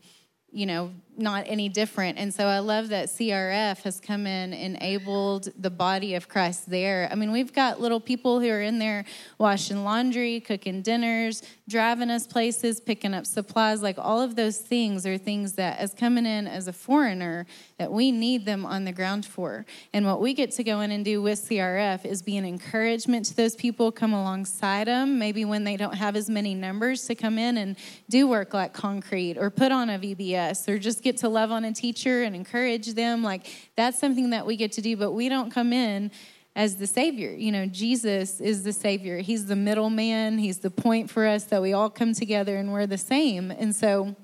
you 0.53 0.67
know, 0.67 0.91
not 1.17 1.45
any 1.47 1.69
different. 1.69 2.19
And 2.19 2.33
so 2.33 2.47
I 2.47 2.59
love 2.59 2.89
that 2.89 3.09
CRF 3.09 3.83
has 3.83 4.01
come 4.01 4.27
in, 4.27 4.53
enabled 4.53 5.49
the 5.59 5.71
body 5.71 6.15
of 6.15 6.29
Christ 6.29 6.69
there. 6.69 7.09
I 7.11 7.15
mean, 7.15 7.33
we've 7.33 7.53
got 7.53 7.81
little 7.81 8.01
people 8.01 8.41
who 8.41 8.49
are 8.49 8.61
in 8.61 8.79
there 8.79 9.05
washing 9.39 9.85
laundry, 9.85 10.41
cooking 10.41 10.83
dinners, 10.83 11.43
driving 11.69 12.11
us 12.11 12.27
places, 12.27 12.81
picking 12.81 13.15
up 13.15 13.27
supplies. 13.27 13.83
Like 13.83 13.99
all 13.99 14.21
of 14.21 14.37
those 14.37 14.59
things 14.59 15.07
are 15.07 15.17
things 15.19 15.55
that, 15.55 15.79
as 15.79 15.95
coming 15.95 16.27
in 16.27 16.47
as 16.47 16.69
a 16.69 16.73
foreigner, 16.73 17.47
that 17.79 17.91
we 17.93 18.11
need 18.11 18.45
them 18.45 18.67
on 18.67 18.85
the 18.85 18.93
ground 18.93 19.25
for. 19.25 19.65
And 19.93 20.07
what 20.07 20.21
we 20.21 20.35
get 20.35 20.51
to 20.53 20.65
go 20.65 20.81
in 20.81 20.91
and 20.91 21.05
do 21.05 21.23
with 21.23 21.49
CRF 21.49 22.05
is 22.05 22.23
be 22.23 22.37
an 22.37 22.45
encouragement 22.45 23.27
to 23.27 23.37
those 23.37 23.55
people, 23.55 23.93
come 23.93 24.13
alongside 24.13 24.87
them, 24.87 25.19
maybe 25.19 25.45
when 25.45 25.65
they 25.65 25.77
don't 25.77 25.95
have 25.95 26.17
as 26.17 26.29
many 26.29 26.55
numbers 26.55 27.07
to 27.07 27.15
come 27.15 27.39
in 27.39 27.57
and 27.57 27.77
do 28.11 28.27
work 28.27 28.55
like 28.55 28.73
concrete 28.73 29.37
or 29.39 29.51
put 29.51 29.73
on 29.73 29.91
a 29.91 29.99
VBS 29.99 30.69
or 30.69 30.79
just 30.79 31.03
get 31.05 31.19
to 31.19 31.29
love 31.29 31.53
on 31.53 31.65
a 31.65 31.73
teacher 31.73 32.23
and 32.23 32.35
encourage 32.35 32.95
them. 32.95 33.23
Like 33.23 33.47
that's 33.77 33.99
something 33.99 34.31
that 34.31 34.47
we 34.47 34.57
get 34.57 34.73
to 34.73 34.81
do, 34.81 34.97
but 34.97 35.13
we 35.13 35.29
don't 35.29 35.53
come 35.53 35.73
in 35.73 36.11
as 36.57 36.77
the 36.77 36.87
Savior. 36.87 37.31
You 37.31 37.53
know, 37.53 37.67
Jesus 37.67 38.41
is 38.41 38.65
the 38.65 38.73
Savior. 38.73 39.19
He's 39.19 39.47
the 39.47 39.57
middleman, 39.57 40.39
He's 40.39 40.59
the 40.59 40.71
point 40.71 41.11
for 41.11 41.27
us 41.27 41.45
that 41.45 41.63
we 41.63 41.73
all 41.73 41.91
come 41.91 42.15
together 42.15 42.57
and 42.57 42.73
we're 42.73 42.87
the 42.87 42.99
same. 42.99 43.51
And 43.51 43.75
so 43.75 44.17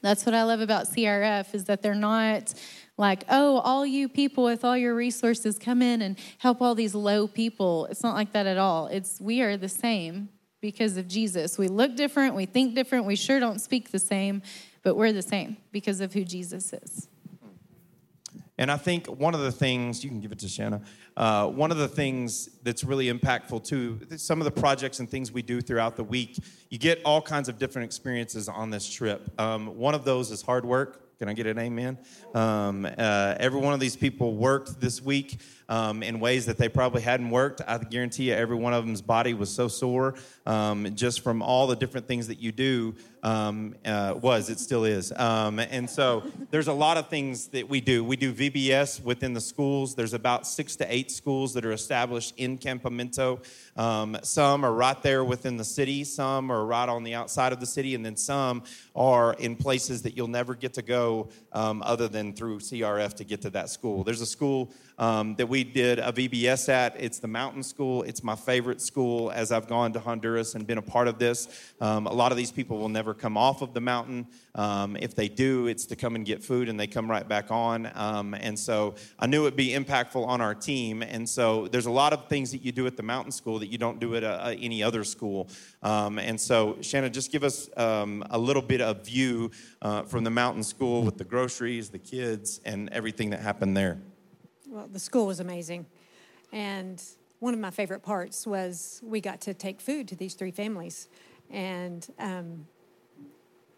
that's 0.00 0.24
what 0.24 0.34
I 0.34 0.44
love 0.44 0.60
about 0.60 0.86
CRF 0.86 1.54
is 1.54 1.64
that 1.64 1.82
they're 1.82 1.94
not 1.94 2.54
like, 2.96 3.24
oh, 3.28 3.58
all 3.58 3.86
you 3.86 4.08
people 4.08 4.44
with 4.44 4.64
all 4.64 4.76
your 4.76 4.94
resources 4.94 5.58
come 5.58 5.82
in 5.82 6.02
and 6.02 6.18
help 6.38 6.60
all 6.60 6.74
these 6.74 6.94
low 6.94 7.26
people. 7.26 7.86
It's 7.86 8.02
not 8.02 8.14
like 8.14 8.32
that 8.32 8.46
at 8.46 8.58
all. 8.58 8.88
It's 8.88 9.20
we 9.20 9.40
are 9.42 9.56
the 9.56 9.68
same 9.68 10.28
because 10.60 10.96
of 10.96 11.06
Jesus. 11.06 11.58
We 11.58 11.68
look 11.68 11.96
different, 11.96 12.34
we 12.34 12.46
think 12.46 12.74
different, 12.74 13.06
we 13.06 13.16
sure 13.16 13.38
don't 13.38 13.60
speak 13.60 13.90
the 13.90 13.98
same, 13.98 14.42
but 14.82 14.96
we're 14.96 15.12
the 15.12 15.22
same 15.22 15.56
because 15.72 16.00
of 16.00 16.12
who 16.12 16.24
Jesus 16.24 16.72
is. 16.72 17.08
And 18.60 18.72
I 18.72 18.76
think 18.76 19.06
one 19.06 19.34
of 19.34 19.40
the 19.40 19.52
things, 19.52 20.02
you 20.02 20.10
can 20.10 20.20
give 20.20 20.32
it 20.32 20.40
to 20.40 20.48
Shannon, 20.48 20.84
uh, 21.16 21.46
one 21.46 21.70
of 21.70 21.76
the 21.76 21.86
things 21.86 22.48
that's 22.64 22.82
really 22.82 23.06
impactful 23.06 23.64
too, 23.64 24.00
some 24.16 24.40
of 24.40 24.44
the 24.44 24.60
projects 24.60 24.98
and 24.98 25.08
things 25.08 25.30
we 25.30 25.42
do 25.42 25.60
throughout 25.60 25.94
the 25.94 26.02
week, 26.02 26.38
you 26.68 26.76
get 26.76 27.00
all 27.04 27.22
kinds 27.22 27.48
of 27.48 27.58
different 27.58 27.86
experiences 27.86 28.48
on 28.48 28.70
this 28.70 28.88
trip. 28.90 29.30
Um, 29.40 29.76
one 29.76 29.94
of 29.94 30.04
those 30.04 30.32
is 30.32 30.42
hard 30.42 30.64
work. 30.64 31.18
Can 31.18 31.28
I 31.28 31.34
get 31.34 31.46
an 31.46 31.58
amen? 31.58 31.98
Um, 32.34 32.84
uh, 32.84 33.34
every 33.38 33.60
one 33.60 33.74
of 33.74 33.80
these 33.80 33.96
people 33.96 34.34
worked 34.34 34.80
this 34.80 35.02
week 35.02 35.40
um, 35.68 36.02
in 36.02 36.20
ways 36.20 36.46
that 36.46 36.58
they 36.58 36.68
probably 36.68 37.02
hadn't 37.02 37.30
worked. 37.30 37.60
I 37.66 37.78
guarantee 37.78 38.24
you, 38.24 38.34
every 38.34 38.56
one 38.56 38.72
of 38.72 38.84
them's 38.86 39.02
body 39.02 39.34
was 39.34 39.50
so 39.50 39.68
sore 39.68 40.14
um, 40.46 40.94
just 40.94 41.20
from 41.20 41.42
all 41.42 41.66
the 41.66 41.76
different 41.76 42.06
things 42.06 42.28
that 42.28 42.38
you 42.38 42.52
do. 42.52 42.94
Um, 43.20 43.74
uh, 43.84 44.14
was 44.20 44.48
it 44.48 44.60
still 44.60 44.84
is, 44.84 45.12
um, 45.16 45.58
and 45.58 45.90
so 45.90 46.22
there's 46.52 46.68
a 46.68 46.72
lot 46.72 46.96
of 46.98 47.08
things 47.08 47.48
that 47.48 47.68
we 47.68 47.80
do. 47.80 48.04
We 48.04 48.14
do 48.14 48.32
VBS 48.32 49.02
within 49.02 49.32
the 49.34 49.40
schools. 49.40 49.96
There's 49.96 50.14
about 50.14 50.46
six 50.46 50.76
to 50.76 50.94
eight 50.94 51.10
schools 51.10 51.52
that 51.54 51.64
are 51.64 51.72
established 51.72 52.34
in 52.36 52.58
Campamento. 52.58 53.44
Um, 53.76 54.16
some 54.22 54.64
are 54.64 54.72
right 54.72 55.02
there 55.02 55.24
within 55.24 55.56
the 55.56 55.64
city. 55.64 56.04
Some 56.04 56.52
are 56.52 56.64
right 56.64 56.88
on 56.88 57.02
the 57.02 57.14
outside 57.14 57.52
of 57.52 57.58
the 57.58 57.66
city, 57.66 57.96
and 57.96 58.06
then 58.06 58.16
some 58.16 58.62
are 58.94 59.34
in 59.34 59.56
places 59.56 60.02
that 60.02 60.16
you'll 60.16 60.28
never 60.28 60.54
get 60.54 60.74
to 60.74 60.82
go 60.82 61.28
um, 61.52 61.82
other 61.84 62.06
than 62.06 62.32
through 62.32 62.60
CRF 62.60 63.14
to 63.14 63.24
get 63.24 63.42
to 63.42 63.50
that 63.50 63.68
school. 63.68 64.04
There's 64.04 64.20
a 64.20 64.26
school 64.26 64.72
um, 64.98 65.36
that 65.36 65.48
we 65.48 65.64
did 65.64 65.98
a 65.98 66.12
VBS 66.12 66.68
at. 66.68 66.96
It's 66.98 67.18
the 67.18 67.28
Mountain 67.28 67.62
School. 67.62 68.02
It's 68.02 68.22
my 68.22 68.34
favorite 68.34 68.80
school 68.80 69.30
as 69.30 69.52
I've 69.52 69.68
gone 69.68 69.92
to 69.92 70.00
Honduras 70.00 70.54
and 70.54 70.66
been 70.66 70.78
a 70.78 70.82
part 70.82 71.08
of 71.08 71.18
this. 71.18 71.72
Um, 71.80 72.06
a 72.06 72.12
lot 72.12 72.32
of 72.32 72.38
these 72.38 72.50
people 72.50 72.78
will 72.78 72.88
never 72.88 73.14
come 73.14 73.36
off 73.36 73.62
of 73.62 73.74
the 73.74 73.80
mountain. 73.80 74.26
Um, 74.54 74.96
if 75.00 75.14
they 75.14 75.28
do, 75.28 75.68
it's 75.68 75.86
to 75.86 75.96
come 75.96 76.16
and 76.16 76.24
get 76.24 76.42
food 76.42 76.68
and 76.68 76.78
they 76.78 76.88
come 76.88 77.08
right 77.08 77.26
back 77.26 77.50
on. 77.50 77.90
Um, 77.94 78.34
and 78.34 78.58
so 78.58 78.96
I 79.18 79.26
knew 79.26 79.42
it'd 79.42 79.56
be 79.56 79.70
impactful 79.70 80.26
on 80.26 80.40
our 80.40 80.54
team. 80.54 81.02
And 81.02 81.28
so 81.28 81.68
there's 81.68 81.86
a 81.86 81.90
lot 81.90 82.12
of 82.12 82.26
things 82.28 82.50
that 82.50 82.62
you 82.62 82.72
do 82.72 82.86
at 82.86 82.96
the 82.96 83.02
Mountain 83.02 83.32
School 83.32 83.60
that 83.60 83.68
you 83.68 83.78
don't 83.78 84.00
do 84.00 84.16
at 84.16 84.24
a, 84.24 84.48
a, 84.48 84.54
any 84.54 84.82
other 84.82 85.04
school. 85.04 85.48
Um, 85.82 86.18
and 86.18 86.40
so, 86.40 86.76
Shannon, 86.80 87.12
just 87.12 87.30
give 87.30 87.44
us 87.44 87.70
um, 87.76 88.24
a 88.30 88.38
little 88.38 88.62
bit 88.62 88.80
of 88.80 89.06
view 89.06 89.52
uh, 89.80 90.02
from 90.02 90.24
the 90.24 90.30
Mountain 90.30 90.64
School 90.64 91.02
with 91.02 91.18
the 91.18 91.24
groceries, 91.24 91.90
the 91.90 91.98
kids, 91.98 92.60
and 92.64 92.88
everything 92.90 93.30
that 93.30 93.40
happened 93.40 93.76
there. 93.76 93.98
Well, 94.70 94.86
the 94.92 94.98
school 94.98 95.26
was 95.26 95.40
amazing. 95.40 95.86
And 96.52 97.02
one 97.40 97.54
of 97.54 97.60
my 97.60 97.70
favorite 97.70 98.02
parts 98.02 98.46
was 98.46 99.00
we 99.02 99.20
got 99.20 99.40
to 99.42 99.54
take 99.54 99.80
food 99.80 100.08
to 100.08 100.16
these 100.16 100.34
three 100.34 100.50
families. 100.50 101.08
And 101.50 102.06
um, 102.18 102.66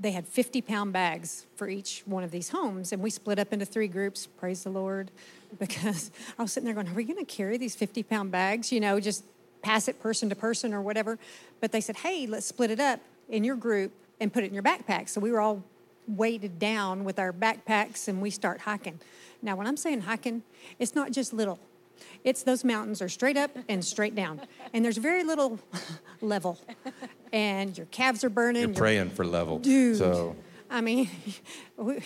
they 0.00 0.10
had 0.10 0.26
50 0.26 0.62
pound 0.62 0.92
bags 0.92 1.46
for 1.54 1.68
each 1.68 2.02
one 2.06 2.24
of 2.24 2.32
these 2.32 2.48
homes. 2.48 2.92
And 2.92 3.00
we 3.00 3.10
split 3.10 3.38
up 3.38 3.52
into 3.52 3.64
three 3.64 3.86
groups, 3.86 4.26
praise 4.26 4.64
the 4.64 4.70
Lord, 4.70 5.12
because 5.60 6.10
I 6.36 6.42
was 6.42 6.52
sitting 6.52 6.64
there 6.64 6.74
going, 6.74 6.88
Are 6.88 6.94
we 6.94 7.04
going 7.04 7.24
to 7.24 7.24
carry 7.24 7.56
these 7.56 7.76
50 7.76 8.02
pound 8.02 8.32
bags? 8.32 8.72
You 8.72 8.80
know, 8.80 8.98
just 8.98 9.24
pass 9.62 9.86
it 9.86 10.00
person 10.00 10.28
to 10.30 10.34
person 10.34 10.74
or 10.74 10.82
whatever. 10.82 11.20
But 11.60 11.70
they 11.70 11.80
said, 11.80 11.98
Hey, 11.98 12.26
let's 12.26 12.46
split 12.46 12.72
it 12.72 12.80
up 12.80 12.98
in 13.28 13.44
your 13.44 13.56
group 13.56 13.92
and 14.18 14.32
put 14.32 14.42
it 14.42 14.48
in 14.48 14.54
your 14.54 14.64
backpack. 14.64 15.08
So 15.08 15.20
we 15.20 15.30
were 15.30 15.40
all 15.40 15.62
weighted 16.08 16.58
down 16.58 17.04
with 17.04 17.20
our 17.20 17.32
backpacks 17.32 18.08
and 18.08 18.20
we 18.20 18.30
start 18.30 18.62
hiking. 18.62 18.98
Now, 19.42 19.56
when 19.56 19.66
I'm 19.66 19.76
saying 19.76 20.02
hiking, 20.02 20.42
it's 20.78 20.94
not 20.94 21.12
just 21.12 21.32
little. 21.32 21.58
It's 22.24 22.42
those 22.42 22.64
mountains 22.64 23.02
are 23.02 23.08
straight 23.08 23.36
up 23.36 23.50
and 23.68 23.84
straight 23.84 24.14
down, 24.14 24.40
and 24.72 24.84
there's 24.84 24.96
very 24.96 25.22
little 25.24 25.58
level, 26.20 26.58
and 27.32 27.76
your 27.76 27.86
calves 27.86 28.24
are 28.24 28.30
burning. 28.30 28.62
You're 28.62 28.74
praying 28.74 29.10
for 29.10 29.24
level, 29.24 29.58
dude. 29.58 29.98
So 29.98 30.36
I 30.70 30.80
mean, 30.80 31.10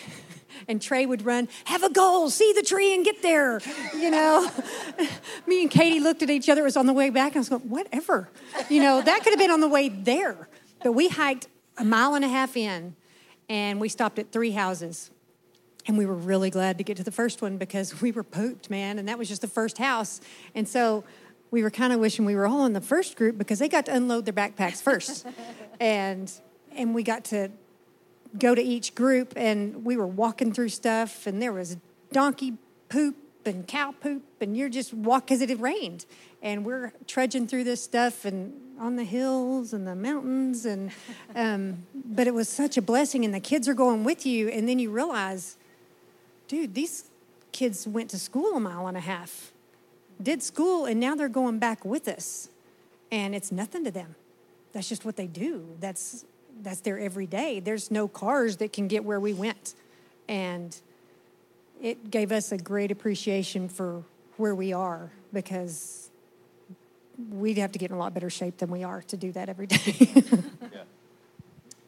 and 0.68 0.80
Trey 0.80 1.04
would 1.04 1.22
run, 1.22 1.48
have 1.64 1.82
a 1.82 1.90
goal, 1.90 2.30
see 2.30 2.52
the 2.54 2.62
tree 2.62 2.94
and 2.94 3.04
get 3.04 3.20
there. 3.22 3.60
You 3.94 4.10
know, 4.10 4.50
me 5.46 5.62
and 5.62 5.70
Katie 5.70 6.00
looked 6.00 6.22
at 6.22 6.30
each 6.30 6.48
other. 6.48 6.62
It 6.62 6.64
was 6.64 6.76
on 6.76 6.86
the 6.86 6.94
way 6.94 7.10
back. 7.10 7.32
And 7.32 7.36
I 7.36 7.40
was 7.40 7.48
going, 7.50 7.68
whatever. 7.68 8.30
You 8.70 8.80
know, 8.82 9.02
that 9.02 9.22
could 9.22 9.32
have 9.32 9.38
been 9.38 9.50
on 9.50 9.60
the 9.60 9.68
way 9.68 9.90
there. 9.90 10.48
But 10.82 10.92
we 10.92 11.08
hiked 11.08 11.48
a 11.76 11.84
mile 11.84 12.14
and 12.14 12.24
a 12.24 12.28
half 12.28 12.56
in, 12.56 12.96
and 13.48 13.80
we 13.80 13.90
stopped 13.90 14.18
at 14.18 14.32
three 14.32 14.52
houses. 14.52 15.10
And 15.86 15.98
we 15.98 16.06
were 16.06 16.14
really 16.14 16.50
glad 16.50 16.78
to 16.78 16.84
get 16.84 16.96
to 16.96 17.04
the 17.04 17.12
first 17.12 17.42
one 17.42 17.58
because 17.58 18.00
we 18.00 18.10
were 18.10 18.22
pooped, 18.22 18.70
man. 18.70 18.98
And 18.98 19.08
that 19.08 19.18
was 19.18 19.28
just 19.28 19.42
the 19.42 19.48
first 19.48 19.78
house. 19.78 20.20
And 20.54 20.66
so 20.66 21.04
we 21.50 21.62
were 21.62 21.70
kind 21.70 21.92
of 21.92 22.00
wishing 22.00 22.24
we 22.24 22.34
were 22.34 22.46
all 22.46 22.64
in 22.64 22.72
the 22.72 22.80
first 22.80 23.16
group 23.16 23.36
because 23.36 23.58
they 23.58 23.68
got 23.68 23.86
to 23.86 23.94
unload 23.94 24.24
their 24.24 24.34
backpacks 24.34 24.82
first. 24.82 25.26
and 25.80 26.32
and 26.76 26.94
we 26.94 27.02
got 27.02 27.24
to 27.24 27.50
go 28.38 28.54
to 28.54 28.62
each 28.62 28.94
group 28.94 29.32
and 29.36 29.84
we 29.84 29.96
were 29.96 30.06
walking 30.06 30.52
through 30.52 30.68
stuff 30.68 31.26
and 31.26 31.40
there 31.40 31.52
was 31.52 31.76
donkey 32.12 32.54
poop 32.88 33.16
and 33.46 33.68
cow 33.68 33.94
poop 34.00 34.22
and 34.40 34.56
you're 34.56 34.68
just 34.68 34.92
walk 34.92 35.26
because 35.26 35.40
it 35.40 35.48
had 35.48 35.60
rained 35.60 36.04
and 36.42 36.64
we're 36.64 36.92
trudging 37.06 37.46
through 37.46 37.64
this 37.64 37.82
stuff 37.82 38.24
and 38.24 38.52
on 38.80 38.96
the 38.96 39.04
hills 39.04 39.72
and 39.72 39.86
the 39.86 39.94
mountains 39.94 40.66
and 40.66 40.90
um, 41.36 41.84
but 41.94 42.26
it 42.26 42.34
was 42.34 42.48
such 42.48 42.76
a 42.76 42.82
blessing 42.82 43.24
and 43.24 43.32
the 43.32 43.40
kids 43.40 43.68
are 43.68 43.74
going 43.74 44.02
with 44.02 44.26
you 44.26 44.48
and 44.48 44.68
then 44.68 44.78
you 44.78 44.90
realize 44.90 45.56
dude, 46.54 46.74
these 46.74 47.10
kids 47.50 47.86
went 47.86 48.10
to 48.10 48.18
school 48.18 48.56
a 48.56 48.60
mile 48.60 48.86
and 48.86 48.96
a 48.96 49.00
half, 49.00 49.52
did 50.22 50.40
school, 50.42 50.84
and 50.84 51.00
now 51.00 51.14
they're 51.16 51.28
going 51.28 51.58
back 51.58 51.84
with 51.84 52.06
us. 52.06 52.48
And 53.10 53.34
it's 53.34 53.50
nothing 53.50 53.84
to 53.84 53.90
them. 53.90 54.14
That's 54.72 54.88
just 54.88 55.04
what 55.04 55.16
they 55.16 55.26
do. 55.26 55.66
That's 55.80 56.24
that's 56.62 56.80
their 56.80 56.98
everyday. 56.98 57.58
There's 57.58 57.90
no 57.90 58.06
cars 58.06 58.58
that 58.58 58.72
can 58.72 58.86
get 58.86 59.04
where 59.04 59.18
we 59.18 59.32
went. 59.32 59.74
And 60.28 60.76
it 61.82 62.10
gave 62.10 62.30
us 62.30 62.52
a 62.52 62.58
great 62.58 62.92
appreciation 62.92 63.68
for 63.68 64.04
where 64.36 64.54
we 64.54 64.72
are 64.72 65.10
because 65.32 66.10
we'd 67.30 67.58
have 67.58 67.72
to 67.72 67.78
get 67.80 67.90
in 67.90 67.96
a 67.96 67.98
lot 67.98 68.14
better 68.14 68.30
shape 68.30 68.58
than 68.58 68.70
we 68.70 68.84
are 68.84 69.02
to 69.02 69.16
do 69.16 69.32
that 69.32 69.48
every 69.48 69.66
day. 69.66 69.78
yeah. 70.72 70.82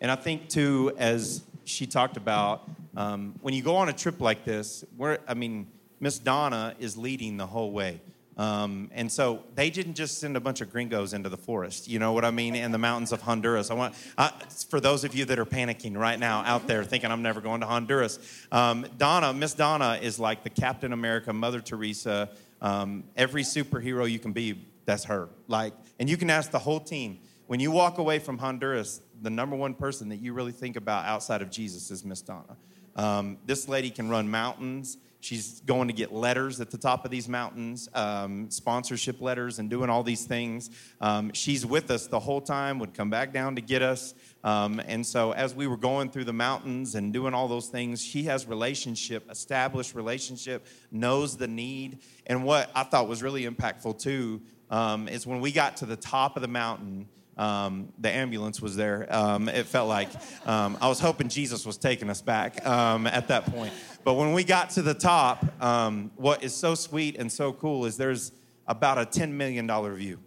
And 0.01 0.11
I 0.11 0.17
think 0.17 0.49
too, 0.49 0.93
as 0.99 1.43
she 1.67 1.87
talked 1.87 2.17
about, 2.17 2.69
um, 2.97 3.35
when 3.41 3.55
you 3.55 3.63
go 3.63 3.77
on 3.77 3.89
a 3.89 3.93
trip 3.93 4.21
like 4.21 4.45
this, 4.45 4.85
where 4.97 5.19
I 5.29 5.35
mean, 5.35 5.67
Miss 6.01 6.19
Donna 6.19 6.75
is 6.79 6.97
leading 6.97 7.37
the 7.37 7.47
whole 7.47 7.73
way. 7.73 8.01
Um, 8.37 8.91
and 8.93 9.11
so 9.11 9.45
they 9.55 9.71
didn't 9.71 9.95
just 9.95 10.19
send 10.19 10.37
a 10.37 10.41
bunch 10.41 10.61
of 10.61 10.71
gringos 10.71 11.15
into 11.15 11.31
the 11.31 11.39
forest, 11.39 11.89
you 11.89 11.99
know 11.99 12.13
what 12.13 12.23
I 12.23 12.31
mean, 12.31 12.55
in 12.55 12.71
the 12.71 12.79
mountains 12.79 13.11
of 13.11 13.23
Honduras. 13.23 13.71
I 13.71 13.75
want, 13.75 13.95
uh, 14.19 14.29
for 14.69 14.79
those 14.79 15.05
of 15.05 15.15
you 15.15 15.25
that 15.25 15.39
are 15.39 15.47
panicking 15.47 15.97
right 15.97 16.19
now 16.19 16.43
out 16.45 16.67
there 16.67 16.85
thinking 16.85 17.11
I'm 17.11 17.23
never 17.23 17.41
going 17.41 17.63
to 17.63 17.67
Honduras, 17.67 18.19
um, 18.53 18.87
Donna, 18.99 19.33
Miss 19.33 19.55
Donna 19.55 19.99
is 20.03 20.19
like 20.19 20.45
the 20.45 20.51
Captain 20.51 20.93
America, 20.93 21.33
Mother 21.33 21.61
Teresa, 21.61 22.29
um, 22.61 23.05
every 23.17 23.43
superhero 23.43 24.11
you 24.11 24.19
can 24.19 24.33
be, 24.33 24.67
that's 24.85 25.05
her. 25.05 25.31
Like, 25.49 25.73
and 25.99 26.11
you 26.11 26.19
can 26.19 26.29
ask 26.29 26.51
the 26.51 26.59
whole 26.59 26.81
team. 26.81 27.21
When 27.47 27.59
you 27.59 27.71
walk 27.71 27.97
away 27.97 28.19
from 28.19 28.37
Honduras, 28.37 29.01
the 29.23 29.31
number 29.31 29.57
one 29.57 29.75
person 29.75 30.09
that 30.11 30.17
you 30.17 30.33
really 30.33 30.53
think 30.53 30.77
about 30.77 31.05
outside 31.07 31.43
of 31.43 31.51
Jesus 31.51 31.91
is 31.91 32.05
Miss 32.05 32.21
Donna. 32.21 32.57
Um, 32.97 33.39
this 33.45 33.69
lady 33.69 33.91
can 33.91 34.09
run 34.09 34.31
mountains. 34.31 34.99
She's 35.21 35.61
going 35.63 35.89
to 35.89 35.95
get 35.95 36.13
letters 36.13 36.61
at 36.61 36.71
the 36.71 36.79
top 36.79 37.05
of 37.05 37.11
these 37.11 37.29
mountains, 37.29 37.89
um, 37.95 38.51
sponsorship 38.51 39.21
letters, 39.21 39.59
and 39.59 39.69
doing 39.69 39.91
all 39.91 40.03
these 40.03 40.25
things. 40.25 40.71
Um, 41.01 41.33
she's 41.33 41.67
with 41.67 41.91
us 41.91 42.07
the 42.07 42.21
whole 42.21 42.41
time, 42.41 42.79
would 42.79 42.95
come 42.95 43.11
back 43.11 43.33
down 43.33 43.57
to 43.57 43.61
get 43.61 43.83
us. 43.83 44.15
Um, 44.45 44.81
and 44.87 45.05
so, 45.05 45.33
as 45.33 45.55
we 45.55 45.67
were 45.67 45.77
going 45.77 46.11
through 46.11 46.25
the 46.25 46.33
mountains 46.33 46.95
and 46.95 47.13
doing 47.13 47.35
all 47.35 47.49
those 47.49 47.67
things, 47.67 48.01
she 48.01 48.25
has 48.25 48.47
relationship, 48.47 49.29
established 49.31 49.95
relationship, 49.95 50.67
knows 50.93 51.37
the 51.37 51.49
need. 51.49 52.01
And 52.27 52.45
what 52.45 52.71
I 52.75 52.85
thought 52.85 53.09
was 53.09 53.23
really 53.23 53.47
impactful 53.47 53.99
too 54.01 54.43
um, 54.71 55.09
is 55.09 55.27
when 55.27 55.41
we 55.41 55.51
got 55.51 55.79
to 55.79 55.87
the 55.87 55.97
top 55.97 56.37
of 56.37 56.43
the 56.43 56.49
mountain. 56.49 57.09
Um, 57.37 57.92
the 57.99 58.11
ambulance 58.11 58.62
was 58.62 58.77
there. 58.77 59.07
Um, 59.14 59.49
it 59.49 59.66
felt 59.66 59.88
like 59.88 60.09
um, 60.46 60.79
I 60.81 60.88
was 60.88 61.01
hoping 61.01 61.29
Jesus 61.29 61.66
was 61.66 61.77
taking 61.77 62.09
us 62.09 62.22
back 62.22 62.66
um, 62.66 63.07
at 63.07 63.29
that 63.29 63.46
point. 63.46 63.72
But 64.05 64.14
when 64.14 64.33
we 64.33 64.42
got 64.42 64.70
to 64.70 64.83
the 64.83 64.94
top, 64.94 65.44
um, 65.62 66.11
what 66.16 66.42
is 66.42 66.55
so 66.55 66.75
sweet 66.75 67.16
and 67.16 67.31
so 67.31 67.53
cool 67.53 67.85
is 67.85 67.96
there's 67.96 68.33
about 68.66 68.99
a 68.99 69.05
$10 69.05 69.33
million 69.33 69.66
view. 69.96 70.18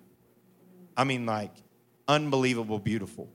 I 0.95 1.03
mean, 1.03 1.25
like, 1.25 1.53
unbelievable, 2.07 2.77
beautiful. 2.77 3.29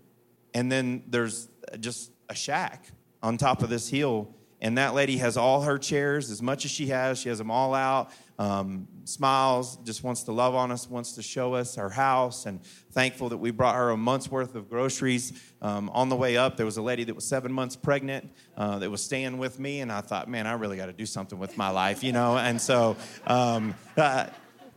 And 0.53 0.71
then 0.71 1.03
there's 1.09 1.49
just 1.81 2.13
a 2.29 2.35
shack 2.35 2.87
on 3.23 3.39
top 3.39 3.63
of 3.63 3.71
this 3.71 3.89
hill. 3.89 4.35
And 4.61 4.79
that 4.79 4.95
lady 4.95 5.17
has 5.17 5.37
all 5.37 5.63
her 5.63 5.79
chairs, 5.79 6.31
as 6.31 6.41
much 6.41 6.65
as 6.65 6.71
she 6.71 6.87
has, 6.87 7.19
she 7.19 7.29
has 7.29 7.39
them 7.39 7.51
all 7.51 7.75
out 7.75 8.11
um, 8.39 8.89
smiles, 9.09 9.77
just 9.85 10.03
wants 10.03 10.23
to 10.25 10.33
love 10.33 10.55
on 10.55 10.71
us, 10.71 10.89
wants 10.89 11.13
to 11.13 11.23
show 11.23 11.55
us 11.55 11.77
her 11.77 11.91
house, 11.91 12.47
and 12.47 12.65
thankful 12.93 13.29
that 13.29 13.37
we 13.37 13.51
brought 13.51 13.75
her 13.75 13.91
a 13.91 13.97
month's 13.97 14.31
worth 14.31 14.55
of 14.55 14.69
groceries. 14.69 15.33
Um, 15.63 15.91
on 15.91 16.09
the 16.09 16.17
way 16.17 16.37
up, 16.37 16.57
there 16.57 16.67
was 16.67 16.77
a 16.77 16.83
lady 16.83 17.05
that 17.05 17.15
was 17.15 17.27
seven 17.27 17.53
months 17.53 17.77
pregnant 17.77 18.31
uh, 18.57 18.79
that 18.79 18.91
was 18.91 19.03
staying 19.03 19.39
with 19.39 19.59
me, 19.59 19.81
and 19.81 19.91
I 19.91 20.01
thought, 20.01 20.29
man, 20.29 20.47
I 20.47 20.53
really 20.53 20.77
got 20.77 20.87
to 20.87 20.93
do 20.93 21.07
something 21.07 21.39
with 21.39 21.57
my 21.57 21.71
life, 21.71 22.05
you 22.05 22.13
know? 22.13 22.37
And 22.37 22.61
so, 22.61 22.97
um, 23.27 23.75
uh, 23.97 24.27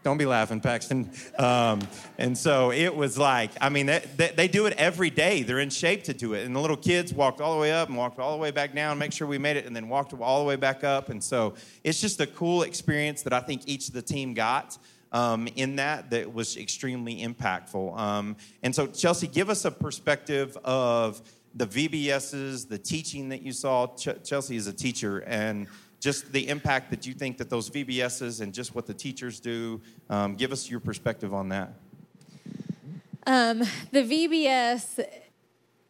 don't 0.08 0.17
be 0.17 0.26
laughing, 0.26 0.62
Paxton. 0.62 1.12
Um, 1.38 1.82
and 2.17 2.38
so 2.38 2.72
it 2.72 2.96
was 2.96 3.17
like, 3.17 3.52
I 3.60 3.67
mean, 3.67 3.88
they, 3.88 4.02
they, 4.15 4.30
they, 4.30 4.48
do 4.48 4.65
it 4.65 4.74
every 4.78 5.10
day. 5.10 5.43
They're 5.43 5.60
in 5.60 5.70
shape 5.70 6.06
to 6.06 6.13
do 6.13 6.34
it. 6.34 6.46
And 6.46 6.56
the 6.56 6.62
little 6.62 6.78
kids 6.78 7.13
walked 7.13 7.41
all 7.41 7.54
the 7.54 7.60
way 7.60 7.74
up 7.74 7.89
and 7.89 7.98
walked 7.98 8.17
all 8.17 8.32
the 8.32 8.41
way 8.41 8.52
back 8.52 8.74
down, 8.74 8.98
make 8.98 9.12
sure 9.12 9.28
we 9.28 9.38
made 9.38 9.58
it, 9.58 9.65
and 9.65 9.76
then 9.76 9.89
walked 9.89 10.13
all 10.13 10.39
the 10.39 10.48
way 10.48 10.56
back 10.56 10.86
up. 10.86 11.10
And 11.10 11.22
so 11.22 11.56
it's 11.84 12.00
just 12.00 12.22
a 12.22 12.26
cool 12.26 12.62
experience 12.62 13.22
that 13.24 13.34
I 13.34 13.41
think 13.41 13.63
each 13.65 13.89
of 13.89 13.96
the 13.96 14.02
team 14.02 14.34
got. 14.34 14.78
Um, 15.12 15.50
in 15.58 15.76
that, 15.76 16.10
that 16.12 16.34
was 16.34 16.56
extremely 16.56 17.17
impactful. 17.17 17.98
Um, 17.98 18.38
and 18.63 18.74
so, 18.74 18.88
Chelsea, 18.88 19.28
give 19.28 19.50
us 19.50 19.65
a 19.65 19.72
perspective 19.72 20.58
of 20.63 21.22
the 21.54 21.67
VBSs, 21.67 22.70
the 22.70 22.78
teaching 22.78 23.28
that 23.30 23.41
you 23.41 23.52
saw. 23.52 23.88
Ch- 23.88 24.24
Chelsea 24.24 24.56
is 24.56 24.67
a 24.67 24.74
teacher, 24.74 25.20
and 25.20 25.67
just 25.99 26.31
the 26.31 26.47
impact 26.47 26.91
that 26.91 27.05
you 27.05 27.13
think 27.13 27.38
that 27.38 27.49
those 27.49 27.69
VBSs 27.69 28.41
and 28.41 28.53
just 28.53 28.75
what 28.75 28.86
the 28.86 28.93
teachers 28.93 29.39
do. 29.39 29.81
Um, 30.10 30.36
give 30.36 30.51
us 30.51 30.69
your 30.69 30.79
perspective 30.79 31.33
on 31.33 31.49
that. 31.49 31.73
Um, 33.25 33.60
the 33.91 34.03
VBS 34.03 35.05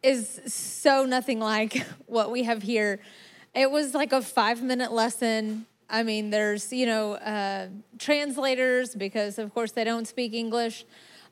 is 0.02 0.40
so 0.46 1.04
nothing 1.04 1.40
like 1.40 1.84
what 2.06 2.30
we 2.30 2.44
have 2.44 2.62
here. 2.62 3.00
It 3.54 3.70
was 3.70 3.94
like 3.94 4.12
a 4.12 4.22
five 4.22 4.62
minute 4.62 4.92
lesson. 4.92 5.66
I 5.90 6.02
mean, 6.02 6.30
there's, 6.30 6.72
you 6.72 6.86
know, 6.86 7.14
uh, 7.14 7.68
translators 7.98 8.94
because, 8.94 9.38
of 9.38 9.54
course, 9.54 9.72
they 9.72 9.84
don't 9.84 10.06
speak 10.06 10.34
English. 10.34 10.84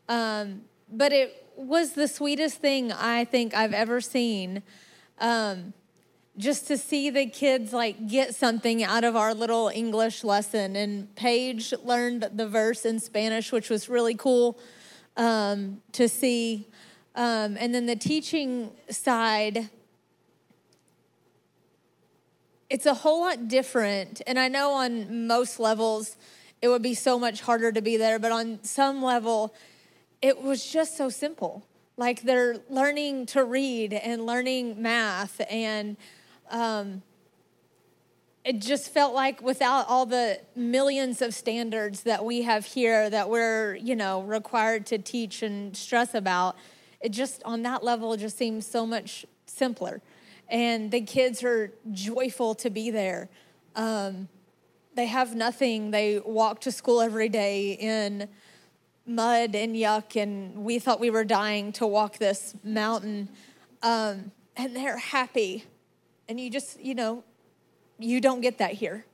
Um, 0.09 0.63
but 0.91 1.13
it 1.13 1.45
was 1.57 1.93
the 1.93 2.09
sweetest 2.09 2.59
thing 2.59 2.93
I 2.93 3.25
think 3.25 3.55
I've 3.55 3.75
ever 3.75 4.01
seen. 4.01 4.63
Um, 5.19 5.73
just 6.39 6.67
to 6.67 6.77
see 6.77 7.09
the 7.11 7.27
kids 7.27 7.73
like 7.73 8.09
get 8.09 8.35
something 8.35 8.85
out 8.85 9.05
of 9.05 9.17
our 9.17 9.33
little 9.33 9.71
English 9.75 10.23
lesson. 10.23 10.77
And 10.77 11.15
Paige 11.17 11.73
learned 11.83 12.29
the 12.35 12.47
verse 12.47 12.85
in 12.85 13.01
Spanish, 13.01 13.53
which 13.53 13.71
was 13.71 13.89
really 13.89 14.15
cool 14.15 14.59
um, 15.17 15.81
to 15.93 16.09
see. 16.09 16.67
Um, 17.15 17.57
and 17.59 17.75
then 17.75 17.87
the 17.87 17.97
teaching 17.97 18.71
side, 18.91 19.71
it's 22.69 22.85
a 22.85 22.95
whole 22.95 23.21
lot 23.21 23.49
different. 23.49 24.21
And 24.27 24.39
I 24.39 24.49
know 24.49 24.73
on 24.73 25.27
most 25.27 25.59
levels 25.59 26.17
it 26.61 26.69
would 26.69 26.83
be 26.83 26.95
so 26.95 27.19
much 27.19 27.43
harder 27.43 27.73
to 27.73 27.81
be 27.81 27.97
there, 27.97 28.19
but 28.19 28.33
on 28.33 28.59
some 28.63 29.03
level, 29.03 29.55
it 30.21 30.43
was 30.43 30.71
just 30.71 30.97
so 30.97 31.09
simple. 31.09 31.67
Like 31.97 32.23
they're 32.23 32.57
learning 32.69 33.27
to 33.27 33.45
read 33.45 33.95
and 33.95 34.27
learning 34.27 34.83
math 34.83 35.41
and 35.51 35.97
um, 36.51 37.03
it 38.45 38.61
just 38.61 38.93
felt 38.93 39.15
like 39.15 39.43
without 39.43 39.87
all 39.89 40.07
the 40.07 40.41
millions 40.55 41.21
of 41.21 41.35
standards 41.35 42.03
that 42.03 42.25
we 42.25 42.43
have 42.43 42.65
here 42.65 43.11
that 43.11 43.29
we're 43.29 43.75
you 43.77 43.97
know 43.97 44.23
required 44.23 44.87
to 44.87 44.99
teach 44.99 45.43
and 45.43 45.77
stress 45.77 46.15
about 46.15 46.57
it 47.01 47.11
just 47.11 47.43
on 47.45 47.63
that 47.63 47.85
level 47.85 48.17
just 48.17 48.37
seems 48.37 48.67
so 48.67 48.87
much 48.87 49.27
simpler. 49.47 50.01
And 50.49 50.91
the 50.91 51.01
kids 51.01 51.43
are 51.43 51.73
joyful 51.93 52.55
to 52.57 52.71
be 52.71 52.91
there. 52.91 53.29
Um, 53.75 54.29
they 54.95 55.07
have 55.07 55.35
nothing. 55.35 55.91
They 55.91 56.21
walk 56.25 56.61
to 56.63 56.73
school 56.73 57.01
every 57.01 57.29
day 57.29 57.73
in 57.73 58.29
mud 59.07 59.55
and 59.55 59.77
yuck 59.77 60.21
and 60.21 60.65
we 60.65 60.81
thought 60.81 60.99
we 60.99 61.11
were 61.11 61.25
dying 61.25 61.73
to 61.73 61.87
walk 61.87 62.19
this 62.19 62.55
mountain. 62.65 63.29
Um, 63.83 64.33
and 64.57 64.75
they're 64.75 64.99
happy 64.99 65.65
and 66.29 66.41
you 66.41 66.51
just, 66.51 66.81
you 66.81 66.95
know, 66.95 67.25
you 67.99 68.21
don't 68.21 68.41
get 68.41 68.59
that 68.59 68.73
here. 68.73 69.05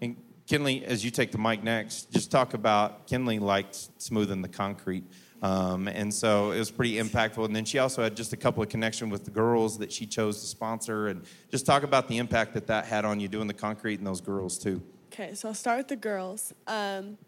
And 0.00 0.16
Kinley, 0.46 0.84
as 0.84 1.04
you 1.04 1.10
take 1.10 1.32
the 1.32 1.38
mic 1.38 1.62
next, 1.62 2.10
just 2.12 2.30
talk 2.30 2.54
about 2.54 3.06
Kinley 3.06 3.38
liked 3.38 3.88
smoothing 4.00 4.42
the 4.42 4.48
concrete. 4.48 5.04
Um, 5.42 5.88
and 5.88 6.14
so 6.14 6.52
it 6.52 6.58
was 6.58 6.70
pretty 6.70 6.98
impactful. 6.98 7.44
And 7.44 7.54
then 7.54 7.64
she 7.64 7.78
also 7.78 8.02
had 8.02 8.16
just 8.16 8.32
a 8.32 8.36
couple 8.36 8.62
of 8.62 8.68
connections 8.68 9.10
with 9.10 9.24
the 9.24 9.30
girls 9.32 9.78
that 9.78 9.90
she 9.90 10.06
chose 10.06 10.40
to 10.40 10.46
sponsor. 10.46 11.08
And 11.08 11.24
just 11.50 11.66
talk 11.66 11.82
about 11.82 12.06
the 12.06 12.18
impact 12.18 12.54
that 12.54 12.68
that 12.68 12.84
had 12.84 13.04
on 13.04 13.18
you 13.18 13.26
doing 13.26 13.48
the 13.48 13.54
concrete 13.54 13.98
and 13.98 14.06
those 14.06 14.20
girls 14.20 14.56
too. 14.56 14.80
Okay, 15.12 15.34
so 15.34 15.48
I'll 15.48 15.54
start 15.54 15.78
with 15.78 15.88
the 15.88 15.96
girls. 15.96 16.54
Um, 16.66 17.18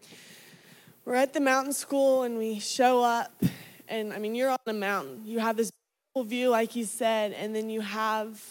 we're 1.03 1.15
at 1.15 1.33
the 1.33 1.41
mountain 1.41 1.73
school 1.73 2.23
and 2.23 2.37
we 2.37 2.59
show 2.59 3.03
up. 3.03 3.43
And 3.87 4.13
I 4.13 4.17
mean, 4.17 4.33
you're 4.33 4.49
on 4.49 4.57
a 4.65 4.73
mountain. 4.73 5.21
You 5.25 5.39
have 5.39 5.57
this 5.57 5.69
view, 6.23 6.49
like 6.49 6.77
you 6.77 6.85
said, 6.85 7.33
and 7.33 7.53
then 7.53 7.69
you 7.69 7.81
have 7.81 8.41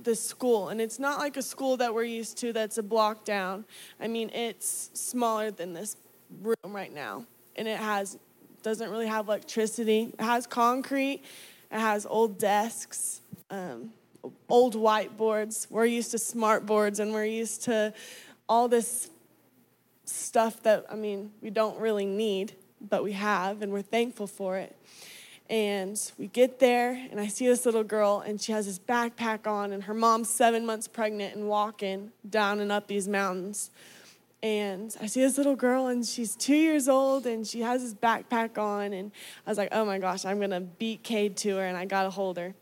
the 0.00 0.14
school. 0.14 0.70
And 0.70 0.80
it's 0.80 0.98
not 0.98 1.18
like 1.18 1.36
a 1.36 1.42
school 1.42 1.76
that 1.76 1.92
we're 1.94 2.04
used 2.04 2.38
to 2.38 2.52
that's 2.52 2.78
a 2.78 2.82
block 2.82 3.24
down. 3.24 3.66
I 4.00 4.08
mean, 4.08 4.30
it's 4.30 4.90
smaller 4.94 5.50
than 5.50 5.74
this 5.74 5.96
room 6.40 6.56
right 6.74 6.92
now. 6.92 7.26
And 7.54 7.68
it 7.68 7.78
has 7.78 8.18
doesn't 8.62 8.90
really 8.90 9.08
have 9.08 9.26
electricity. 9.26 10.14
It 10.18 10.22
has 10.22 10.46
concrete. 10.46 11.22
It 11.70 11.80
has 11.80 12.06
old 12.06 12.38
desks, 12.38 13.20
um, 13.50 13.90
old 14.48 14.74
whiteboards. 14.74 15.68
We're 15.68 15.84
used 15.84 16.12
to 16.12 16.18
smart 16.18 16.64
boards 16.64 17.00
and 17.00 17.12
we're 17.12 17.24
used 17.24 17.64
to 17.64 17.92
all 18.48 18.68
this 18.68 19.10
stuff 20.04 20.62
that, 20.62 20.86
I 20.88 20.94
mean, 20.94 21.32
we 21.42 21.50
don't 21.50 21.78
really 21.78 22.06
need, 22.06 22.54
but 22.80 23.02
we 23.02 23.12
have, 23.12 23.62
and 23.62 23.72
we're 23.72 23.82
thankful 23.82 24.28
for 24.28 24.58
it. 24.58 24.76
And 25.52 26.00
we 26.16 26.28
get 26.28 26.60
there, 26.60 26.92
and 27.10 27.20
I 27.20 27.26
see 27.26 27.46
this 27.46 27.66
little 27.66 27.84
girl, 27.84 28.22
and 28.26 28.40
she 28.40 28.52
has 28.52 28.64
this 28.64 28.78
backpack 28.78 29.46
on, 29.46 29.70
and 29.72 29.82
her 29.84 29.92
mom's 29.92 30.30
seven 30.30 30.64
months 30.64 30.88
pregnant 30.88 31.36
and 31.36 31.46
walking 31.46 32.10
down 32.26 32.58
and 32.58 32.72
up 32.72 32.86
these 32.86 33.06
mountains. 33.06 33.70
And 34.42 34.96
I 34.98 35.04
see 35.04 35.20
this 35.20 35.36
little 35.36 35.54
girl, 35.54 35.88
and 35.88 36.06
she's 36.06 36.34
two 36.36 36.56
years 36.56 36.88
old, 36.88 37.26
and 37.26 37.46
she 37.46 37.60
has 37.60 37.82
this 37.82 37.92
backpack 37.92 38.56
on. 38.56 38.94
And 38.94 39.12
I 39.46 39.50
was 39.50 39.58
like, 39.58 39.68
oh 39.72 39.84
my 39.84 39.98
gosh, 39.98 40.24
I'm 40.24 40.40
gonna 40.40 40.62
beat 40.62 41.02
Cade 41.02 41.36
to 41.38 41.56
her, 41.56 41.66
and 41.66 41.76
I 41.76 41.84
gotta 41.84 42.08
hold 42.08 42.38
her. 42.38 42.54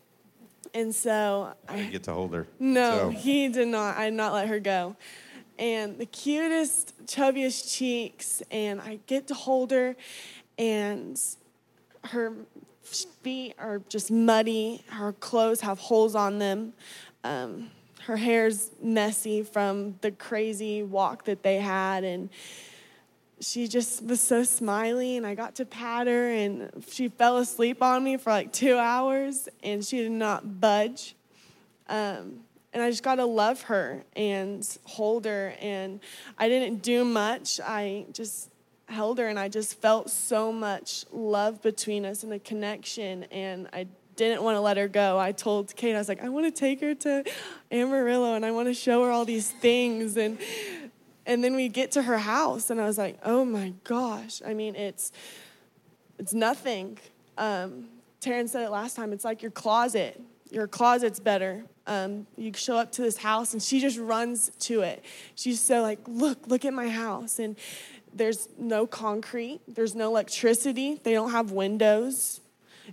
And 0.74 0.92
so 0.92 1.54
I 1.68 1.76
didn't 1.76 1.92
get 1.92 2.02
to 2.04 2.12
hold 2.12 2.34
her. 2.34 2.48
no, 2.58 2.90
So- 2.90 3.10
he 3.10 3.46
did 3.50 3.68
not. 3.68 3.98
I 3.98 4.06
did 4.10 4.16
not 4.16 4.32
let 4.32 4.48
her 4.48 4.58
go. 4.58 4.96
And 5.60 5.96
the 5.96 6.06
cutest, 6.06 7.06
chubbiest 7.06 7.72
cheeks, 7.72 8.42
and 8.50 8.80
I 8.80 8.98
get 9.06 9.28
to 9.28 9.34
hold 9.34 9.70
her, 9.70 9.94
and 10.58 11.16
her 12.06 12.32
feet 13.22 13.54
are 13.58 13.80
just 13.88 14.10
muddy. 14.10 14.84
Her 14.88 15.12
clothes 15.12 15.60
have 15.60 15.78
holes 15.78 16.14
on 16.14 16.38
them. 16.38 16.72
Um, 17.24 17.70
her 18.04 18.16
hair's 18.16 18.70
messy 18.82 19.42
from 19.42 19.96
the 20.00 20.10
crazy 20.10 20.82
walk 20.82 21.24
that 21.26 21.42
they 21.42 21.56
had, 21.56 22.02
and 22.04 22.30
she 23.40 23.68
just 23.68 24.04
was 24.04 24.20
so 24.20 24.44
smiley 24.44 25.16
and 25.16 25.26
I 25.26 25.34
got 25.34 25.54
to 25.56 25.64
pat 25.64 26.06
her 26.06 26.30
and 26.30 26.84
she 26.90 27.08
fell 27.08 27.38
asleep 27.38 27.82
on 27.82 28.04
me 28.04 28.18
for 28.18 28.30
like 28.30 28.52
two 28.52 28.76
hours 28.76 29.48
and 29.62 29.84
she 29.84 29.98
did 29.98 30.12
not 30.12 30.60
budge. 30.60 31.14
Um, 31.88 32.40
and 32.72 32.82
I 32.82 32.90
just 32.90 33.02
got 33.02 33.16
to 33.16 33.24
love 33.24 33.62
her 33.62 34.04
and 34.14 34.66
hold 34.84 35.24
her. 35.24 35.54
And 35.60 36.00
I 36.38 36.48
didn't 36.48 36.82
do 36.82 37.04
much. 37.04 37.60
I 37.60 38.06
just 38.12 38.49
held 38.90 39.18
her 39.18 39.28
and 39.28 39.38
I 39.38 39.48
just 39.48 39.80
felt 39.80 40.10
so 40.10 40.52
much 40.52 41.04
love 41.12 41.62
between 41.62 42.04
us 42.04 42.22
and 42.22 42.32
a 42.32 42.38
connection. 42.38 43.24
And 43.24 43.68
I 43.72 43.86
didn't 44.16 44.42
want 44.42 44.56
to 44.56 44.60
let 44.60 44.76
her 44.76 44.88
go. 44.88 45.18
I 45.18 45.32
told 45.32 45.74
Cade, 45.76 45.94
I 45.94 45.98
was 45.98 46.08
like, 46.08 46.22
I 46.22 46.28
want 46.28 46.46
to 46.46 46.52
take 46.52 46.80
her 46.80 46.94
to 46.94 47.24
Amarillo 47.70 48.34
and 48.34 48.44
I 48.44 48.50
want 48.50 48.68
to 48.68 48.74
show 48.74 49.04
her 49.04 49.10
all 49.10 49.24
these 49.24 49.50
things. 49.50 50.16
And 50.16 50.38
and 51.26 51.44
then 51.44 51.54
we 51.54 51.68
get 51.68 51.92
to 51.92 52.02
her 52.02 52.18
house 52.18 52.70
and 52.70 52.80
I 52.80 52.86
was 52.86 52.98
like, 52.98 53.18
oh 53.24 53.44
my 53.44 53.72
gosh. 53.84 54.42
I 54.46 54.54
mean, 54.54 54.74
it's 54.74 55.12
it's 56.18 56.34
nothing. 56.34 56.98
Um, 57.38 57.88
Taryn 58.20 58.48
said 58.48 58.64
it 58.66 58.70
last 58.70 58.96
time. 58.96 59.12
It's 59.12 59.24
like 59.24 59.40
your 59.40 59.50
closet. 59.50 60.20
Your 60.50 60.66
closet's 60.66 61.20
better. 61.20 61.64
Um, 61.86 62.26
you 62.36 62.52
show 62.52 62.76
up 62.76 62.92
to 62.92 63.02
this 63.02 63.16
house 63.16 63.52
and 63.52 63.62
she 63.62 63.80
just 63.80 63.98
runs 63.98 64.50
to 64.60 64.82
it. 64.82 65.04
She's 65.34 65.60
so 65.60 65.80
like, 65.80 66.00
look, 66.06 66.46
look 66.46 66.64
at 66.64 66.74
my 66.74 66.88
house. 66.88 67.38
And 67.38 67.56
there's 68.14 68.48
no 68.58 68.86
concrete, 68.86 69.60
there's 69.68 69.94
no 69.94 70.08
electricity, 70.08 71.00
they 71.02 71.12
don't 71.12 71.30
have 71.30 71.52
windows. 71.52 72.40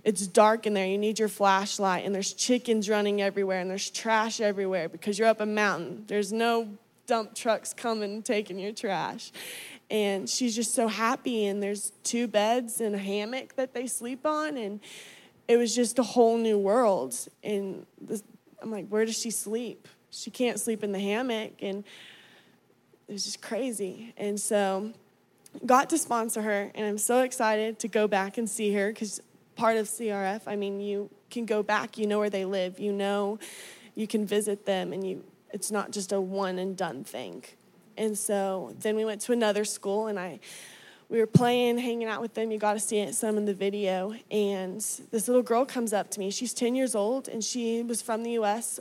It's 0.04 0.26
dark 0.26 0.66
in 0.66 0.74
there. 0.74 0.86
You 0.86 0.98
need 0.98 1.18
your 1.18 1.28
flashlight, 1.28 2.04
and 2.04 2.14
there's 2.14 2.32
chickens 2.32 2.88
running 2.88 3.20
everywhere, 3.20 3.60
and 3.60 3.68
there's 3.68 3.90
trash 3.90 4.40
everywhere 4.40 4.88
because 4.88 5.18
you're 5.18 5.28
up 5.28 5.40
a 5.40 5.46
mountain. 5.46 6.04
There's 6.06 6.32
no 6.32 6.68
dump 7.06 7.34
trucks 7.34 7.72
coming 7.74 8.22
taking 8.22 8.58
your 8.58 8.72
trash. 8.72 9.32
And 9.90 10.28
she's 10.28 10.54
just 10.54 10.74
so 10.74 10.86
happy, 10.86 11.46
and 11.46 11.62
there's 11.62 11.92
two 12.04 12.28
beds 12.28 12.80
and 12.80 12.94
a 12.94 12.98
hammock 12.98 13.56
that 13.56 13.74
they 13.74 13.86
sleep 13.86 14.26
on, 14.26 14.56
and 14.56 14.80
it 15.48 15.56
was 15.56 15.74
just 15.74 15.98
a 15.98 16.02
whole 16.02 16.36
new 16.36 16.58
world. 16.58 17.16
And 17.42 17.86
this, 18.00 18.22
I'm 18.62 18.70
like, 18.70 18.86
where 18.88 19.04
does 19.04 19.18
she 19.18 19.30
sleep? 19.30 19.88
She 20.10 20.30
can't 20.30 20.60
sleep 20.60 20.84
in 20.84 20.92
the 20.92 21.00
hammock, 21.00 21.54
and 21.60 21.84
it 23.08 23.12
was 23.12 23.24
just 23.24 23.40
crazy. 23.40 24.12
And 24.18 24.38
so, 24.38 24.92
got 25.66 25.90
to 25.90 25.98
sponsor 25.98 26.42
her, 26.42 26.70
and 26.74 26.86
I'm 26.86 26.98
so 26.98 27.22
excited 27.22 27.78
to 27.80 27.88
go 27.88 28.08
back 28.08 28.38
and 28.38 28.48
see 28.48 28.72
her 28.74 28.92
because 28.92 29.20
part 29.56 29.76
of 29.76 29.86
CRF, 29.86 30.42
I 30.46 30.56
mean, 30.56 30.80
you 30.80 31.10
can 31.30 31.46
go 31.46 31.62
back, 31.62 31.98
you 31.98 32.06
know 32.06 32.18
where 32.18 32.30
they 32.30 32.44
live, 32.44 32.78
you 32.78 32.92
know, 32.92 33.38
you 33.94 34.06
can 34.06 34.26
visit 34.26 34.66
them, 34.66 34.92
and 34.92 35.06
you 35.06 35.24
it's 35.50 35.70
not 35.70 35.90
just 35.90 36.12
a 36.12 36.20
one 36.20 36.58
and 36.58 36.76
done 36.76 37.04
thing. 37.04 37.44
And 37.96 38.16
so 38.16 38.74
then 38.80 38.96
we 38.96 39.04
went 39.04 39.20
to 39.22 39.32
another 39.32 39.64
school, 39.64 40.06
and 40.06 40.18
I 40.18 40.40
we 41.08 41.20
were 41.20 41.26
playing, 41.26 41.78
hanging 41.78 42.06
out 42.06 42.20
with 42.20 42.34
them. 42.34 42.50
You 42.50 42.58
got 42.58 42.74
to 42.74 42.80
see 42.80 42.98
it 42.98 43.14
some 43.14 43.38
in 43.38 43.46
the 43.46 43.54
video. 43.54 44.14
And 44.30 44.76
this 45.10 45.26
little 45.26 45.42
girl 45.42 45.64
comes 45.64 45.92
up 45.92 46.10
to 46.10 46.20
me. 46.20 46.30
She's 46.30 46.52
10 46.52 46.74
years 46.74 46.94
old, 46.94 47.28
and 47.28 47.42
she 47.42 47.82
was 47.82 48.02
from 48.02 48.22
the 48.22 48.32
U.S., 48.32 48.78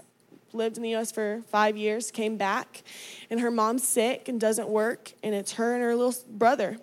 lived 0.53 0.77
in 0.77 0.83
the 0.83 0.89
U.S. 0.91 1.12
for 1.12 1.41
five 1.49 1.77
years, 1.77 2.12
came 2.12 2.38
back, 2.38 2.83
and 3.29 3.39
her 3.39 3.51
mom's 3.51 3.88
sick 3.88 4.27
and 4.27 4.39
doesn't 4.39 4.69
work, 4.69 5.13
and 5.23 5.33
it's 5.36 5.53
her 5.53 5.73
and 5.73 5.83
her 5.83 5.95
little 5.95 6.15
brother. 6.29 6.77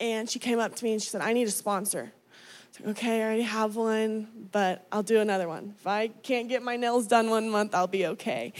And 0.00 0.28
she 0.30 0.38
came 0.38 0.58
up 0.58 0.74
to 0.76 0.84
me 0.84 0.92
and 0.92 1.02
she 1.02 1.08
said, 1.08 1.20
I 1.20 1.32
need 1.32 1.48
a 1.48 1.50
sponsor. 1.50 2.12
I 2.84 2.90
okay, 2.90 3.20
I 3.20 3.24
already 3.24 3.42
have 3.42 3.76
one, 3.76 4.28
but 4.52 4.86
I'll 4.92 5.02
do 5.02 5.20
another 5.20 5.48
one. 5.48 5.74
If 5.78 5.86
I 5.86 6.08
can't 6.08 6.48
get 6.48 6.62
my 6.62 6.76
nails 6.76 7.06
done 7.06 7.30
one 7.30 7.50
month, 7.50 7.74
I'll 7.74 7.86
be 7.86 8.06
okay. 8.06 8.52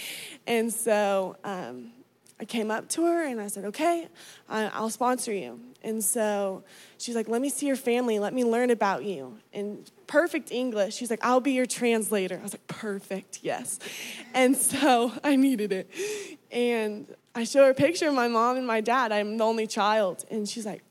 And 0.46 0.72
so 0.72 1.36
um, 1.44 1.92
I 2.40 2.44
came 2.44 2.70
up 2.70 2.88
to 2.90 3.04
her 3.06 3.24
and 3.24 3.40
I 3.40 3.48
said, 3.48 3.64
okay, 3.64 4.08
I'll 4.48 4.90
sponsor 4.90 5.32
you. 5.32 5.60
And 5.82 6.02
so 6.02 6.62
she's 6.96 7.16
like, 7.16 7.28
let 7.28 7.40
me 7.40 7.48
see 7.48 7.66
your 7.66 7.76
family, 7.76 8.18
let 8.18 8.32
me 8.32 8.44
learn 8.44 8.70
about 8.70 9.04
you. 9.04 9.38
And 9.52 9.90
perfect 10.06 10.52
English. 10.52 10.94
She's 10.94 11.10
like, 11.10 11.24
I'll 11.24 11.40
be 11.40 11.52
your 11.52 11.66
translator. 11.66 12.38
I 12.38 12.42
was 12.42 12.54
like, 12.54 12.66
perfect, 12.68 13.40
yes. 13.42 13.78
And 14.34 14.56
so 14.56 15.12
I 15.24 15.36
needed 15.36 15.72
it. 15.72 15.90
And 16.52 17.12
I 17.34 17.44
show 17.44 17.64
her 17.64 17.70
a 17.70 17.74
picture 17.74 18.08
of 18.08 18.14
my 18.14 18.28
mom 18.28 18.56
and 18.56 18.66
my 18.66 18.80
dad. 18.80 19.10
I'm 19.12 19.36
the 19.36 19.44
only 19.44 19.66
child. 19.66 20.24
And 20.30 20.48
she's 20.48 20.66
like, 20.66 20.82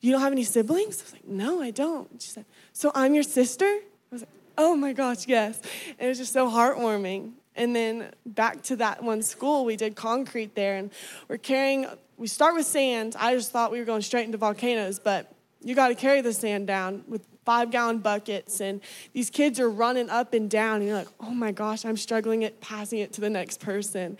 you 0.00 0.12
don't 0.12 0.20
have 0.20 0.32
any 0.32 0.44
siblings? 0.44 1.00
I 1.00 1.04
was 1.04 1.12
like, 1.12 1.28
no, 1.28 1.62
I 1.62 1.70
don't. 1.70 2.20
She 2.20 2.30
said, 2.30 2.44
so 2.72 2.90
I'm 2.94 3.14
your 3.14 3.22
sister? 3.22 3.64
I 3.64 3.80
was 4.10 4.22
like, 4.22 4.30
oh 4.58 4.76
my 4.76 4.92
gosh, 4.92 5.26
yes. 5.26 5.60
And 5.98 6.06
it 6.06 6.08
was 6.08 6.18
just 6.18 6.32
so 6.32 6.48
heartwarming. 6.48 7.32
And 7.54 7.76
then 7.76 8.12
back 8.24 8.62
to 8.64 8.76
that 8.76 9.02
one 9.02 9.22
school, 9.22 9.64
we 9.64 9.76
did 9.76 9.94
concrete 9.94 10.54
there, 10.54 10.76
and 10.76 10.90
we're 11.28 11.38
carrying, 11.38 11.86
we 12.16 12.26
start 12.26 12.54
with 12.54 12.66
sand. 12.66 13.14
I 13.18 13.34
just 13.34 13.52
thought 13.52 13.70
we 13.70 13.78
were 13.78 13.84
going 13.84 14.02
straight 14.02 14.24
into 14.24 14.38
volcanoes, 14.38 14.98
but 14.98 15.32
you 15.62 15.74
got 15.74 15.88
to 15.88 15.94
carry 15.94 16.20
the 16.22 16.32
sand 16.32 16.66
down 16.66 17.04
with 17.06 17.22
five 17.44 17.70
gallon 17.70 17.98
buckets, 17.98 18.60
and 18.60 18.80
these 19.12 19.28
kids 19.28 19.58
are 19.60 19.68
running 19.68 20.08
up 20.08 20.32
and 20.32 20.48
down, 20.48 20.76
and 20.76 20.86
you're 20.86 20.96
like, 20.96 21.08
oh 21.20 21.30
my 21.30 21.52
gosh, 21.52 21.84
I'm 21.84 21.96
struggling 21.96 22.44
at 22.44 22.60
passing 22.60 23.00
it 23.00 23.12
to 23.14 23.20
the 23.20 23.30
next 23.30 23.60
person. 23.60 24.16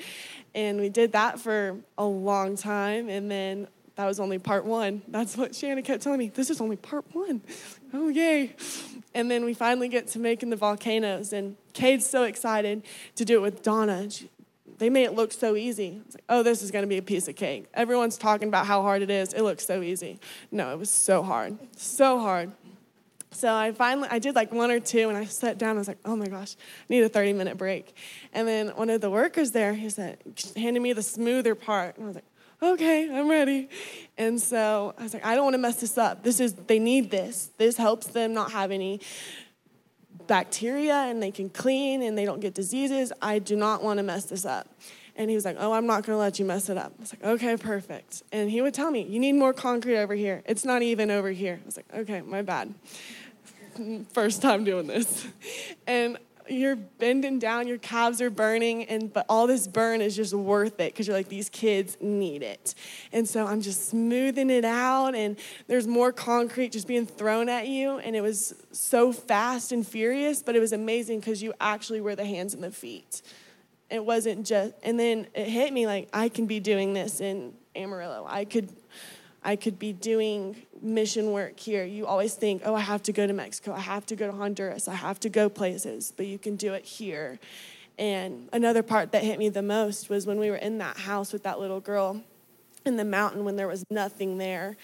And 0.54 0.78
we 0.80 0.88
did 0.88 1.12
that 1.12 1.40
for 1.40 1.78
a 1.96 2.04
long 2.04 2.56
time, 2.56 3.08
and 3.08 3.30
then 3.30 3.68
that 3.96 4.06
was 4.06 4.20
only 4.20 4.38
part 4.38 4.64
one. 4.64 5.02
That's 5.08 5.36
what 5.36 5.54
Shannon 5.54 5.84
kept 5.84 6.02
telling 6.02 6.18
me. 6.18 6.28
This 6.28 6.50
is 6.50 6.60
only 6.60 6.76
part 6.76 7.04
one. 7.12 7.42
Oh, 7.94 8.08
yay. 8.08 8.54
And 9.14 9.30
then 9.30 9.44
we 9.44 9.54
finally 9.54 9.88
get 9.88 10.06
to 10.08 10.18
making 10.18 10.50
the 10.50 10.56
volcanoes. 10.56 11.32
And 11.32 11.56
Cade's 11.72 12.06
so 12.06 12.24
excited 12.24 12.82
to 13.16 13.24
do 13.24 13.36
it 13.36 13.42
with 13.42 13.62
Donna. 13.62 14.10
She, 14.10 14.30
they 14.78 14.90
made 14.90 15.04
it 15.04 15.14
look 15.14 15.32
so 15.32 15.54
easy. 15.54 16.02
Like, 16.12 16.24
oh, 16.28 16.42
this 16.42 16.62
is 16.62 16.70
going 16.70 16.82
to 16.82 16.88
be 16.88 16.98
a 16.98 17.02
piece 17.02 17.28
of 17.28 17.36
cake. 17.36 17.66
Everyone's 17.74 18.16
talking 18.16 18.48
about 18.48 18.66
how 18.66 18.82
hard 18.82 19.02
it 19.02 19.10
is. 19.10 19.32
It 19.32 19.42
looks 19.42 19.66
so 19.66 19.82
easy. 19.82 20.18
No, 20.50 20.72
it 20.72 20.78
was 20.78 20.90
so 20.90 21.22
hard. 21.22 21.58
So 21.76 22.18
hard. 22.18 22.52
So 23.32 23.52
I 23.52 23.72
finally, 23.72 24.08
I 24.10 24.18
did 24.18 24.34
like 24.34 24.52
one 24.52 24.70
or 24.70 24.78
two, 24.78 25.08
and 25.08 25.16
I 25.16 25.24
sat 25.24 25.56
down. 25.56 25.76
I 25.76 25.78
was 25.78 25.88
like, 25.88 25.98
"Oh 26.04 26.14
my 26.14 26.26
gosh, 26.26 26.54
I 26.58 26.84
need 26.92 27.02
a 27.02 27.08
30 27.08 27.32
minute 27.32 27.56
break." 27.56 27.96
And 28.32 28.46
then 28.46 28.68
one 28.68 28.90
of 28.90 29.00
the 29.00 29.08
workers 29.08 29.52
there, 29.52 29.72
he 29.72 29.88
said, 29.88 30.18
handed 30.54 30.80
me 30.80 30.92
the 30.92 31.02
smoother 31.02 31.54
part, 31.54 31.96
and 31.96 32.04
I 32.04 32.06
was 32.08 32.14
like, 32.16 32.26
"Okay, 32.62 33.08
I'm 33.12 33.28
ready." 33.28 33.68
And 34.16 34.40
so 34.40 34.94
I 34.98 35.02
was 35.02 35.14
like, 35.14 35.24
"I 35.24 35.34
don't 35.34 35.44
want 35.44 35.54
to 35.54 35.58
mess 35.58 35.80
this 35.80 35.98
up. 35.98 36.22
This 36.22 36.40
is 36.40 36.54
they 36.54 36.78
need 36.78 37.10
this. 37.10 37.50
This 37.58 37.76
helps 37.76 38.06
them 38.08 38.32
not 38.32 38.52
have 38.52 38.70
any 38.70 39.00
bacteria, 40.26 40.94
and 40.94 41.22
they 41.22 41.30
can 41.30 41.50
clean, 41.50 42.02
and 42.02 42.16
they 42.16 42.24
don't 42.24 42.40
get 42.40 42.54
diseases. 42.54 43.12
I 43.20 43.38
do 43.38 43.56
not 43.56 43.82
want 43.82 43.98
to 43.98 44.02
mess 44.02 44.26
this 44.26 44.44
up." 44.44 44.68
And 45.16 45.28
he 45.28 45.36
was 45.36 45.44
like, 45.44 45.56
Oh, 45.58 45.72
I'm 45.72 45.86
not 45.86 46.04
going 46.04 46.16
to 46.16 46.20
let 46.20 46.38
you 46.38 46.44
mess 46.44 46.68
it 46.68 46.78
up. 46.78 46.94
I 46.96 47.00
was 47.00 47.12
like, 47.12 47.24
Okay, 47.24 47.56
perfect. 47.56 48.22
And 48.32 48.50
he 48.50 48.62
would 48.62 48.74
tell 48.74 48.90
me, 48.90 49.02
You 49.02 49.18
need 49.20 49.34
more 49.34 49.52
concrete 49.52 49.98
over 49.98 50.14
here. 50.14 50.42
It's 50.46 50.64
not 50.64 50.82
even 50.82 51.10
over 51.10 51.30
here. 51.30 51.60
I 51.62 51.66
was 51.66 51.76
like, 51.76 51.86
Okay, 51.94 52.22
my 52.22 52.42
bad. 52.42 52.74
First 54.12 54.42
time 54.42 54.64
doing 54.64 54.86
this. 54.86 55.26
And 55.86 56.18
you're 56.48 56.76
bending 56.76 57.38
down, 57.38 57.68
your 57.68 57.78
calves 57.78 58.20
are 58.20 58.30
burning, 58.30 58.84
and 58.84 59.12
but 59.12 59.26
all 59.28 59.46
this 59.46 59.66
burn 59.66 60.00
is 60.00 60.16
just 60.16 60.34
worth 60.34 60.80
it 60.80 60.92
because 60.92 61.06
you're 61.06 61.16
like, 61.16 61.28
these 61.28 61.48
kids 61.48 61.96
need 62.00 62.42
it. 62.42 62.74
And 63.12 63.28
so 63.28 63.46
I'm 63.46 63.60
just 63.60 63.88
smoothing 63.88 64.50
it 64.50 64.64
out, 64.64 65.14
and 65.14 65.36
there's 65.66 65.86
more 65.86 66.12
concrete 66.12 66.72
just 66.72 66.86
being 66.86 67.06
thrown 67.06 67.48
at 67.48 67.68
you. 67.68 67.98
And 67.98 68.16
it 68.16 68.20
was 68.20 68.54
so 68.72 69.12
fast 69.12 69.72
and 69.72 69.86
furious, 69.86 70.42
but 70.42 70.56
it 70.56 70.60
was 70.60 70.72
amazing 70.72 71.20
because 71.20 71.42
you 71.42 71.52
actually 71.60 72.00
were 72.00 72.16
the 72.16 72.26
hands 72.26 72.54
and 72.54 72.62
the 72.62 72.70
feet 72.70 73.22
it 73.90 74.02
wasn't 74.02 74.46
just 74.46 74.72
and 74.82 74.98
then 74.98 75.26
it 75.34 75.46
hit 75.46 75.70
me 75.70 75.86
like 75.86 76.08
i 76.14 76.28
can 76.28 76.46
be 76.46 76.58
doing 76.58 76.94
this 76.94 77.20
in 77.20 77.52
amarillo 77.76 78.24
i 78.26 78.44
could 78.44 78.70
i 79.44 79.56
could 79.56 79.78
be 79.78 79.92
doing 79.92 80.56
mission 80.82 81.30
work 81.30 81.60
here. 81.60 81.84
You 81.84 82.06
always 82.06 82.34
think 82.34 82.62
oh 82.64 82.74
i 82.74 82.80
have 82.80 83.02
to 83.04 83.12
go 83.12 83.26
to 83.26 83.32
mexico. 83.32 83.72
I 83.72 83.80
have 83.80 84.04
to 84.06 84.16
go 84.16 84.26
to 84.26 84.36
honduras. 84.36 84.88
I 84.88 84.94
have 84.94 85.20
to 85.20 85.28
go 85.28 85.48
places 85.48 86.12
but 86.16 86.26
you 86.26 86.38
can 86.38 86.56
do 86.56 86.74
it 86.74 86.84
here. 86.84 87.38
And 87.98 88.48
another 88.52 88.82
part 88.82 89.12
that 89.12 89.22
hit 89.22 89.38
me 89.38 89.48
the 89.48 89.62
most 89.62 90.08
was 90.08 90.26
when 90.26 90.38
we 90.38 90.50
were 90.50 90.56
in 90.56 90.78
that 90.78 90.96
house 90.96 91.32
with 91.32 91.42
that 91.44 91.60
little 91.60 91.80
girl 91.80 92.22
in 92.84 92.96
the 92.96 93.04
mountain 93.04 93.44
when 93.44 93.56
there 93.56 93.68
was 93.68 93.84
nothing 93.90 94.38
there. 94.38 94.76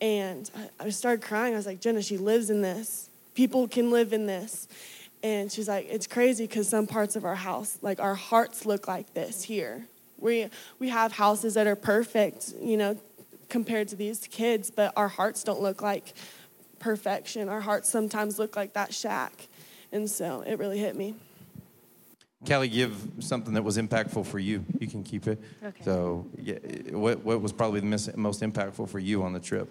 And 0.00 0.50
i, 0.80 0.90
started 0.90 1.22
crying. 1.22 1.54
I 1.54 1.56
was 1.56 1.66
like 1.66 1.80
jenna 1.80 2.02
she 2.02 2.16
lives 2.16 2.50
in 2.50 2.62
this. 2.62 3.10
People 3.34 3.68
can 3.68 3.90
live 3.90 4.12
in 4.12 4.26
this. 4.26 4.68
And 5.24 5.50
she's 5.50 5.68
like, 5.68 5.86
it's 5.88 6.06
crazy 6.06 6.46
because 6.46 6.68
some 6.68 6.86
parts 6.86 7.16
of 7.16 7.24
our 7.24 7.34
house, 7.34 7.78
like 7.80 7.98
our 7.98 8.14
hearts 8.14 8.66
look 8.66 8.86
like 8.86 9.14
this 9.14 9.42
here. 9.42 9.86
We, 10.18 10.48
we 10.78 10.90
have 10.90 11.12
houses 11.12 11.54
that 11.54 11.66
are 11.66 11.76
perfect, 11.76 12.52
you 12.60 12.76
know, 12.76 12.98
compared 13.54 13.86
to 13.86 13.94
these 13.94 14.26
kids, 14.32 14.68
but 14.68 14.92
our 14.96 15.06
hearts 15.06 15.44
don't 15.44 15.60
look 15.60 15.80
like 15.80 16.12
perfection. 16.80 17.48
Our 17.48 17.60
hearts 17.60 17.88
sometimes 17.88 18.36
look 18.36 18.56
like 18.56 18.72
that 18.72 18.92
shack. 18.92 19.46
And 19.92 20.10
so 20.10 20.40
it 20.44 20.58
really 20.58 20.80
hit 20.80 20.96
me. 20.96 21.14
Kelly, 22.44 22.66
give 22.66 22.96
something 23.20 23.54
that 23.54 23.62
was 23.62 23.78
impactful 23.78 24.26
for 24.26 24.40
you. 24.40 24.64
You 24.80 24.88
can 24.88 25.04
keep 25.04 25.28
it. 25.28 25.40
Okay. 25.64 25.84
So, 25.84 26.26
yeah, 26.36 26.54
what, 26.90 27.24
what 27.24 27.40
was 27.40 27.52
probably 27.52 27.78
the 27.78 27.86
mis- 27.86 28.16
most 28.16 28.42
impactful 28.42 28.88
for 28.88 28.98
you 28.98 29.22
on 29.22 29.32
the 29.32 29.38
trip? 29.38 29.70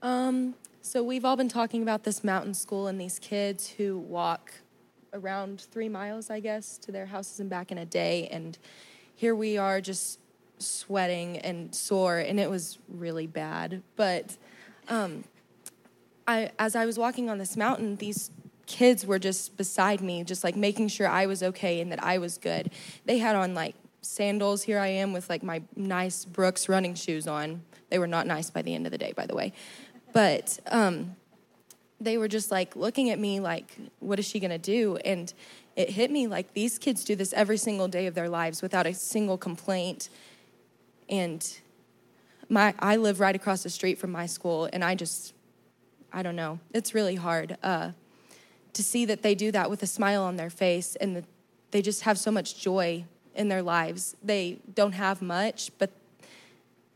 Um, 0.00 0.54
so 0.80 1.02
we've 1.02 1.24
all 1.24 1.36
been 1.36 1.48
talking 1.48 1.82
about 1.82 2.04
this 2.04 2.22
mountain 2.22 2.54
school 2.54 2.86
and 2.86 3.00
these 3.00 3.18
kids 3.18 3.68
who 3.68 3.98
walk 3.98 4.52
around 5.12 5.62
three 5.72 5.88
miles, 5.88 6.30
I 6.30 6.38
guess, 6.38 6.78
to 6.78 6.92
their 6.92 7.06
houses 7.06 7.40
and 7.40 7.50
back 7.50 7.72
in 7.72 7.78
a 7.78 7.84
day. 7.84 8.28
And 8.28 8.56
here 9.16 9.34
we 9.34 9.58
are 9.58 9.80
just 9.80 10.20
sweating 10.64 11.38
and 11.38 11.74
sore, 11.74 12.18
and 12.18 12.38
it 12.40 12.50
was 12.50 12.78
really 12.88 13.26
bad. 13.26 13.82
But 13.96 14.36
um, 14.88 15.24
I, 16.26 16.50
as 16.58 16.76
I 16.76 16.86
was 16.86 16.98
walking 16.98 17.28
on 17.30 17.38
this 17.38 17.56
mountain, 17.56 17.96
these 17.96 18.30
kids 18.66 19.04
were 19.04 19.18
just 19.18 19.56
beside 19.56 20.00
me, 20.00 20.24
just 20.24 20.44
like 20.44 20.56
making 20.56 20.88
sure 20.88 21.08
I 21.08 21.26
was 21.26 21.42
okay 21.42 21.80
and 21.80 21.92
that 21.92 22.02
I 22.02 22.18
was 22.18 22.38
good. 22.38 22.70
They 23.04 23.18
had 23.18 23.36
on 23.36 23.54
like 23.54 23.74
sandals. 24.00 24.62
Here 24.62 24.78
I 24.78 24.88
am 24.88 25.12
with 25.12 25.28
like 25.28 25.42
my 25.42 25.62
nice 25.76 26.24
Brooks 26.24 26.68
running 26.68 26.94
shoes 26.94 27.26
on. 27.26 27.62
They 27.90 27.98
were 27.98 28.06
not 28.06 28.26
nice 28.26 28.50
by 28.50 28.62
the 28.62 28.74
end 28.74 28.86
of 28.86 28.92
the 28.92 28.98
day, 28.98 29.12
by 29.14 29.26
the 29.26 29.34
way. 29.34 29.52
But 30.12 30.58
um, 30.66 31.16
they 32.00 32.18
were 32.18 32.28
just 32.28 32.50
like 32.50 32.74
looking 32.76 33.10
at 33.10 33.18
me 33.18 33.40
like, 33.40 33.76
what 34.00 34.18
is 34.18 34.26
she 34.26 34.40
gonna 34.40 34.58
do? 34.58 34.96
And 35.04 35.32
it 35.76 35.90
hit 35.90 36.10
me 36.10 36.26
like 36.26 36.52
these 36.54 36.78
kids 36.78 37.04
do 37.04 37.16
this 37.16 37.32
every 37.32 37.56
single 37.56 37.88
day 37.88 38.06
of 38.06 38.14
their 38.14 38.28
lives 38.28 38.62
without 38.62 38.86
a 38.86 38.94
single 38.94 39.38
complaint. 39.38 40.08
And 41.08 41.58
my 42.48 42.74
I 42.78 42.96
live 42.96 43.20
right 43.20 43.34
across 43.34 43.62
the 43.62 43.70
street 43.70 43.98
from 43.98 44.12
my 44.12 44.26
school, 44.26 44.68
and 44.72 44.84
I 44.84 44.94
just 44.94 45.34
I 46.12 46.22
don't 46.22 46.36
know. 46.36 46.60
It's 46.72 46.94
really 46.94 47.16
hard 47.16 47.56
uh, 47.62 47.92
to 48.74 48.82
see 48.82 49.04
that 49.06 49.22
they 49.22 49.34
do 49.34 49.50
that 49.52 49.70
with 49.70 49.82
a 49.82 49.86
smile 49.86 50.22
on 50.22 50.36
their 50.36 50.50
face, 50.50 50.96
and 50.96 51.24
they 51.70 51.82
just 51.82 52.02
have 52.02 52.18
so 52.18 52.30
much 52.30 52.60
joy 52.60 53.04
in 53.34 53.48
their 53.48 53.62
lives. 53.62 54.16
They 54.22 54.58
don't 54.74 54.92
have 54.92 55.22
much, 55.22 55.70
but 55.78 55.90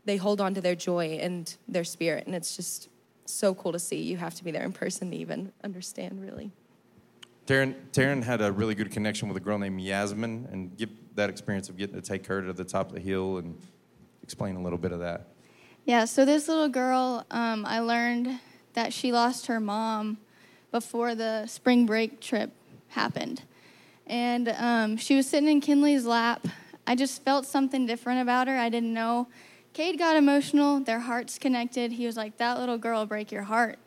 they 0.05 0.17
hold 0.17 0.39
on 0.39 0.53
to 0.53 0.61
their 0.61 0.75
joy 0.75 1.17
and 1.21 1.55
their 1.67 1.83
spirit, 1.83 2.25
and 2.27 2.35
it's 2.35 2.55
just 2.55 2.89
so 3.25 3.53
cool 3.53 3.71
to 3.71 3.79
see. 3.79 4.01
You 4.01 4.17
have 4.17 4.35
to 4.35 4.43
be 4.43 4.51
there 4.51 4.63
in 4.63 4.71
person 4.71 5.11
to 5.11 5.17
even 5.17 5.51
understand, 5.63 6.21
really. 6.21 6.51
Taryn, 7.45 7.75
Taryn 7.93 8.23
had 8.23 8.41
a 8.41 8.51
really 8.51 8.75
good 8.75 8.91
connection 8.91 9.27
with 9.27 9.37
a 9.37 9.39
girl 9.39 9.57
named 9.57 9.81
Yasmin, 9.81 10.47
and 10.51 10.77
get 10.77 11.15
that 11.15 11.29
experience 11.29 11.69
of 11.69 11.77
getting 11.77 11.95
to 11.95 12.01
take 12.01 12.27
her 12.27 12.41
to 12.41 12.53
the 12.53 12.63
top 12.63 12.89
of 12.89 12.93
the 12.93 12.99
hill 12.99 13.37
and 13.37 13.57
explain 14.27 14.57
a 14.57 14.61
little 14.61 14.77
bit 14.77 14.91
of 14.91 14.99
that. 14.99 15.29
Yeah, 15.85 16.03
so 16.03 16.25
this 16.25 16.49
little 16.49 16.67
girl, 16.67 17.25
um, 17.31 17.65
I 17.65 17.79
learned 17.79 18.41
that 18.73 18.91
she 18.91 19.13
lost 19.13 19.45
her 19.45 19.61
mom 19.61 20.17
before 20.69 21.15
the 21.15 21.47
spring 21.47 21.85
break 21.85 22.19
trip 22.19 22.51
happened. 22.89 23.43
And 24.05 24.49
um, 24.49 24.97
she 24.97 25.15
was 25.15 25.29
sitting 25.29 25.47
in 25.47 25.61
Kinley's 25.61 26.05
lap. 26.05 26.45
I 26.85 26.93
just 26.93 27.23
felt 27.23 27.45
something 27.45 27.85
different 27.85 28.21
about 28.21 28.49
her. 28.49 28.57
I 28.57 28.67
didn't 28.67 28.93
know. 28.93 29.29
Cade 29.71 29.97
got 29.97 30.17
emotional, 30.17 30.81
their 30.81 30.99
hearts 30.99 31.37
connected. 31.39 31.93
He 31.93 32.05
was 32.05 32.17
like, 32.17 32.35
That 32.35 32.59
little 32.59 32.77
girl 32.77 33.05
break 33.05 33.31
your 33.31 33.43
heart. 33.43 33.79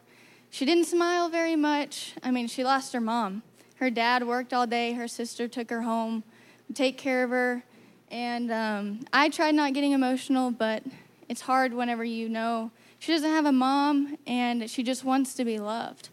She 0.49 0.65
didn't 0.65 0.87
smile 0.87 1.29
very 1.29 1.55
much. 1.55 2.15
I 2.23 2.31
mean, 2.31 2.49
she 2.49 2.65
lost 2.65 2.95
her 2.95 3.01
mom. 3.01 3.43
Her 3.75 3.91
dad 3.91 4.27
worked 4.27 4.55
all 4.55 4.67
day, 4.67 4.95
her 4.95 5.07
sister 5.07 5.49
took 5.49 5.69
her 5.69 5.83
home, 5.83 6.25
take 6.73 6.97
care 6.97 7.25
of 7.25 7.31
her. 7.31 7.63
And 8.11 8.51
um, 8.51 9.01
I 9.13 9.29
tried 9.29 9.55
not 9.55 9.73
getting 9.73 9.93
emotional, 9.93 10.51
but 10.51 10.83
it's 11.29 11.43
hard 11.43 11.73
whenever 11.73 12.05
you 12.05 12.29
know 12.29 12.71
she 12.99 13.13
doesn't 13.13 13.31
have 13.31 13.47
a 13.47 13.53
mom 13.53 14.19
and 14.27 14.69
she 14.69 14.83
just 14.83 15.05
wants 15.05 15.35
to 15.35 15.45
be 15.45 15.59
loved. 15.59 16.11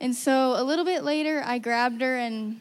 And 0.00 0.14
so 0.14 0.54
a 0.56 0.62
little 0.62 0.84
bit 0.84 1.04
later, 1.04 1.42
I 1.44 1.58
grabbed 1.58 2.00
her 2.00 2.16
and 2.16 2.60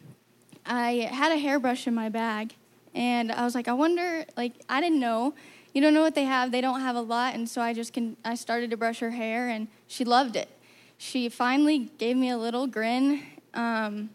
I 0.65 1.09
had 1.12 1.31
a 1.31 1.38
hairbrush 1.38 1.88
in 1.88 1.95
my 1.95 2.09
bag. 2.09 2.55
And 2.93 3.31
I 3.31 3.43
was 3.43 3.55
like, 3.55 3.67
I 3.67 3.73
wonder, 3.73 4.25
like, 4.36 4.53
I 4.69 4.81
didn't 4.81 4.99
know. 4.99 5.33
You 5.73 5.81
don't 5.81 5.93
know 5.93 6.01
what 6.01 6.13
they 6.13 6.25
have. 6.25 6.51
They 6.51 6.62
don't 6.62 6.81
have 6.81 6.95
a 6.95 7.01
lot. 7.01 7.36
And 7.36 7.49
so 7.49 7.62
I 7.62 7.73
just 7.73 7.93
can, 7.93 8.17
I 8.23 8.36
started 8.36 8.69
to 8.71 8.77
brush 8.77 8.99
her 8.99 9.12
hair 9.12 9.49
and 9.49 9.67
she 9.88 10.03
loved 10.03 10.36
it. 10.36 10.49
She 10.97 11.29
finally 11.29 11.91
gave 11.97 12.17
me 12.17 12.29
a 12.29 12.38
little 12.38 12.67
grin. 12.67 13.23
Um, 13.53 14.09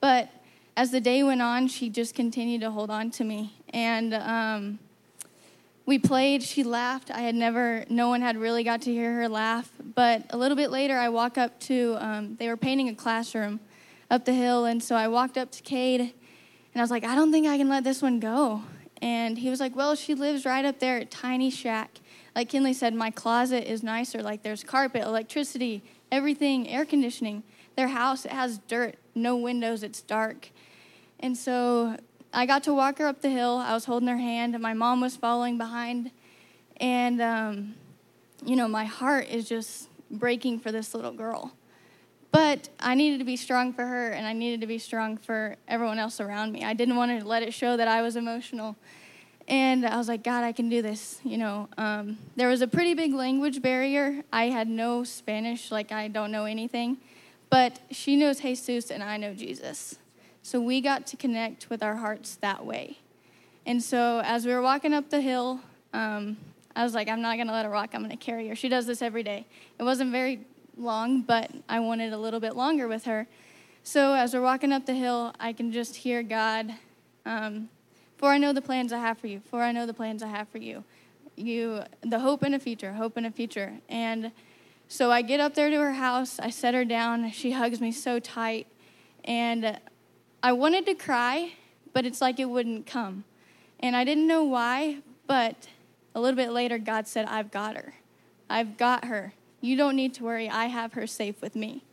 but 0.00 0.30
as 0.76 0.90
the 0.90 1.00
day 1.00 1.22
went 1.22 1.42
on, 1.42 1.68
she 1.68 1.90
just 1.90 2.14
continued 2.14 2.62
to 2.62 2.70
hold 2.70 2.90
on 2.90 3.10
to 3.12 3.24
me. 3.24 3.57
And 3.70 4.14
um, 4.14 4.78
we 5.86 5.98
played, 5.98 6.42
she 6.42 6.64
laughed. 6.64 7.10
I 7.10 7.20
had 7.20 7.34
never, 7.34 7.84
no 7.88 8.08
one 8.08 8.20
had 8.20 8.36
really 8.36 8.64
got 8.64 8.82
to 8.82 8.92
hear 8.92 9.14
her 9.14 9.28
laugh. 9.28 9.70
But 9.94 10.24
a 10.30 10.36
little 10.36 10.56
bit 10.56 10.70
later, 10.70 10.96
I 10.96 11.08
walk 11.08 11.38
up 11.38 11.58
to, 11.60 11.96
um, 11.98 12.36
they 12.36 12.48
were 12.48 12.56
painting 12.56 12.88
a 12.88 12.94
classroom 12.94 13.60
up 14.10 14.24
the 14.24 14.32
hill. 14.32 14.64
And 14.64 14.82
so 14.82 14.96
I 14.96 15.08
walked 15.08 15.38
up 15.38 15.50
to 15.52 15.62
Cade 15.62 16.00
and 16.00 16.12
I 16.76 16.80
was 16.80 16.90
like, 16.90 17.04
I 17.04 17.14
don't 17.14 17.32
think 17.32 17.46
I 17.46 17.56
can 17.56 17.68
let 17.68 17.84
this 17.84 18.02
one 18.02 18.20
go. 18.20 18.62
And 19.00 19.38
he 19.38 19.48
was 19.50 19.60
like, 19.60 19.76
Well, 19.76 19.94
she 19.94 20.14
lives 20.14 20.44
right 20.44 20.64
up 20.64 20.80
there 20.80 20.98
at 20.98 21.10
Tiny 21.10 21.50
Shack. 21.50 22.00
Like 22.34 22.50
Kinley 22.50 22.72
said, 22.72 22.94
my 22.94 23.10
closet 23.10 23.68
is 23.68 23.82
nicer. 23.82 24.22
Like 24.22 24.44
there's 24.44 24.62
carpet, 24.62 25.02
electricity, 25.02 25.82
everything, 26.12 26.68
air 26.68 26.84
conditioning. 26.84 27.42
Their 27.76 27.88
house, 27.88 28.24
it 28.24 28.30
has 28.30 28.58
dirt, 28.58 28.96
no 29.14 29.36
windows, 29.36 29.82
it's 29.82 30.02
dark. 30.02 30.50
And 31.20 31.36
so 31.36 31.96
I 32.32 32.46
got 32.46 32.62
to 32.64 32.74
walk 32.74 32.98
her 32.98 33.06
up 33.06 33.22
the 33.22 33.30
hill. 33.30 33.56
I 33.58 33.74
was 33.74 33.86
holding 33.86 34.08
her 34.08 34.16
hand, 34.16 34.54
and 34.54 34.62
my 34.62 34.74
mom 34.74 35.00
was 35.00 35.16
following 35.16 35.58
behind. 35.58 36.10
And, 36.78 37.20
um, 37.20 37.74
you 38.44 38.54
know, 38.54 38.68
my 38.68 38.84
heart 38.84 39.28
is 39.28 39.48
just 39.48 39.88
breaking 40.10 40.60
for 40.60 40.70
this 40.70 40.94
little 40.94 41.12
girl. 41.12 41.52
But 42.30 42.68
I 42.78 42.94
needed 42.94 43.18
to 43.18 43.24
be 43.24 43.36
strong 43.36 43.72
for 43.72 43.86
her, 43.86 44.10
and 44.10 44.26
I 44.26 44.34
needed 44.34 44.60
to 44.60 44.66
be 44.66 44.78
strong 44.78 45.16
for 45.16 45.56
everyone 45.66 45.98
else 45.98 46.20
around 46.20 46.52
me. 46.52 46.64
I 46.64 46.74
didn't 46.74 46.96
want 46.96 47.18
to 47.18 47.26
let 47.26 47.42
it 47.42 47.54
show 47.54 47.76
that 47.76 47.88
I 47.88 48.02
was 48.02 48.16
emotional. 48.16 48.76
And 49.48 49.86
I 49.86 49.96
was 49.96 50.08
like, 50.08 50.22
God, 50.22 50.44
I 50.44 50.52
can 50.52 50.68
do 50.68 50.82
this. 50.82 51.20
You 51.24 51.38
know, 51.38 51.68
um, 51.78 52.18
there 52.36 52.48
was 52.48 52.60
a 52.60 52.68
pretty 52.68 52.92
big 52.92 53.14
language 53.14 53.62
barrier. 53.62 54.22
I 54.30 54.50
had 54.50 54.68
no 54.68 55.04
Spanish, 55.04 55.70
like, 55.70 55.90
I 55.90 56.08
don't 56.08 56.30
know 56.30 56.44
anything. 56.44 56.98
But 57.48 57.80
she 57.90 58.14
knows 58.14 58.40
Jesus, 58.40 58.90
and 58.90 59.02
I 59.02 59.16
know 59.16 59.32
Jesus. 59.32 59.98
So 60.48 60.62
we 60.62 60.80
got 60.80 61.06
to 61.08 61.16
connect 61.18 61.68
with 61.68 61.82
our 61.82 61.96
hearts 61.96 62.36
that 62.36 62.64
way. 62.64 62.96
And 63.66 63.82
so 63.82 64.22
as 64.24 64.46
we 64.46 64.52
were 64.54 64.62
walking 64.62 64.94
up 64.94 65.10
the 65.10 65.20
hill, 65.20 65.60
um, 65.92 66.38
I 66.74 66.84
was 66.84 66.94
like, 66.94 67.06
I'm 67.06 67.20
not 67.20 67.36
going 67.36 67.48
to 67.48 67.52
let 67.52 67.66
her 67.66 67.70
rock. 67.70 67.90
I'm 67.92 68.00
going 68.00 68.16
to 68.16 68.24
carry 68.24 68.48
her. 68.48 68.54
She 68.54 68.70
does 68.70 68.86
this 68.86 69.02
every 69.02 69.22
day. 69.22 69.44
It 69.78 69.82
wasn't 69.82 70.10
very 70.10 70.40
long, 70.78 71.20
but 71.20 71.50
I 71.68 71.80
wanted 71.80 72.14
a 72.14 72.16
little 72.16 72.40
bit 72.40 72.56
longer 72.56 72.88
with 72.88 73.04
her. 73.04 73.26
So 73.82 74.14
as 74.14 74.32
we're 74.32 74.40
walking 74.40 74.72
up 74.72 74.86
the 74.86 74.94
hill, 74.94 75.34
I 75.38 75.52
can 75.52 75.70
just 75.70 75.96
hear 75.96 76.22
God, 76.22 76.72
um, 77.26 77.68
for 78.16 78.30
I 78.30 78.38
know 78.38 78.54
the 78.54 78.62
plans 78.62 78.90
I 78.90 79.00
have 79.00 79.18
for 79.18 79.26
you, 79.26 79.42
for 79.50 79.60
I 79.60 79.70
know 79.70 79.84
the 79.84 79.92
plans 79.92 80.22
I 80.22 80.28
have 80.28 80.48
for 80.48 80.56
you. 80.56 80.82
You, 81.36 81.82
the 82.00 82.20
hope 82.20 82.42
in 82.42 82.54
a 82.54 82.58
future, 82.58 82.94
hope 82.94 83.18
in 83.18 83.26
a 83.26 83.30
future. 83.30 83.74
And 83.90 84.32
so 84.88 85.12
I 85.12 85.20
get 85.20 85.40
up 85.40 85.54
there 85.54 85.68
to 85.68 85.76
her 85.76 85.92
house, 85.92 86.40
I 86.40 86.48
set 86.48 86.72
her 86.72 86.86
down, 86.86 87.32
she 87.32 87.50
hugs 87.50 87.82
me 87.82 87.92
so 87.92 88.18
tight, 88.18 88.66
and 89.26 89.78
I 90.48 90.52
wanted 90.52 90.86
to 90.86 90.94
cry, 90.94 91.52
but 91.92 92.06
it's 92.06 92.22
like 92.22 92.40
it 92.40 92.46
wouldn't 92.46 92.86
come. 92.86 93.24
And 93.80 93.94
I 93.94 94.02
didn't 94.02 94.26
know 94.26 94.44
why, 94.44 95.00
but 95.26 95.68
a 96.14 96.20
little 96.22 96.38
bit 96.38 96.52
later, 96.52 96.78
God 96.78 97.06
said, 97.06 97.26
I've 97.26 97.50
got 97.50 97.76
her. 97.76 97.92
I've 98.48 98.78
got 98.78 99.04
her. 99.04 99.34
You 99.60 99.76
don't 99.76 99.94
need 99.94 100.14
to 100.14 100.24
worry. 100.24 100.48
I 100.48 100.68
have 100.68 100.94
her 100.94 101.06
safe 101.06 101.42
with 101.42 101.54
me. 101.54 101.84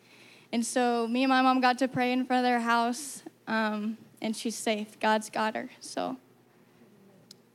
And 0.54 0.66
so 0.66 1.06
me 1.06 1.24
and 1.24 1.30
my 1.30 1.42
mom 1.42 1.60
got 1.60 1.78
to 1.80 1.90
pray 1.90 2.14
in 2.14 2.26
front 2.26 2.46
of 2.46 2.50
their 2.50 2.62
house, 2.62 3.24
um, 3.46 3.98
and 4.22 4.34
she's 4.34 4.56
safe. 4.56 4.98
God's 5.02 5.30
got 5.30 5.54
her. 5.58 5.70
So. 5.82 6.16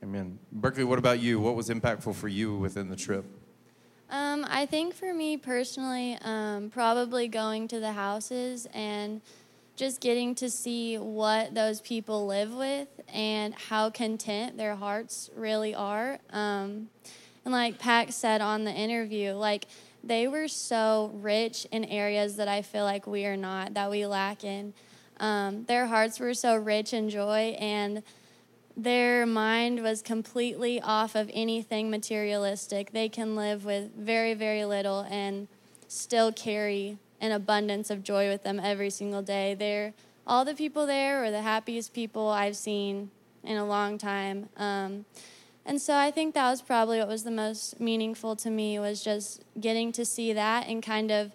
Amen. 0.03 0.37
Berkeley, 0.51 0.83
what 0.83 0.99
about 0.99 1.19
you? 1.19 1.39
What 1.39 1.55
was 1.55 1.69
impactful 1.69 2.13
for 2.13 2.27
you 2.27 2.55
within 2.57 2.89
the 2.89 2.95
trip? 2.95 3.25
Um, 4.11 4.45
I 4.47 4.67
think 4.67 4.93
for 4.93 5.15
me 5.15 5.37
personally, 5.37 6.19
um, 6.21 6.69
probably 6.69 7.27
going 7.27 7.67
to 7.69 7.79
the 7.79 7.93
houses 7.93 8.67
and 8.71 9.21
just 9.75 10.01
getting 10.01 10.35
to 10.35 10.49
see 10.49 10.97
what 10.97 11.55
those 11.55 11.81
people 11.81 12.27
live 12.27 12.53
with 12.53 12.87
and 13.13 13.53
how 13.53 13.89
content 13.89 14.57
their 14.57 14.75
hearts 14.75 15.29
really 15.35 15.73
are. 15.73 16.19
Um, 16.31 16.89
and 17.43 17.51
like 17.51 17.79
Pack 17.79 18.11
said 18.11 18.41
on 18.41 18.63
the 18.63 18.71
interview, 18.71 19.33
like 19.33 19.65
they 20.03 20.27
were 20.27 20.47
so 20.47 21.11
rich 21.15 21.65
in 21.71 21.85
areas 21.85 22.35
that 22.37 22.47
I 22.47 22.61
feel 22.61 22.83
like 22.83 23.07
we 23.07 23.25
are 23.25 23.37
not, 23.37 23.73
that 23.73 23.89
we 23.89 24.05
lack 24.05 24.43
in. 24.43 24.73
Um, 25.19 25.65
their 25.65 25.87
hearts 25.87 26.19
were 26.19 26.33
so 26.33 26.55
rich 26.55 26.93
in 26.93 27.09
joy, 27.09 27.55
and 27.59 28.01
their 28.75 29.25
mind 29.25 29.83
was 29.83 30.01
completely 30.01 30.81
off 30.81 31.15
of 31.15 31.29
anything 31.33 31.91
materialistic. 31.91 32.91
They 32.91 33.09
can 33.09 33.35
live 33.35 33.63
with 33.63 33.95
very, 33.95 34.33
very 34.33 34.65
little 34.65 35.01
and 35.09 35.47
still 35.87 36.31
carry 36.31 36.97
an 37.21 37.31
abundance 37.31 37.89
of 37.89 38.03
joy 38.03 38.27
with 38.27 38.43
them 38.43 38.59
every 38.59 38.89
single 38.89 39.21
day. 39.21 39.53
They're 39.53 39.93
all 40.27 40.43
the 40.43 40.55
people 40.55 40.85
there 40.85 41.23
are 41.23 41.31
the 41.31 41.41
happiest 41.41 41.93
people 41.93 42.27
I've 42.27 42.57
seen 42.57 43.11
in 43.43 43.57
a 43.57 43.65
long 43.65 43.97
time. 43.97 44.49
Um, 44.57 45.05
and 45.65 45.79
so 45.79 45.95
I 45.95 46.11
think 46.11 46.33
that 46.33 46.49
was 46.49 46.61
probably 46.61 46.99
what 46.99 47.07
was 47.07 47.23
the 47.23 47.31
most 47.31 47.79
meaningful 47.79 48.35
to 48.37 48.49
me 48.49 48.79
was 48.79 49.03
just 49.03 49.43
getting 49.59 49.91
to 49.93 50.03
see 50.03 50.33
that 50.33 50.67
and 50.67 50.81
kind 50.81 51.11
of 51.11 51.31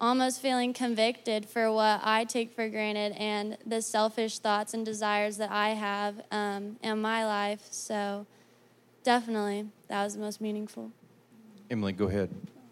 almost 0.00 0.40
feeling 0.40 0.72
convicted 0.72 1.44
for 1.44 1.70
what 1.70 2.00
I 2.02 2.24
take 2.24 2.54
for 2.54 2.68
granted 2.68 3.12
and 3.18 3.58
the 3.66 3.82
selfish 3.82 4.38
thoughts 4.38 4.72
and 4.72 4.84
desires 4.84 5.36
that 5.36 5.50
I 5.50 5.70
have 5.70 6.22
um, 6.30 6.76
in 6.82 7.00
my 7.02 7.26
life. 7.26 7.66
So, 7.70 8.26
definitely, 9.04 9.66
that 9.88 10.02
was 10.02 10.14
the 10.14 10.20
most 10.20 10.40
meaningful. 10.40 10.90
Emily, 11.70 11.92
go 11.92 12.06
ahead. 12.06 12.30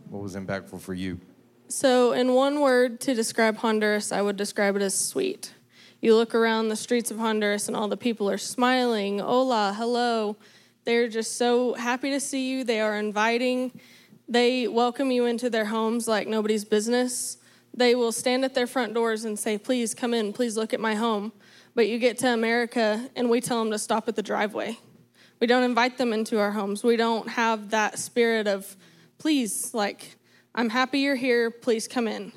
What 0.09 0.23
was 0.23 0.37
impactful 0.37 0.81
for 0.81 0.95
you? 0.95 1.21
So, 1.71 2.13
in 2.13 2.33
one 2.33 2.61
word 2.61 2.99
to 3.03 3.15
describe 3.15 3.59
Honduras, 3.59 4.11
I 4.11 4.23
would 4.23 4.39
describe 4.39 4.75
it 4.77 4.81
as 4.81 4.99
sweet. 4.99 5.53
You 6.01 6.17
look 6.17 6.35
around 6.35 6.69
the 6.69 6.77
streets 6.77 7.11
of 7.11 7.19
Honduras 7.19 7.69
and 7.69 7.77
all 7.77 7.89
the 7.89 7.97
people 7.97 8.31
are 8.31 8.39
smiling, 8.39 9.19
hola, 9.19 9.75
hello. 9.77 10.39
They're 10.85 11.09
just 11.09 11.37
so 11.37 11.75
happy 11.75 12.09
to 12.09 12.21
see 12.21 12.49
you. 12.49 12.65
They 12.65 12.81
are 12.81 12.97
inviting. 12.97 13.79
They 14.27 14.67
welcome 14.67 15.11
you 15.11 15.27
into 15.27 15.51
their 15.51 15.67
homes 15.67 16.09
like 16.09 16.27
nobody's 16.27 16.65
business. 16.65 17.37
They 17.75 17.95
will 17.95 18.13
stand 18.13 18.47
at 18.47 18.55
their 18.55 18.67
front 18.67 18.95
doors 18.95 19.27
and 19.27 19.39
say, 19.39 19.59
Please 19.59 19.95
come 19.95 20.15
in, 20.15 20.33
please 20.33 20.57
look 20.57 20.73
at 20.73 20.81
my 20.81 20.95
home. 20.95 21.33
But 21.75 21.87
you 21.87 21.99
get 21.99 22.17
to 22.21 22.29
America 22.29 23.11
and 23.15 23.29
we 23.29 23.43
tell 23.43 23.59
them 23.59 23.73
to 23.73 23.79
stop 23.79 24.09
at 24.09 24.17
the 24.17 24.23
driveway. 24.23 24.79
We 25.39 25.47
don't 25.47 25.65
invite 25.65 25.99
them 25.99 26.15
into 26.15 26.39
our 26.39 26.53
homes. 26.53 26.83
We 26.83 26.97
don't 26.97 27.29
have 27.29 27.69
that 27.71 27.99
spirit 27.99 28.47
of, 28.47 28.75
Please, 29.19 29.75
like, 29.75 30.15
I'm 30.59 30.71
happy 30.71 30.99
you're 30.99 31.15
here, 31.15 31.53
please 31.53 31.87
come 31.87 32.09
in. 32.09 32.33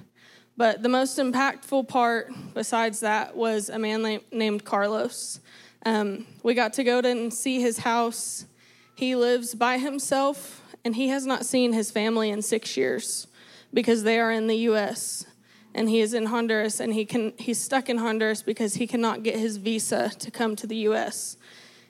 But 0.56 0.84
the 0.84 0.90
most 0.90 1.18
impactful 1.18 1.88
part, 1.88 2.32
besides 2.54 3.00
that, 3.00 3.36
was 3.36 3.68
a 3.68 3.80
man 3.80 4.22
named 4.32 4.64
Carlos. 4.64 5.40
Um, 5.88 6.28
we 6.44 6.54
got 6.54 6.74
to 6.74 6.84
go 6.84 7.02
to 7.02 7.08
and 7.10 7.34
see 7.34 7.60
his 7.60 7.80
house. 7.80 8.46
He 8.94 9.16
lives 9.16 9.56
by 9.56 9.80
himself 9.80 10.62
and 10.86 10.96
he 10.96 11.08
has 11.08 11.26
not 11.26 11.48
seen 11.48 11.74
his 11.74 11.90
family 11.90 12.30
in 12.30 12.44
six 12.44 12.78
years 12.78 13.26
because 13.74 14.04
they 14.04 14.20
are 14.20 14.32
in 14.32 14.46
the 14.46 14.58
U.S. 14.70 15.26
and 15.74 15.90
he 15.90 16.00
is 16.00 16.14
in 16.14 16.28
Honduras, 16.28 16.80
and 16.80 16.94
he 16.94 17.06
can 17.06 17.34
he's 17.40 17.60
stuck 17.60 17.90
in 17.90 17.98
Honduras 17.98 18.44
because 18.44 18.76
he 18.76 18.86
cannot 18.86 19.24
get 19.24 19.40
his 19.40 19.58
visa 19.58 20.10
to 20.20 20.30
come 20.30 20.56
to 20.58 20.68
the 20.68 20.78
U.S. 20.78 21.38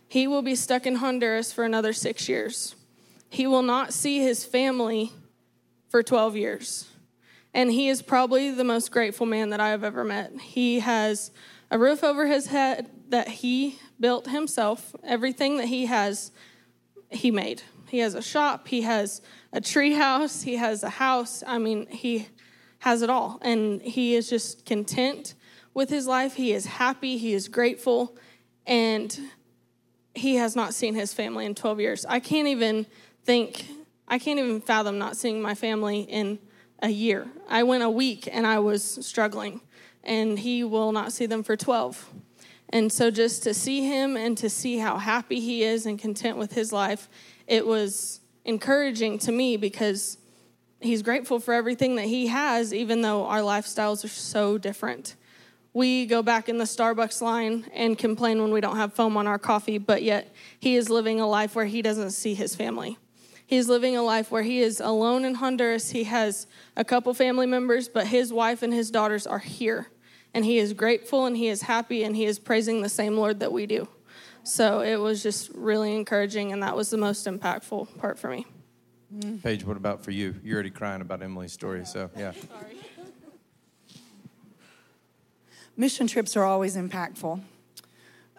He 0.07 0.27
will 0.27 0.43
be 0.43 0.55
stuck 0.55 0.85
in 0.85 0.95
Honduras 0.95 1.51
for 1.51 1.65
another 1.65 1.91
six 1.91 2.29
years. 2.29 2.75
He 3.29 3.47
will 3.47 3.63
not 3.63 3.91
see 3.91 4.19
his 4.19 4.45
family 4.45 5.11
for 5.91 6.01
12 6.01 6.37
years. 6.37 6.87
And 7.53 7.69
he 7.69 7.89
is 7.89 8.01
probably 8.01 8.49
the 8.49 8.63
most 8.63 8.91
grateful 8.91 9.25
man 9.25 9.49
that 9.49 9.59
I 9.59 9.69
have 9.69 9.83
ever 9.83 10.05
met. 10.05 10.31
He 10.39 10.79
has 10.79 11.31
a 11.69 11.77
roof 11.77 12.01
over 12.01 12.25
his 12.25 12.47
head 12.47 12.89
that 13.09 13.27
he 13.27 13.77
built 13.99 14.27
himself. 14.29 14.95
Everything 15.03 15.57
that 15.57 15.67
he 15.67 15.85
has, 15.87 16.31
he 17.09 17.29
made. 17.29 17.61
He 17.89 17.99
has 17.99 18.15
a 18.15 18.21
shop, 18.21 18.69
he 18.69 18.83
has 18.83 19.21
a 19.51 19.59
tree 19.59 19.93
house, 19.93 20.43
he 20.43 20.55
has 20.55 20.81
a 20.81 20.89
house. 20.89 21.43
I 21.45 21.57
mean, 21.57 21.87
he 21.87 22.29
has 22.79 23.01
it 23.01 23.09
all. 23.09 23.37
And 23.41 23.81
he 23.81 24.15
is 24.15 24.29
just 24.29 24.65
content 24.65 25.33
with 25.73 25.89
his 25.89 26.07
life. 26.07 26.35
He 26.35 26.53
is 26.53 26.65
happy, 26.65 27.17
he 27.17 27.33
is 27.33 27.49
grateful, 27.49 28.15
and 28.65 29.19
he 30.15 30.35
has 30.35 30.55
not 30.55 30.73
seen 30.73 30.95
his 30.95 31.13
family 31.13 31.45
in 31.45 31.53
12 31.53 31.81
years. 31.81 32.05
I 32.05 32.21
can't 32.21 32.47
even 32.47 32.85
think, 33.25 33.65
I 34.11 34.19
can't 34.19 34.39
even 34.39 34.59
fathom 34.59 34.99
not 34.99 35.15
seeing 35.15 35.41
my 35.41 35.55
family 35.55 36.01
in 36.01 36.37
a 36.81 36.89
year. 36.89 37.27
I 37.47 37.63
went 37.63 37.81
a 37.81 37.89
week 37.89 38.27
and 38.29 38.45
I 38.45 38.59
was 38.59 38.83
struggling, 39.05 39.61
and 40.03 40.37
he 40.37 40.65
will 40.65 40.91
not 40.91 41.13
see 41.13 41.27
them 41.27 41.43
for 41.43 41.55
12. 41.55 42.09
And 42.73 42.91
so 42.91 43.09
just 43.09 43.41
to 43.43 43.53
see 43.53 43.87
him 43.87 44.17
and 44.17 44.37
to 44.37 44.49
see 44.49 44.79
how 44.79 44.97
happy 44.97 45.39
he 45.39 45.63
is 45.63 45.85
and 45.85 45.97
content 45.97 46.37
with 46.37 46.53
his 46.53 46.73
life 46.73 47.09
it 47.47 47.65
was 47.65 48.19
encouraging 48.43 49.17
to 49.19 49.31
me 49.31 49.55
because 49.55 50.17
he's 50.81 51.01
grateful 51.01 51.39
for 51.39 51.53
everything 51.53 51.95
that 51.95 52.05
he 52.05 52.27
has, 52.27 52.73
even 52.73 53.01
though 53.01 53.25
our 53.25 53.39
lifestyles 53.39 54.03
are 54.03 54.09
so 54.09 54.57
different. 54.57 55.15
We 55.73 56.05
go 56.05 56.21
back 56.21 56.49
in 56.49 56.57
the 56.57 56.65
Starbucks 56.65 57.21
line 57.21 57.65
and 57.73 57.97
complain 57.97 58.41
when 58.41 58.51
we 58.51 58.59
don't 58.59 58.75
have 58.75 58.93
foam 58.93 59.15
on 59.15 59.25
our 59.25 59.39
coffee, 59.39 59.77
but 59.77 60.03
yet 60.03 60.33
he 60.59 60.75
is 60.75 60.89
living 60.89 61.21
a 61.21 61.27
life 61.27 61.55
where 61.55 61.65
he 61.65 61.81
doesn't 61.81 62.11
see 62.11 62.33
his 62.33 62.55
family. 62.55 62.97
He's 63.51 63.67
living 63.67 63.97
a 63.97 64.01
life 64.01 64.31
where 64.31 64.43
he 64.43 64.61
is 64.61 64.79
alone 64.79 65.25
in 65.25 65.33
Honduras. 65.35 65.89
He 65.89 66.05
has 66.05 66.47
a 66.77 66.85
couple 66.85 67.13
family 67.13 67.45
members, 67.45 67.89
but 67.89 68.07
his 68.07 68.31
wife 68.31 68.63
and 68.63 68.73
his 68.73 68.89
daughters 68.89 69.27
are 69.27 69.39
here. 69.39 69.87
And 70.33 70.45
he 70.45 70.57
is 70.57 70.71
grateful 70.71 71.25
and 71.25 71.35
he 71.35 71.49
is 71.49 71.63
happy 71.63 72.05
and 72.05 72.15
he 72.15 72.23
is 72.23 72.39
praising 72.39 72.81
the 72.81 72.87
same 72.87 73.17
Lord 73.17 73.41
that 73.41 73.51
we 73.51 73.65
do. 73.65 73.89
So 74.43 74.79
it 74.79 74.95
was 74.95 75.21
just 75.21 75.49
really 75.53 75.93
encouraging, 75.93 76.53
and 76.53 76.63
that 76.63 76.77
was 76.77 76.91
the 76.91 76.97
most 76.97 77.27
impactful 77.27 77.97
part 77.97 78.17
for 78.17 78.29
me. 78.29 78.45
Paige, 79.43 79.65
what 79.65 79.75
about 79.75 80.01
for 80.01 80.11
you? 80.11 80.33
You're 80.45 80.53
already 80.53 80.69
crying 80.69 81.01
about 81.01 81.21
Emily's 81.21 81.51
story, 81.51 81.85
so 81.85 82.09
yeah. 82.17 82.31
Sorry. 82.61 82.77
Mission 85.75 86.07
trips 86.07 86.37
are 86.37 86.45
always 86.45 86.77
impactful. 86.77 87.41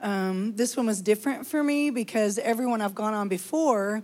Um, 0.00 0.56
this 0.56 0.74
one 0.74 0.86
was 0.86 1.02
different 1.02 1.46
for 1.46 1.62
me 1.62 1.90
because 1.90 2.38
everyone 2.38 2.80
I've 2.80 2.94
gone 2.94 3.14
on 3.14 3.28
before, 3.28 4.02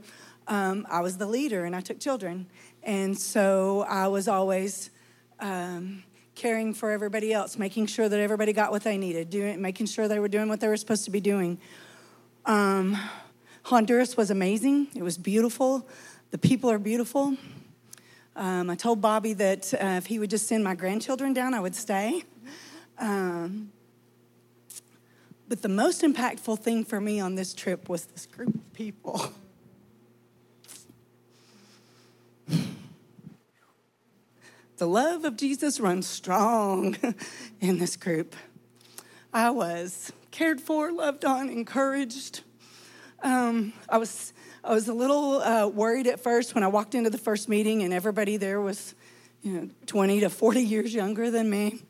um, 0.49 0.87
I 0.91 1.01
was 1.01 1.19
the 1.19 1.27
leader 1.27 1.65
and 1.65 1.77
I 1.77 1.81
took 1.81 2.01
children. 2.01 2.47
And 2.83 3.17
so 3.17 3.85
I 3.89 4.09
was 4.09 4.29
always 4.29 4.91
um, 5.41 6.03
caring 6.35 6.75
for 6.75 6.91
everybody 6.91 7.33
else, 7.33 7.59
making 7.59 7.87
sure 7.87 8.09
that 8.09 8.19
everybody 8.19 8.53
got 8.53 8.71
what 8.71 8.83
they 8.83 8.97
needed, 8.97 9.31
doing, 9.31 9.61
making 9.61 9.87
sure 9.87 10.09
they 10.09 10.19
were 10.19 10.29
doing 10.29 10.49
what 10.49 10.61
they 10.61 10.69
were 10.69 10.77
supposed 10.77 11.05
to 11.05 11.11
be 11.11 11.21
doing. 11.21 11.59
Um, 12.47 12.99
Honduras 13.65 14.17
was 14.17 14.31
amazing. 14.31 14.89
It 14.97 15.03
was 15.03 15.19
beautiful. 15.19 15.87
The 16.31 16.39
people 16.39 16.71
are 16.71 16.79
beautiful. 16.79 17.37
Um, 18.35 18.71
I 18.71 18.77
told 18.77 19.01
Bobby 19.01 19.35
that 19.35 19.75
uh, 19.75 19.97
if 19.99 20.07
he 20.07 20.19
would 20.19 20.31
just 20.31 20.47
send 20.47 20.65
my 20.65 20.75
grandchildren 20.75 21.35
down, 21.35 21.53
I 21.53 21.61
would 21.61 21.75
stay. 21.75 22.23
Um, 22.99 23.71
but 25.49 25.63
the 25.63 25.69
most 25.69 26.03
impactful 26.03 26.61
thing 26.61 26.85
for 26.85 27.01
me 27.01 27.21
on 27.21 27.35
this 27.35 27.53
trip 27.53 27.89
was 27.89 28.05
this 28.07 28.27
group 28.27 28.55
of 28.55 28.73
people. 28.73 29.33
the 34.79 34.87
love 34.87 35.25
of 35.25 35.37
Jesus 35.37 35.81
runs 35.81 36.07
strong 36.07 36.97
in 37.61 37.79
this 37.79 37.97
group. 37.97 38.37
I 39.33 39.51
was 39.51 40.13
cared 40.31 40.61
for, 40.61 40.93
loved 40.93 41.25
on, 41.25 41.51
encouraged. 41.51 42.43
Um, 43.23 43.73
I 43.89 43.99
was 43.99 44.33
I 44.63 44.73
was 44.73 44.87
a 44.87 44.95
little 44.95 45.41
uh, 45.41 45.67
worried 45.67 46.07
at 46.07 46.21
first 46.21 46.55
when 46.55 46.63
I 46.63 46.69
walked 46.69 46.95
into 46.95 47.11
the 47.11 47.19
first 47.19 47.49
meeting 47.49 47.83
and 47.83 47.93
everybody 47.93 48.37
there 48.37 48.61
was, 48.61 48.95
you 49.43 49.53
know, 49.53 49.69
20 49.87 50.21
to 50.21 50.31
40 50.31 50.61
years 50.61 50.95
younger 50.95 51.31
than 51.31 51.51
me, 51.51 51.81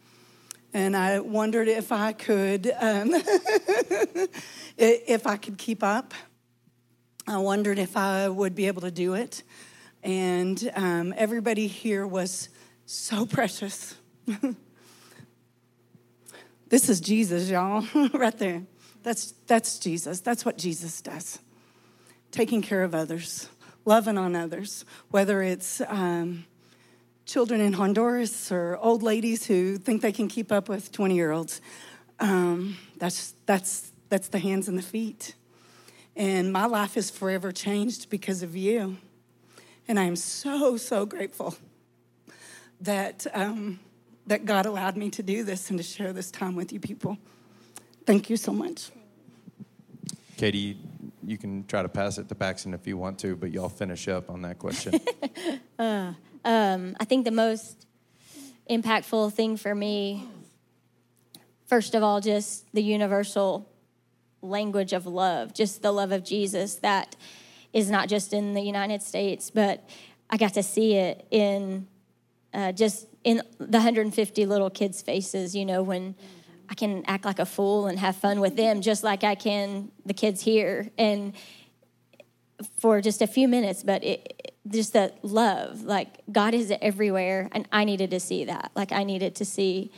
and 0.72 0.96
I 0.96 1.20
wondered 1.20 1.68
if 1.68 1.92
I 1.92 2.14
could 2.14 2.72
um, 2.80 3.10
if 4.78 5.26
I 5.26 5.36
could 5.36 5.58
keep 5.58 5.82
up. 5.82 6.14
I 7.26 7.36
wondered 7.36 7.78
if 7.78 7.98
I 7.98 8.30
would 8.30 8.54
be 8.54 8.66
able 8.66 8.80
to 8.80 8.90
do 8.90 9.12
it, 9.12 9.42
and 10.02 10.70
um, 10.74 11.12
everybody 11.18 11.66
here 11.66 12.06
was 12.06 12.48
so 12.90 13.26
precious. 13.26 13.94
This 16.68 16.90
is 16.90 17.00
Jesus, 17.00 17.48
y'all, 17.48 17.86
right 18.12 18.36
there. 18.36 18.62
That's, 19.02 19.32
that's 19.46 19.78
Jesus. 19.78 20.20
That's 20.20 20.44
what 20.44 20.58
Jesus 20.58 21.00
does. 21.00 21.38
Taking 22.30 22.60
care 22.60 22.82
of 22.82 22.94
others, 22.94 23.48
loving 23.86 24.18
on 24.18 24.36
others, 24.36 24.84
whether 25.10 25.40
it's 25.40 25.80
um, 25.88 26.44
children 27.24 27.62
in 27.62 27.72
Honduras 27.72 28.52
or 28.52 28.76
old 28.82 29.02
ladies 29.02 29.46
who 29.46 29.78
think 29.78 30.02
they 30.02 30.12
can 30.12 30.28
keep 30.28 30.52
up 30.52 30.68
with 30.68 30.92
20 30.92 31.14
year 31.14 31.30
olds. 31.30 31.62
Um, 32.20 32.76
that's, 32.98 33.34
that's, 33.46 33.90
that's 34.10 34.28
the 34.28 34.38
hands 34.38 34.68
and 34.68 34.76
the 34.76 34.82
feet. 34.82 35.34
And 36.16 36.52
my 36.52 36.66
life 36.66 36.98
is 36.98 37.08
forever 37.08 37.50
changed 37.50 38.10
because 38.10 38.42
of 38.42 38.54
you. 38.54 38.98
And 39.86 39.98
I 39.98 40.04
am 40.04 40.16
so, 40.16 40.76
so 40.76 41.06
grateful 41.06 41.56
that 42.80 43.26
um, 43.34 43.80
that 44.26 44.44
God 44.44 44.66
allowed 44.66 44.96
me 44.96 45.10
to 45.10 45.22
do 45.22 45.42
this 45.42 45.70
and 45.70 45.78
to 45.78 45.82
share 45.82 46.12
this 46.12 46.30
time 46.30 46.54
with 46.54 46.72
you 46.72 46.80
people. 46.80 47.18
Thank 48.06 48.30
you 48.30 48.36
so 48.36 48.52
much. 48.52 48.90
Katie, 50.36 50.78
you 51.24 51.36
can 51.36 51.66
try 51.66 51.82
to 51.82 51.88
pass 51.88 52.18
it 52.18 52.28
to 52.28 52.34
Paxton 52.34 52.72
if 52.72 52.86
you 52.86 52.96
want 52.96 53.18
to, 53.20 53.36
but 53.36 53.50
y'all 53.50 53.68
finish 53.68 54.06
up 54.06 54.30
on 54.30 54.42
that 54.42 54.58
question. 54.58 55.00
uh, 55.78 56.12
um, 56.44 56.96
I 57.00 57.04
think 57.04 57.24
the 57.24 57.30
most 57.30 57.86
impactful 58.70 59.32
thing 59.32 59.56
for 59.56 59.74
me, 59.74 60.28
first 61.66 61.94
of 61.94 62.02
all, 62.02 62.20
just 62.20 62.72
the 62.72 62.82
universal 62.82 63.68
language 64.40 64.92
of 64.92 65.06
love, 65.06 65.52
just 65.52 65.82
the 65.82 65.92
love 65.92 66.12
of 66.12 66.24
Jesus 66.24 66.76
that 66.76 67.16
is 67.72 67.90
not 67.90 68.08
just 68.08 68.32
in 68.32 68.54
the 68.54 68.62
United 68.62 69.02
States, 69.02 69.50
but 69.50 69.88
I 70.30 70.36
got 70.36 70.54
to 70.54 70.62
see 70.62 70.94
it 70.94 71.26
in 71.30 71.88
uh, 72.54 72.72
just 72.72 73.06
in 73.24 73.42
the 73.58 73.78
150 73.78 74.46
little 74.46 74.70
kids' 74.70 75.02
faces, 75.02 75.54
you 75.54 75.64
know, 75.64 75.82
when 75.82 76.14
I 76.68 76.74
can 76.74 77.04
act 77.06 77.24
like 77.24 77.38
a 77.38 77.46
fool 77.46 77.86
and 77.86 77.98
have 77.98 78.16
fun 78.16 78.40
with 78.40 78.56
them 78.56 78.80
just 78.80 79.02
like 79.02 79.24
I 79.24 79.34
can 79.34 79.90
the 80.04 80.14
kids 80.14 80.42
here. 80.42 80.90
And 80.98 81.34
for 82.78 83.00
just 83.00 83.22
a 83.22 83.26
few 83.26 83.48
minutes, 83.48 83.82
but 83.82 84.02
it, 84.04 84.56
just 84.68 84.92
that 84.92 85.24
love. 85.24 85.82
Like 85.82 86.20
God 86.30 86.54
is 86.54 86.72
everywhere, 86.80 87.48
and 87.52 87.68
I 87.72 87.84
needed 87.84 88.10
to 88.10 88.20
see 88.20 88.44
that. 88.44 88.70
Like 88.74 88.92
I 88.92 89.04
needed 89.04 89.34
to 89.36 89.44
see 89.44 89.92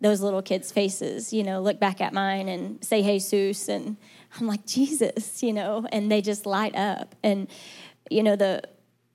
those 0.00 0.20
little 0.20 0.42
kids' 0.42 0.72
faces. 0.72 1.32
You 1.32 1.42
know, 1.42 1.60
look 1.60 1.78
back 1.78 2.00
at 2.00 2.12
mine 2.12 2.48
and 2.48 2.82
say 2.84 3.02
Jesus, 3.02 3.68
and 3.68 3.96
I'm 4.38 4.46
like 4.46 4.66
Jesus. 4.66 5.42
You 5.42 5.52
know, 5.52 5.86
and 5.92 6.10
they 6.10 6.20
just 6.20 6.46
light 6.46 6.74
up. 6.74 7.14
And 7.22 7.48
you 8.10 8.22
know 8.22 8.36
the 8.36 8.62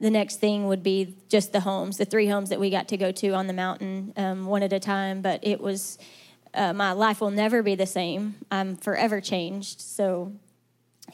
the 0.04 0.12
next 0.12 0.42
thing 0.42 0.68
would 0.68 0.84
be 0.84 1.16
just 1.30 1.54
the 1.54 1.62
homes, 1.62 1.96
the 1.96 2.04
three 2.04 2.28
homes 2.28 2.50
that 2.50 2.60
we 2.60 2.70
got 2.70 2.90
to 2.90 2.98
go 2.98 3.14
to 3.14 3.30
on 3.30 3.48
the 3.48 3.54
mountain, 3.54 4.12
um, 4.18 4.46
one 4.46 4.62
at 4.62 4.74
a 4.74 4.80
time. 4.80 5.22
But 5.22 5.40
it 5.44 5.62
was 5.62 5.98
uh, 6.54 6.74
my 6.74 6.92
life 6.92 7.22
will 7.22 7.32
never 7.32 7.64
be 7.64 7.76
the 7.76 7.86
same. 7.86 8.36
I'm 8.52 8.76
forever 8.76 9.22
changed. 9.22 9.80
So 9.80 10.34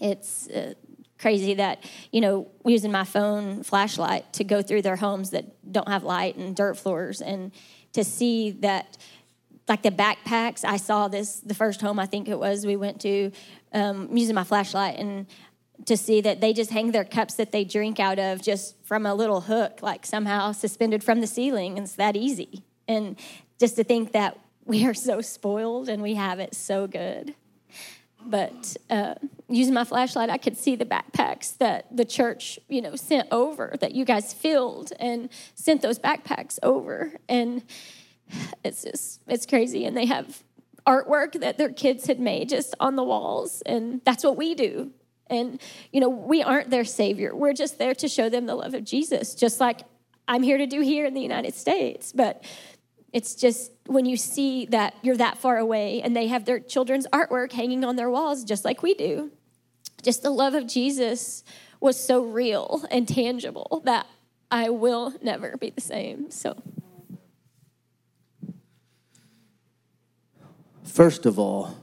it's 0.01 0.49
uh, 0.49 0.73
crazy 1.19 1.53
that 1.53 1.83
you 2.11 2.19
know 2.19 2.49
using 2.65 2.91
my 2.91 3.03
phone 3.03 3.61
flashlight 3.61 4.33
to 4.33 4.43
go 4.43 4.63
through 4.63 4.81
their 4.81 4.95
homes 4.95 5.29
that 5.29 5.71
don't 5.71 5.87
have 5.87 6.03
light 6.03 6.35
and 6.35 6.55
dirt 6.55 6.75
floors 6.75 7.21
and 7.21 7.51
to 7.93 8.03
see 8.03 8.49
that 8.49 8.97
like 9.67 9.83
the 9.83 9.91
backpacks 9.91 10.63
i 10.63 10.77
saw 10.77 11.09
this 11.09 11.41
the 11.41 11.53
first 11.53 11.81
home 11.81 11.99
i 11.99 12.05
think 12.05 12.29
it 12.29 12.39
was 12.39 12.65
we 12.65 12.77
went 12.77 13.01
to 13.01 13.31
um, 13.73 14.15
using 14.15 14.33
my 14.33 14.45
flashlight 14.45 14.97
and 14.97 15.27
to 15.85 15.97
see 15.97 16.21
that 16.21 16.41
they 16.41 16.53
just 16.53 16.71
hang 16.71 16.91
their 16.91 17.05
cups 17.05 17.35
that 17.35 17.51
they 17.51 17.63
drink 17.63 17.99
out 17.99 18.19
of 18.19 18.41
just 18.41 18.75
from 18.83 19.05
a 19.05 19.13
little 19.13 19.41
hook 19.41 19.79
like 19.81 20.05
somehow 20.05 20.51
suspended 20.51 21.03
from 21.03 21.21
the 21.21 21.27
ceiling. 21.27 21.77
It's 21.77 21.93
that 21.93 22.15
easy. 22.15 22.63
And 22.87 23.17
just 23.59 23.75
to 23.77 23.83
think 23.83 24.11
that 24.13 24.39
we 24.65 24.85
are 24.85 24.93
so 24.93 25.21
spoiled 25.21 25.89
and 25.89 26.01
we 26.01 26.15
have 26.15 26.39
it 26.39 26.53
so 26.53 26.87
good. 26.87 27.35
But 28.25 28.75
uh, 28.89 29.15
using 29.47 29.73
my 29.73 29.83
flashlight, 29.83 30.29
I 30.29 30.37
could 30.37 30.57
see 30.57 30.75
the 30.75 30.85
backpacks 30.85 31.57
that 31.57 31.85
the 31.95 32.05
church, 32.05 32.59
you 32.67 32.81
know, 32.81 32.95
sent 32.95 33.27
over 33.31 33.75
that 33.79 33.93
you 33.93 34.05
guys 34.05 34.33
filled 34.33 34.91
and 34.99 35.29
sent 35.55 35.81
those 35.81 35.97
backpacks 35.97 36.59
over, 36.61 37.13
and 37.29 37.63
it's 38.63 38.83
just 38.83 39.21
it's 39.27 39.45
crazy. 39.45 39.85
And 39.85 39.95
they 39.95 40.05
have 40.05 40.43
artwork 40.85 41.39
that 41.39 41.57
their 41.57 41.71
kids 41.71 42.07
had 42.07 42.19
made 42.19 42.49
just 42.49 42.75
on 42.79 42.97
the 42.97 43.03
walls, 43.03 43.63
and 43.65 44.01
that's 44.03 44.23
what 44.23 44.35
we 44.35 44.53
do. 44.53 44.91
And 45.29 45.61
you 45.91 46.01
know, 46.01 46.09
we 46.09 46.41
aren't 46.41 46.69
their 46.69 46.85
savior. 46.85 47.35
We're 47.35 47.53
just 47.53 47.77
there 47.77 47.95
to 47.95 48.07
show 48.07 48.29
them 48.29 48.45
the 48.45 48.55
love 48.55 48.73
of 48.73 48.83
Jesus, 48.83 49.35
just 49.35 49.59
like 49.59 49.81
I'm 50.27 50.43
here 50.43 50.57
to 50.57 50.67
do 50.67 50.81
here 50.81 51.05
in 51.05 51.13
the 51.13 51.21
United 51.21 51.53
States. 51.55 52.11
But 52.11 52.43
it's 53.11 53.35
just 53.35 53.71
when 53.87 54.05
you 54.05 54.17
see 54.17 54.65
that 54.67 54.95
you're 55.01 55.17
that 55.17 55.37
far 55.37 55.57
away 55.57 56.01
and 56.01 56.15
they 56.15 56.27
have 56.27 56.45
their 56.45 56.59
children's 56.59 57.07
artwork 57.07 57.51
hanging 57.51 57.83
on 57.83 57.95
their 57.95 58.09
walls 58.09 58.43
just 58.43 58.63
like 58.63 58.83
we 58.83 58.93
do. 58.93 59.31
Just 60.03 60.21
the 60.21 60.29
love 60.29 60.53
of 60.53 60.67
Jesus 60.67 61.43
was 61.79 61.99
so 61.99 62.23
real 62.23 62.85
and 62.91 63.07
tangible 63.07 63.81
that 63.85 64.05
I 64.51 64.69
will 64.69 65.13
never 65.21 65.57
be 65.57 65.69
the 65.69 65.81
same. 65.81 66.31
So, 66.31 66.55
First 70.83 71.27
of 71.27 71.37
all, 71.37 71.77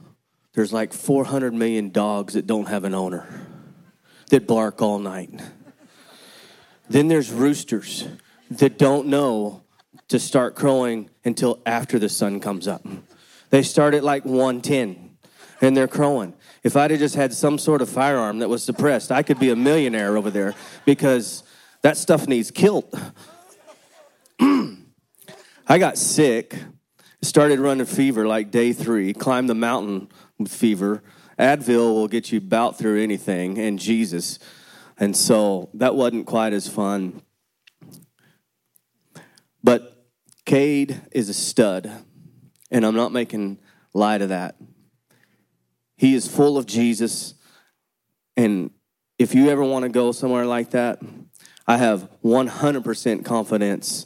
there's 0.57 0.73
like 0.73 0.91
400 0.91 1.53
million 1.53 1.91
dogs 1.91 2.33
that 2.33 2.47
don't 2.47 2.67
have 2.67 2.83
an 2.83 2.95
owner 2.95 3.27
that 4.31 4.47
bark 4.47 4.81
all 4.81 4.97
night. 4.97 5.29
Then 6.89 7.09
there's 7.09 7.31
roosters 7.31 8.07
that 8.49 8.79
don't 8.79 9.05
know 9.05 9.61
to 10.07 10.17
start 10.17 10.55
crowing 10.55 11.11
until 11.23 11.61
after 11.67 11.99
the 11.99 12.09
sun 12.09 12.39
comes 12.39 12.67
up. 12.67 12.83
They 13.51 13.61
start 13.61 13.93
at 13.93 14.03
like 14.03 14.25
110 14.25 15.17
and 15.61 15.77
they're 15.77 15.87
crowing. 15.87 16.33
If 16.63 16.75
I'd 16.75 16.89
have 16.89 16.99
just 16.99 17.13
had 17.13 17.33
some 17.33 17.59
sort 17.59 17.83
of 17.83 17.89
firearm 17.89 18.39
that 18.39 18.49
was 18.49 18.63
suppressed, 18.63 19.11
I 19.11 19.21
could 19.21 19.37
be 19.37 19.51
a 19.51 19.55
millionaire 19.55 20.17
over 20.17 20.31
there 20.31 20.55
because 20.85 21.43
that 21.83 21.97
stuff 21.97 22.27
needs 22.27 22.49
killed. 22.49 22.99
I 24.39 25.77
got 25.77 25.99
sick, 25.99 26.55
started 27.21 27.59
running 27.59 27.85
fever 27.85 28.25
like 28.25 28.49
day 28.49 28.73
three, 28.73 29.13
climbed 29.13 29.49
the 29.49 29.55
mountain 29.55 30.09
with 30.39 30.53
fever. 30.53 31.03
Advil 31.39 31.93
will 31.93 32.07
get 32.07 32.31
you 32.31 32.37
about 32.39 32.77
through 32.77 33.01
anything, 33.01 33.57
and 33.57 33.77
Jesus. 33.77 34.39
And 34.97 35.15
so 35.15 35.69
that 35.73 35.95
wasn't 35.95 36.25
quite 36.25 36.53
as 36.53 36.67
fun. 36.67 37.21
But 39.63 40.05
Cade 40.45 41.01
is 41.11 41.29
a 41.29 41.33
stud, 41.33 41.91
and 42.71 42.85
I'm 42.85 42.95
not 42.95 43.11
making 43.11 43.59
light 43.93 44.21
of 44.21 44.29
that. 44.29 44.55
He 45.97 46.15
is 46.15 46.27
full 46.27 46.57
of 46.57 46.65
Jesus, 46.65 47.33
and 48.35 48.71
if 49.19 49.33
you 49.33 49.49
ever 49.49 49.63
want 49.63 49.83
to 49.83 49.89
go 49.89 50.11
somewhere 50.11 50.45
like 50.45 50.71
that, 50.71 50.99
I 51.67 51.77
have 51.77 52.09
100% 52.23 53.25
confidence 53.25 54.05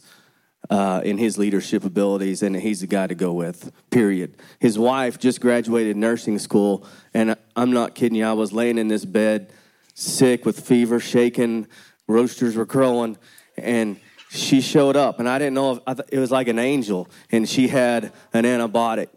uh, 0.72 1.01
in 1.03 1.17
his 1.17 1.38
leadership 1.38 1.84
abilities, 1.84 2.41
and 2.41 2.55
he's 2.55 2.80
the 2.80 2.88
guy 2.88 3.05
to 3.05 3.13
go 3.13 3.34
with, 3.34 3.74
period. 3.89 4.38
His 4.57 4.80
wife 4.80 5.19
just 5.19 5.41
graduated 5.41 5.97
nursing 5.97 6.39
school, 6.39 6.88
and 7.13 7.36
I'm 7.57 7.74
not 7.74 7.93
kidding 7.93 8.15
you. 8.15 8.26
I 8.26 8.32
was 8.32 8.53
laying 8.53 8.78
in 8.78 8.88
this 8.88 9.03
bed, 9.03 9.51
sick 9.95 10.45
with 10.45 10.61
fever, 10.61 11.01
shaking, 11.01 11.67
roosters 12.07 12.55
were 12.55 12.65
crowing, 12.65 13.17
and 13.57 13.99
she 14.30 14.61
showed 14.61 14.95
up, 14.95 15.19
and 15.19 15.28
I 15.28 15.38
didn't 15.39 15.55
know 15.55 15.74
if 15.74 15.80
I 15.86 15.93
th- 15.93 16.07
it 16.09 16.19
was 16.19 16.32
like 16.32 16.47
an 16.47 16.57
angel, 16.57 17.09
and 17.34 17.47
she 17.47 17.67
had 17.67 18.13
an 18.32 18.45
antibiotic, 18.45 19.09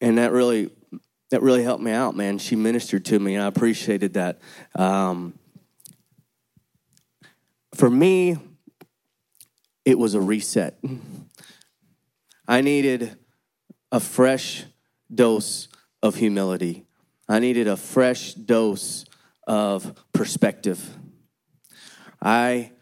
and 0.00 0.18
that 0.18 0.30
really 0.30 0.70
that 1.32 1.42
really 1.42 1.64
helped 1.64 1.82
me 1.82 1.90
out, 1.90 2.16
man. 2.16 2.38
She 2.38 2.54
ministered 2.54 3.04
to 3.06 3.18
me, 3.18 3.34
and 3.34 3.42
I 3.42 3.48
appreciated 3.48 4.14
that. 4.14 4.38
Um, 4.76 5.36
for 7.74 7.90
me, 7.90 8.38
it 9.86 9.98
was 9.98 10.12
a 10.14 10.20
reset. 10.20 10.78
I 12.46 12.60
needed 12.60 13.16
a 13.90 14.00
fresh 14.00 14.64
dose 15.12 15.68
of 16.02 16.16
humility. 16.16 16.84
I 17.28 17.38
needed 17.38 17.68
a 17.68 17.76
fresh 17.76 18.34
dose 18.34 19.06
of 19.46 19.94
perspective. 20.12 20.98
I 22.20 22.72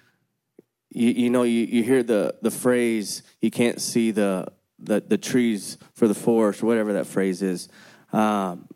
you, 0.90 1.10
you 1.10 1.30
know, 1.30 1.42
you, 1.42 1.66
you 1.66 1.82
hear 1.82 2.02
the, 2.02 2.36
the 2.40 2.52
phrase, 2.52 3.24
you 3.40 3.50
can't 3.50 3.80
see 3.80 4.12
the, 4.12 4.46
the, 4.78 5.00
the 5.00 5.18
trees 5.18 5.76
for 5.92 6.06
the 6.06 6.14
forest, 6.14 6.62
or 6.62 6.66
whatever 6.66 6.92
that 6.92 7.06
phrase 7.06 7.42
is. 7.42 7.68
Um, 8.12 8.68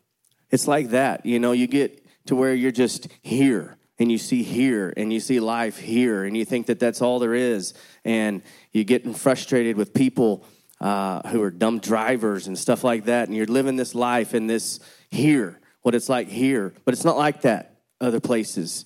it's 0.51 0.67
like 0.67 0.91
that. 0.91 1.25
You 1.25 1.39
know, 1.39 1.53
you 1.53 1.69
get 1.69 2.05
to 2.27 2.35
where 2.35 2.53
you're 2.53 2.73
just 2.73 3.07
here 3.23 3.78
and 3.99 4.13
you 4.13 4.19
see 4.19 4.43
here 4.43 4.93
and 4.97 5.13
you 5.13 5.21
see 5.21 5.41
life 5.41 5.79
here 5.79 6.25
and 6.25 6.37
you 6.37 6.45
think 6.45 6.67
that 6.67 6.79
that's 6.79 7.03
all 7.03 7.19
there 7.19 7.35
is. 7.35 7.75
And 8.05 8.43
you're 8.73 8.85
getting 8.85 9.15
frustrated 9.15 9.77
with 9.77 9.93
people 9.93 10.45
uh, 10.81 11.29
who 11.29 11.43
are 11.43 11.51
dumb 11.51 11.81
drivers 11.81 12.47
and 12.47 12.57
stuff 12.57 12.85
like 12.85 13.07
that. 13.07 13.29
And 13.29 13.37
you're 13.37 13.47
living 13.47 13.77
this 13.77 13.95
life 13.95 14.35
in 14.35 14.47
this 14.47 14.79
here, 15.11 15.61
what 15.83 15.95
it's 15.95 16.09
like 16.09 16.29
here. 16.29 16.73
But 16.85 16.95
it's 16.95 17.05
not 17.05 17.17
like 17.17 17.43
that 17.43 17.81
other 18.01 18.21
places. 18.21 18.85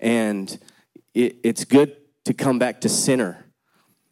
And 0.00 0.58
it, 1.12 1.36
it's 1.44 1.64
good 1.64 1.96
to 2.24 2.32
come 2.32 2.58
back 2.58 2.80
to 2.82 2.88
center 2.88 3.44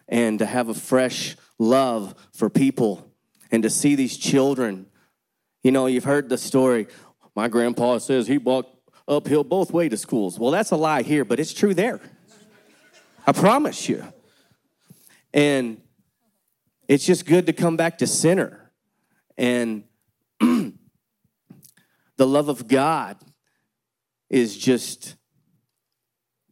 and 0.09 0.39
to 0.41 0.47
have 0.47 0.69
a 0.69 0.75
fresh 0.75 1.37
love 1.59 2.15
for 2.35 2.51
people 2.51 3.11
and 3.51 3.63
to 3.63 3.71
see 3.71 3.95
these 3.95 4.19
children. 4.19 4.87
You 5.63 5.73
know, 5.73 5.87
you've 5.87 6.05
heard 6.05 6.29
the 6.29 6.37
story. 6.37 6.89
My 7.35 7.49
grandpa 7.49 7.99
says 7.99 8.27
he 8.27 8.37
walked 8.37 8.72
uphill 9.09 9.45
both 9.45 9.73
way 9.73 9.89
to 9.89 9.97
schools. 9.97 10.39
Well, 10.39 10.51
that's 10.51 10.71
a 10.71 10.77
lie 10.77 11.03
here, 11.03 11.25
but 11.25 11.41
it's 11.41 11.53
true 11.53 11.75
there. 11.75 12.01
I 13.27 13.33
promise 13.33 13.89
you. 13.89 14.05
And 15.33 15.81
it's 16.89 17.07
just 17.07 17.27
good 17.27 17.47
to 17.47 17.53
come 17.53 17.77
back 17.77 17.99
to 17.99 18.07
center. 18.07 18.71
And 19.37 19.85
the 20.41 20.73
love 22.19 22.49
of 22.49 22.69
God 22.69 23.17
is 24.29 24.57
just 24.57 25.17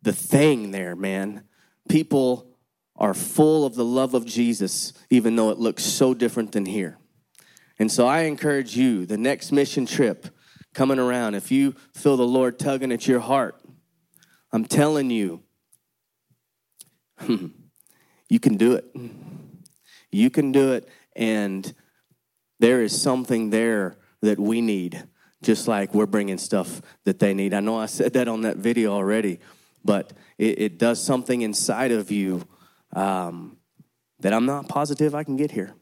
the 0.03 0.13
thing 0.13 0.71
there, 0.71 0.97
man 0.97 1.45
people 1.91 2.57
are 2.97 3.13
full 3.13 3.67
of 3.67 3.75
the 3.75 3.85
love 3.85 4.15
of 4.15 4.25
Jesus, 4.25 4.93
even 5.11 5.37
though 5.37 5.51
it 5.51 5.59
looks 5.59 5.83
so 5.83 6.15
different 6.15 6.53
than 6.53 6.65
here. 6.65 6.99
And 7.79 7.91
so 7.91 8.07
I 8.07 8.23
encourage 8.23 8.77
you, 8.77 9.07
the 9.07 9.19
next 9.19 9.53
mission 9.53 9.87
trip 9.87 10.29
coming 10.75 10.99
around, 10.99 11.35
if 11.35 11.51
you 11.51 11.75
feel 11.95 12.17
the 12.17 12.27
Lord 12.27 12.59
tugging 12.59 12.93
at 12.93 13.07
your 13.07 13.21
heart, 13.21 13.61
I'm 14.53 14.65
telling 14.65 15.11
you, 15.11 15.43
you 17.29 18.41
can 18.41 18.57
do 18.57 18.75
it. 18.75 18.85
You 20.13 20.31
can 20.31 20.53
do 20.53 20.73
it, 20.73 20.89
and 21.15 21.73
there 22.59 22.83
is 22.83 23.01
something 23.01 23.51
there 23.51 23.97
that 24.23 24.39
we 24.39 24.61
need, 24.61 25.05
just 25.43 25.69
like 25.69 25.95
we're 25.95 26.07
bringing 26.07 26.39
stuff 26.39 26.83
that 27.05 27.19
they 27.19 27.33
need. 27.33 27.55
I 27.55 27.61
know 27.61 27.79
I 27.79 27.87
said 27.87 28.13
that 28.15 28.29
on 28.29 28.43
that 28.43 28.57
video 28.57 28.93
already, 28.93 29.39
but 29.85 30.13
it, 30.37 30.61
it 30.61 30.79
does 30.79 31.03
something 31.03 31.43
inside 31.43 31.93
of 31.93 32.11
you 32.11 32.47
um, 32.93 33.57
that 34.19 34.33
I'm 34.33 34.47
not 34.47 34.69
positive 34.69 35.15
I 35.15 35.25
can 35.25 35.37
get 35.37 35.53
here. 35.53 35.75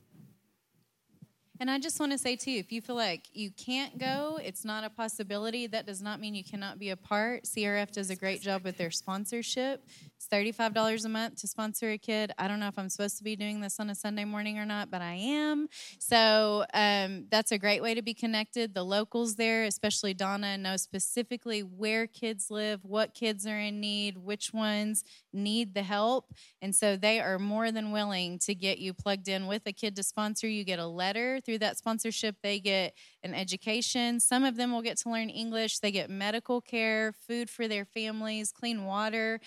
And 1.60 1.68
I 1.68 1.78
just 1.80 1.98
want 1.98 2.12
to 2.12 2.18
say, 2.18 2.36
too, 2.36 2.52
if 2.52 2.70
you 2.70 2.80
feel 2.80 2.94
like 2.94 3.26
you 3.32 3.50
can't 3.50 3.98
go, 3.98 4.38
it's 4.42 4.64
not 4.64 4.84
a 4.84 4.90
possibility. 4.90 5.66
That 5.66 5.86
does 5.86 6.00
not 6.00 6.20
mean 6.20 6.34
you 6.36 6.44
cannot 6.44 6.78
be 6.78 6.90
a 6.90 6.96
part. 6.96 7.44
CRF 7.44 7.90
does 7.90 8.10
a 8.10 8.16
great 8.16 8.40
job 8.40 8.62
with 8.62 8.76
their 8.78 8.92
sponsorship. 8.92 9.84
It's 10.16 10.28
$35 10.28 11.04
a 11.04 11.08
month 11.08 11.40
to 11.40 11.48
sponsor 11.48 11.90
a 11.90 11.98
kid. 11.98 12.32
I 12.38 12.46
don't 12.46 12.60
know 12.60 12.68
if 12.68 12.78
I'm 12.78 12.88
supposed 12.88 13.18
to 13.18 13.24
be 13.24 13.34
doing 13.34 13.60
this 13.60 13.80
on 13.80 13.90
a 13.90 13.94
Sunday 13.94 14.24
morning 14.24 14.58
or 14.58 14.66
not, 14.66 14.90
but 14.90 15.02
I 15.02 15.14
am. 15.14 15.68
So 15.98 16.64
um, 16.74 17.26
that's 17.28 17.50
a 17.50 17.58
great 17.58 17.82
way 17.82 17.94
to 17.94 18.02
be 18.02 18.14
connected. 18.14 18.74
The 18.74 18.84
locals 18.84 19.34
there, 19.34 19.64
especially 19.64 20.14
Donna, 20.14 20.58
know 20.58 20.76
specifically 20.76 21.60
where 21.60 22.06
kids 22.06 22.50
live, 22.50 22.84
what 22.84 23.14
kids 23.14 23.46
are 23.46 23.58
in 23.58 23.80
need, 23.80 24.18
which 24.18 24.52
ones 24.52 25.02
need 25.32 25.74
the 25.74 25.82
help. 25.82 26.32
And 26.62 26.74
so 26.74 26.96
they 26.96 27.20
are 27.20 27.38
more 27.38 27.72
than 27.72 27.90
willing 27.90 28.38
to 28.40 28.54
get 28.54 28.78
you 28.78 28.94
plugged 28.94 29.28
in 29.28 29.46
with 29.46 29.62
a 29.66 29.72
kid 29.72 29.96
to 29.96 30.02
sponsor. 30.04 30.48
You 30.48 30.64
get 30.64 30.78
a 30.78 30.86
letter 30.86 31.40
through 31.48 31.58
that 31.58 31.78
sponsorship, 31.78 32.36
they 32.42 32.60
get 32.60 32.92
an 33.22 33.32
education. 33.32 34.20
Some 34.20 34.44
of 34.44 34.56
them 34.56 34.70
will 34.70 34.82
get 34.82 34.98
to 34.98 35.08
learn 35.08 35.30
English, 35.30 35.78
they 35.78 35.90
get 35.90 36.10
medical 36.10 36.60
care, 36.60 37.14
food 37.26 37.48
for 37.48 37.66
their 37.66 37.86
families, 37.86 38.52
clean 38.52 38.84
water 38.84 39.40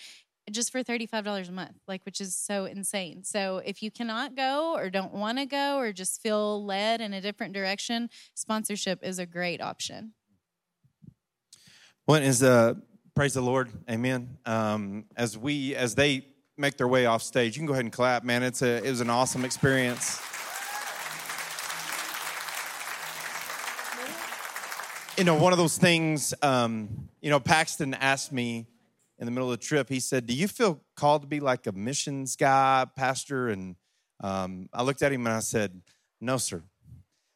just 0.50 0.72
for 0.72 0.82
$35 0.82 1.48
a 1.48 1.52
month 1.52 1.76
like 1.86 2.04
which 2.04 2.20
is 2.20 2.34
so 2.34 2.64
insane 2.64 3.22
so 3.22 3.62
if 3.64 3.80
you 3.80 3.92
cannot 3.92 4.34
go 4.34 4.74
or 4.74 4.90
don't 4.90 5.14
want 5.14 5.38
to 5.38 5.46
go 5.46 5.78
or 5.78 5.92
just 5.92 6.20
feel 6.20 6.64
led 6.64 7.00
in 7.00 7.14
a 7.14 7.20
different 7.20 7.54
direction 7.54 8.10
sponsorship 8.34 9.04
is 9.04 9.20
a 9.20 9.24
great 9.24 9.62
option 9.62 10.14
What 12.06 12.24
is 12.24 12.42
uh 12.42 12.74
praise 13.14 13.34
the 13.34 13.40
Lord, 13.40 13.70
Amen. 13.88 14.38
Um, 14.44 15.04
as 15.16 15.36
we 15.38 15.76
as 15.76 15.94
they 15.94 16.26
make 16.56 16.76
their 16.76 16.88
way 16.88 17.06
off 17.06 17.22
stage, 17.22 17.56
you 17.56 17.60
can 17.60 17.66
go 17.66 17.72
ahead 17.72 17.84
and 17.84 17.92
clap, 17.92 18.24
man. 18.24 18.42
It's 18.42 18.62
a 18.62 18.84
it 18.84 18.90
was 18.90 19.00
an 19.00 19.10
awesome 19.10 19.44
experience. 19.44 20.20
You 25.18 25.24
know, 25.24 25.34
one 25.34 25.52
of 25.52 25.58
those 25.58 25.76
things. 25.76 26.32
Um, 26.40 27.10
you 27.20 27.28
know, 27.28 27.38
Paxton 27.38 27.92
asked 27.92 28.32
me 28.32 28.66
in 29.18 29.26
the 29.26 29.30
middle 29.30 29.52
of 29.52 29.60
the 29.60 29.64
trip. 29.64 29.90
He 29.90 30.00
said, 30.00 30.26
"Do 30.26 30.32
you 30.32 30.48
feel 30.48 30.80
called 30.96 31.22
to 31.22 31.28
be 31.28 31.38
like 31.38 31.66
a 31.66 31.72
missions 31.72 32.34
guy, 32.34 32.86
pastor?" 32.96 33.48
And 33.48 33.76
um, 34.20 34.70
I 34.72 34.82
looked 34.82 35.02
at 35.02 35.12
him 35.12 35.26
and 35.26 35.36
I 35.36 35.40
said, 35.40 35.82
"No, 36.18 36.38
sir." 36.38 36.62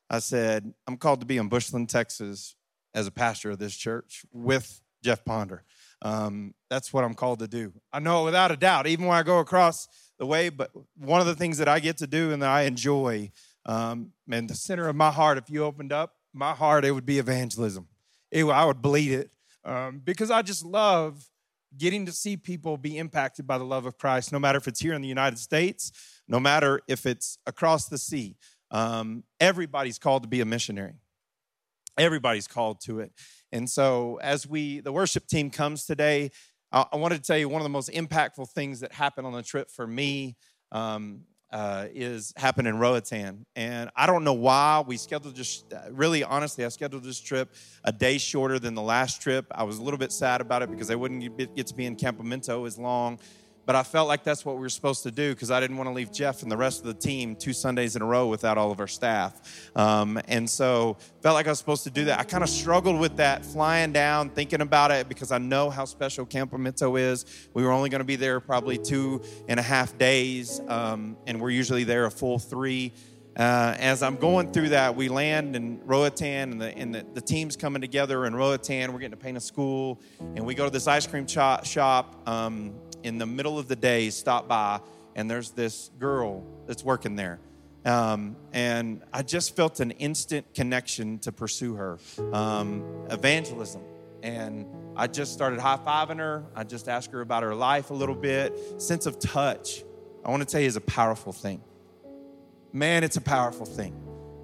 I 0.09 0.21
said, 0.21 0.73
"I'm 0.87 0.97
called 0.97 1.21
to 1.21 1.27
be 1.27 1.37
in 1.37 1.49
Bushland, 1.49 1.91
Texas, 1.91 2.57
as 2.95 3.07
a 3.07 3.11
pastor 3.11 3.51
of 3.51 3.59
this 3.59 3.77
church 3.77 4.25
with 4.33 4.81
Jeff 5.05 5.23
Ponder. 5.27 5.63
Um, 6.01 6.55
that's 6.71 6.95
what 6.95 7.05
I'm 7.05 7.15
called 7.15 7.41
to 7.41 7.49
do. 7.49 7.75
I 7.93 7.99
know 7.99 8.25
without 8.25 8.51
a 8.51 8.57
doubt, 8.57 8.87
even 8.87 9.05
when 9.05 9.19
I 9.19 9.23
go 9.23 9.39
across 9.41 9.87
the 10.19 10.25
way, 10.25 10.49
but 10.49 10.71
one 10.97 11.21
of 11.21 11.27
the 11.27 11.35
things 11.35 11.59
that 11.59 11.69
I 11.69 11.81
get 11.81 11.99
to 11.99 12.07
do 12.07 12.33
and 12.33 12.41
that 12.43 12.51
I 12.51 12.63
enjoy, 12.63 13.33
um, 13.67 14.13
and 14.31 14.49
the 14.49 14.55
center 14.55 14.89
of 14.89 14.97
my 14.97 15.11
heart, 15.11 15.37
if 15.37 15.51
you 15.51 15.63
opened 15.63 15.93
up 15.93 16.16
my 16.37 16.53
heart, 16.53 16.85
it 16.85 16.93
would 16.93 17.07
be 17.07 17.19
evangelism. 17.19 17.89
It, 18.31 18.45
I 18.45 18.65
would 18.65 18.83
bleed 18.83 19.13
it 19.13 19.31
um, 19.65 20.01
because 20.05 20.31
I 20.31 20.43
just 20.43 20.65
love 20.65 21.29
getting 21.77 22.07
to 22.07 22.13
see 22.13 22.37
people 22.37 22.77
be 22.77 22.99
impacted 22.99 23.47
by 23.47 23.59
the 23.59 23.65
love 23.65 23.87
of 23.87 23.99
Christ, 23.99 24.33
no 24.33 24.39
matter 24.39 24.59
if 24.59 24.69
it's 24.69 24.81
here 24.81 24.95
in 24.95 25.03
the 25.03 25.09
United 25.09 25.39
States, 25.39 25.93
no 26.29 26.41
matter 26.41 26.81
if 26.89 27.07
it's 27.07 27.39
across 27.47 27.89
the 27.89 27.99
sea. 27.99 28.37
Um, 28.71 29.25
everybody's 29.41 29.99
called 29.99 30.23
to 30.23 30.29
be 30.29 30.41
a 30.41 30.45
missionary. 30.45 30.95
Everybody's 31.99 32.47
called 32.47 32.81
to 32.83 33.01
it. 33.01 33.13
And 33.53 33.71
so, 33.71 34.19
as 34.23 34.47
we, 34.47 34.81
the 34.81 34.93
worship 34.93 35.27
team 35.27 35.51
comes 35.51 35.87
today, 35.87 36.31
I, 36.73 36.85
I 36.93 36.97
wanted 36.97 37.19
to 37.19 37.23
tell 37.23 37.39
you 37.39 37.49
one 37.49 37.61
of 37.61 37.65
the 37.65 37.71
most 37.71 37.91
impactful 37.91 38.51
things 38.51 38.81
that 38.81 38.93
happened 38.93 39.27
on 39.27 39.33
the 39.33 39.43
trip 39.43 39.71
for 39.71 39.87
me 39.87 40.37
um, 40.73 41.23
uh, 41.57 41.89
is 41.95 42.35
happened 42.37 42.69
in 42.69 42.79
Roatan. 42.79 43.47
And 43.57 43.89
I 43.97 44.05
don't 44.05 44.25
know 44.25 44.35
why 44.35 44.85
we 44.87 44.99
scheduled 44.99 45.35
just, 45.35 45.73
really 45.91 46.23
honestly, 46.23 46.67
I 46.67 46.69
scheduled 46.69 47.03
this 47.03 47.19
trip 47.19 47.55
a 47.83 47.93
day 47.93 48.19
shorter 48.19 48.59
than 48.59 48.75
the 48.75 48.83
last 48.83 49.23
trip. 49.23 49.47
I 49.51 49.63
was 49.63 49.79
a 49.79 49.83
little 49.83 49.97
bit 49.97 50.13
sad 50.13 50.43
about 50.43 50.61
it 50.61 50.71
because 50.71 50.91
I 50.91 50.97
wouldn't 50.97 51.57
get 51.57 51.67
to 51.69 51.75
be 51.75 51.87
in 51.87 51.97
Campamento 51.97 52.67
as 52.67 52.77
long 52.77 53.19
but 53.67 53.75
I 53.75 53.83
felt 53.83 54.07
like 54.07 54.23
that's 54.23 54.45
what 54.45 54.55
we 54.55 54.61
were 54.61 54.69
supposed 54.69 55.03
to 55.03 55.11
do 55.11 55.35
because 55.35 55.51
I 55.51 55.59
didn't 55.59 55.77
want 55.77 55.89
to 55.89 55.93
leave 55.93 56.13
Jeff 56.13 56.43
and 56.43 56.51
the 56.51 56.57
rest 56.57 56.81
of 56.81 56.87
the 56.87 56.95
team 56.95 57.35
two 57.35 57.53
Sundays 57.53 57.97
in 57.97 58.03
a 58.03 58.07
row 58.07 58.29
without 58.29 58.57
all 58.57 58.71
of 58.71 58.79
our 58.79 58.87
staff. 58.87 59.71
Um, 59.75 60.21
and 60.29 60.49
so 60.49 60.97
felt 61.21 61.35
like 61.35 61.47
I 61.47 61.51
was 61.51 61.59
supposed 61.59 61.83
to 61.85 61.91
do 61.91 62.05
that. 62.05 62.21
I 62.21 62.23
kind 62.23 62.45
of 62.45 62.49
struggled 62.49 63.01
with 63.01 63.17
that 63.17 63.45
flying 63.45 63.93
down, 63.93 64.31
thinking 64.31 64.61
about 64.61 64.93
it 64.93 65.09
because 65.09 65.33
I 65.33 65.39
know 65.39 65.69
how 65.69 65.85
special 65.85 66.25
Campamento 66.25 66.99
is. 66.99 67.27
We 67.55 67.65
were 67.65 67.73
only 67.73 67.91
going 67.91 68.01
to 68.01 68.07
be 68.07 68.17
there 68.17 68.39
probably 68.39 68.79
two 68.79 69.21
and 69.49 69.59
a 69.59 69.65
half 69.65 69.99
days, 69.99 70.61
um, 70.69 71.17
and 71.27 71.41
we're 71.41 71.51
usually 71.51 71.83
there 71.83 72.07
a 72.07 72.11
full 72.11 72.39
three. 72.39 72.93
Uh, 73.37 73.75
as 73.79 74.03
I'm 74.03 74.17
going 74.17 74.51
through 74.51 74.71
that, 74.71 74.97
we 74.97 75.11
land 75.11 75.57
in 75.57 75.79
Roatan, 75.85 76.53
and, 76.53 76.61
the, 76.61 76.79
and 76.79 76.95
the, 76.95 77.05
the, 77.13 77.21
team's 77.21 77.55
coming 77.55 77.83
together 77.83 78.25
in 78.25 78.35
Roatan. 78.35 78.91
We're 78.95 78.99
getting 78.99 79.11
to 79.11 79.23
paint 79.23 79.37
a 79.37 79.41
school, 79.41 80.01
and 80.19 80.47
we 80.47 80.55
go 80.55 80.65
to 80.65 80.71
this 80.71 80.87
ice 80.87 81.07
cream 81.07 81.27
shop. 81.27 82.17
um, 82.27 82.73
in 83.07 83.19
the 83.19 83.27
middle 83.27 83.57
of 83.57 83.69
the 83.69 83.77
day 83.77 84.11
stop 84.11 84.49
by 84.49 84.81
and 85.15 85.31
there's 85.31 85.53
this 85.53 85.91
girl 85.99 86.45
that's 86.67 86.85
working 86.85 87.15
there. 87.15 87.39
Um, 87.85 88.37
and 88.53 89.03
I 89.13 89.23
just 89.23 89.55
felt 89.55 89.79
an 89.79 89.93
instant 89.93 90.53
connection 90.55 91.21
to 91.21 91.31
pursue 91.31 91.77
her. 91.77 91.99
Um, 92.33 93.07
evangelism. 93.09 93.83
And 94.25 94.67
I 94.97 95.07
just 95.07 95.33
started 95.33 95.61
high 95.61 95.79
fiving 95.79 96.19
her. 96.19 96.45
I 96.55 96.65
just 96.65 96.89
asked 96.89 97.13
her 97.13 97.21
about 97.21 97.45
her 97.45 97.55
life 97.55 97.91
a 97.91 97.95
little 97.95 98.15
bit. 98.15 98.83
Sense 98.83 99.07
of 99.07 99.21
touch, 99.21 99.85
I 100.25 100.31
want 100.31 100.43
to 100.43 100.47
tell 100.47 100.61
you, 100.61 100.67
is 100.67 100.77
a 100.77 100.81
powerful 100.81 101.33
thing. 101.33 101.63
Man, 102.73 103.05
it's 103.05 103.17
a 103.17 103.21
powerful 103.21 103.67
thing. 103.67 103.95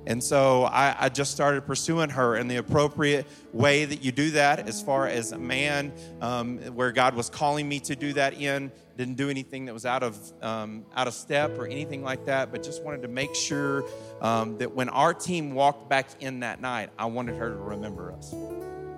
And 0.07 0.23
so 0.23 0.65
I, 0.65 0.97
I, 0.99 1.09
just 1.09 1.31
started 1.31 1.65
pursuing 1.65 2.11
her 2.11 2.37
in 2.37 2.49
the 2.49 2.57
appropriate 2.57 3.27
way 3.53 3.85
that 3.85 4.03
you 4.03 4.11
do 4.11 4.33
that, 4.33 4.69
as 4.69 4.83
far 4.83 5.07
as 5.07 5.31
a 5.33 5.39
man, 5.39 5.93
um, 6.21 6.59
where 6.75 6.91
God 6.91 7.15
was 7.15 7.31
calling 7.31 7.69
me 7.69 7.79
to 7.81 7.95
do 7.95 8.13
that 8.15 8.35
in. 8.35 8.73
Didn't 8.97 9.15
do 9.15 9.31
anything 9.31 9.67
that 9.67 9.75
was 9.75 9.87
out 9.87 10.03
of 10.03 10.19
um, 10.43 10.85
out 10.95 11.09
of 11.09 11.15
step 11.15 11.57
or 11.59 11.67
anything 11.67 12.03
like 12.03 12.27
that, 12.27 12.51
but 12.51 12.63
just 12.63 12.83
wanted 12.83 13.03
to 13.03 13.09
make 13.09 13.35
sure 13.35 13.85
um, 14.21 14.59
that 14.59 14.75
when 14.75 14.89
our 14.89 15.15
team 15.15 15.55
walked 15.55 15.89
back 15.89 16.09
in 16.21 16.41
that 16.41 16.61
night, 16.61 16.91
I 16.99 17.07
wanted 17.07 17.37
her 17.37 17.51
to 17.51 17.57
remember 17.57 18.13
us. 18.13 18.35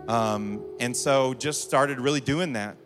Um, 0.08 0.64
and 0.80 0.96
so 0.96 1.34
just 1.34 1.62
started 1.62 2.00
really 2.00 2.20
doing 2.20 2.54
that. 2.54 2.76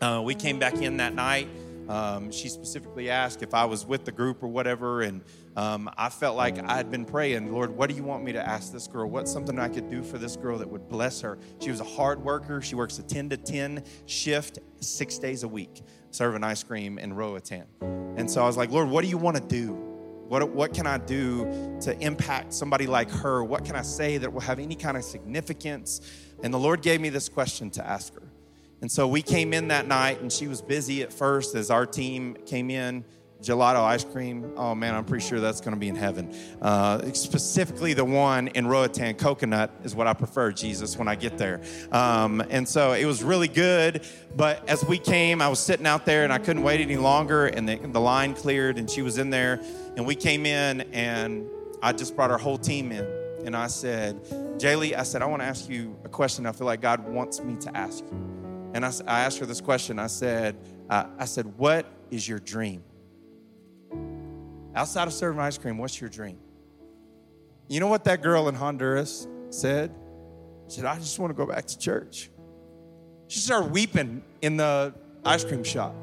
Uh, 0.00 0.20
we 0.22 0.34
came 0.34 0.58
back 0.58 0.74
in 0.74 0.98
that 0.98 1.14
night. 1.14 1.48
Um, 1.88 2.30
she 2.30 2.48
specifically 2.48 3.10
asked 3.10 3.42
if 3.42 3.54
I 3.54 3.64
was 3.64 3.86
with 3.86 4.04
the 4.04 4.12
group 4.12 4.42
or 4.42 4.48
whatever, 4.48 5.02
and 5.02 5.22
um, 5.56 5.90
I 5.96 6.10
felt 6.10 6.36
like 6.36 6.58
I 6.58 6.76
had 6.76 6.90
been 6.90 7.06
praying, 7.06 7.50
Lord, 7.50 7.70
what 7.70 7.88
do 7.88 7.96
you 7.96 8.02
want 8.02 8.22
me 8.22 8.32
to 8.32 8.46
ask 8.46 8.72
this 8.72 8.86
girl? 8.86 9.08
What's 9.08 9.32
something 9.32 9.58
I 9.58 9.68
could 9.68 9.88
do 9.88 10.02
for 10.02 10.18
this 10.18 10.36
girl 10.36 10.58
that 10.58 10.68
would 10.68 10.86
bless 10.88 11.22
her? 11.22 11.38
She 11.60 11.70
was 11.70 11.80
a 11.80 11.84
hard 11.84 12.22
worker. 12.22 12.60
She 12.60 12.74
works 12.74 12.98
a 12.98 13.02
10 13.02 13.30
to 13.30 13.36
10 13.38 13.82
shift 14.04 14.58
six 14.80 15.18
days 15.18 15.44
a 15.44 15.48
week, 15.48 15.82
serving 16.10 16.44
ice 16.44 16.62
cream 16.62 16.98
in 16.98 17.14
Roatan. 17.14 17.64
And 18.16 18.30
so 18.30 18.42
I 18.42 18.46
was 18.46 18.58
like, 18.58 18.70
Lord, 18.70 18.90
what 18.90 19.02
do 19.02 19.08
you 19.08 19.16
want 19.16 19.38
to 19.38 19.42
do? 19.42 19.72
What, 20.28 20.46
what 20.50 20.74
can 20.74 20.86
I 20.86 20.98
do 20.98 21.78
to 21.82 21.96
impact 22.00 22.52
somebody 22.52 22.86
like 22.86 23.10
her? 23.10 23.42
What 23.42 23.64
can 23.64 23.76
I 23.76 23.82
say 23.82 24.18
that 24.18 24.32
will 24.32 24.40
have 24.40 24.58
any 24.58 24.74
kind 24.74 24.96
of 24.96 25.04
significance? 25.04 26.00
And 26.42 26.52
the 26.52 26.58
Lord 26.58 26.82
gave 26.82 27.00
me 27.00 27.08
this 27.08 27.28
question 27.30 27.70
to 27.70 27.86
ask 27.86 28.14
her. 28.14 28.22
And 28.82 28.92
so 28.92 29.08
we 29.08 29.22
came 29.22 29.54
in 29.54 29.68
that 29.68 29.86
night, 29.86 30.20
and 30.20 30.30
she 30.30 30.48
was 30.48 30.60
busy 30.60 31.02
at 31.02 31.12
first 31.12 31.54
as 31.54 31.70
our 31.70 31.86
team 31.86 32.36
came 32.44 32.70
in. 32.70 33.04
Gelato 33.42 33.82
ice 33.82 34.04
cream. 34.04 34.52
Oh 34.56 34.74
man, 34.74 34.94
I'm 34.94 35.04
pretty 35.04 35.26
sure 35.26 35.40
that's 35.40 35.60
going 35.60 35.74
to 35.74 35.78
be 35.78 35.88
in 35.88 35.96
heaven. 35.96 36.34
Uh, 36.60 37.12
specifically, 37.12 37.92
the 37.92 38.04
one 38.04 38.48
in 38.48 38.66
Roatan 38.66 39.14
coconut 39.14 39.70
is 39.84 39.94
what 39.94 40.06
I 40.06 40.14
prefer, 40.14 40.52
Jesus, 40.52 40.96
when 40.96 41.06
I 41.06 41.14
get 41.14 41.36
there. 41.38 41.60
Um, 41.92 42.42
and 42.50 42.68
so 42.68 42.92
it 42.92 43.04
was 43.04 43.22
really 43.22 43.48
good. 43.48 44.06
But 44.34 44.68
as 44.68 44.84
we 44.84 44.98
came, 44.98 45.42
I 45.42 45.48
was 45.48 45.58
sitting 45.58 45.86
out 45.86 46.06
there 46.06 46.24
and 46.24 46.32
I 46.32 46.38
couldn't 46.38 46.62
wait 46.62 46.80
any 46.80 46.96
longer, 46.96 47.46
and 47.46 47.68
the, 47.68 47.76
the 47.76 48.00
line 48.00 48.34
cleared, 48.34 48.78
and 48.78 48.90
she 48.90 49.02
was 49.02 49.18
in 49.18 49.30
there. 49.30 49.60
And 49.96 50.06
we 50.06 50.14
came 50.14 50.46
in, 50.46 50.80
and 50.92 51.46
I 51.82 51.92
just 51.92 52.16
brought 52.16 52.30
our 52.30 52.38
whole 52.38 52.58
team 52.58 52.90
in. 52.90 53.06
And 53.44 53.54
I 53.54 53.68
said, 53.68 54.24
Jaylee, 54.58 54.96
I 54.96 55.04
said, 55.04 55.22
I 55.22 55.26
want 55.26 55.42
to 55.42 55.46
ask 55.46 55.68
you 55.68 55.96
a 56.04 56.08
question 56.08 56.46
I 56.46 56.52
feel 56.52 56.66
like 56.66 56.80
God 56.80 57.06
wants 57.06 57.40
me 57.40 57.56
to 57.56 57.76
ask 57.76 58.02
you. 58.04 58.70
And 58.74 58.84
I, 58.84 58.92
I 59.06 59.20
asked 59.20 59.38
her 59.38 59.46
this 59.46 59.60
question. 59.60 59.98
I 59.98 60.08
said, 60.08 60.56
uh, 60.90 61.06
I 61.18 61.26
said, 61.26 61.46
what 61.56 61.86
is 62.10 62.28
your 62.28 62.40
dream? 62.40 62.82
Outside 64.76 65.08
of 65.08 65.14
serving 65.14 65.40
ice 65.40 65.56
cream, 65.56 65.78
what's 65.78 65.98
your 66.00 66.10
dream? 66.10 66.38
You 67.66 67.80
know 67.80 67.88
what 67.88 68.04
that 68.04 68.22
girl 68.22 68.48
in 68.48 68.54
Honduras 68.54 69.26
said? 69.50 69.92
She 70.68 70.76
said, 70.76 70.84
I 70.84 70.96
just 70.96 71.18
want 71.18 71.30
to 71.30 71.34
go 71.34 71.50
back 71.50 71.64
to 71.66 71.78
church. 71.78 72.30
She 73.28 73.40
started 73.40 73.72
weeping 73.72 74.22
in 74.42 74.58
the 74.58 74.94
ice 75.24 75.44
cream 75.44 75.64
shop. 75.64 75.94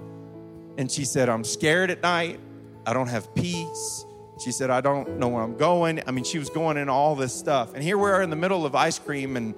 And 0.78 0.92
she 0.92 1.06
said, 1.06 1.30
I'm 1.30 1.44
scared 1.44 1.92
at 1.92 2.02
night. 2.02 2.40
I 2.86 2.94
don't 2.94 3.08
have 3.08 3.34
peace. 3.36 4.06
She 4.44 4.52
said, 4.52 4.72
I 4.72 4.82
don't 4.82 5.20
know 5.20 5.28
where 5.28 5.44
I'm 5.44 5.56
going. 5.56 6.02
I 6.08 6.12
mean, 6.12 6.24
she 6.24 6.40
was 6.40 6.50
going 6.50 6.78
in 6.78 6.90
all 6.90 7.16
this 7.16 7.34
stuff. 7.34 7.76
And 7.76 7.84
here 7.84 7.98
we 7.98 8.10
are 8.10 8.24
in 8.24 8.32
the 8.32 8.36
middle 8.36 8.66
of 8.66 8.74
ice 8.74 8.98
cream, 8.98 9.38
and 9.38 9.54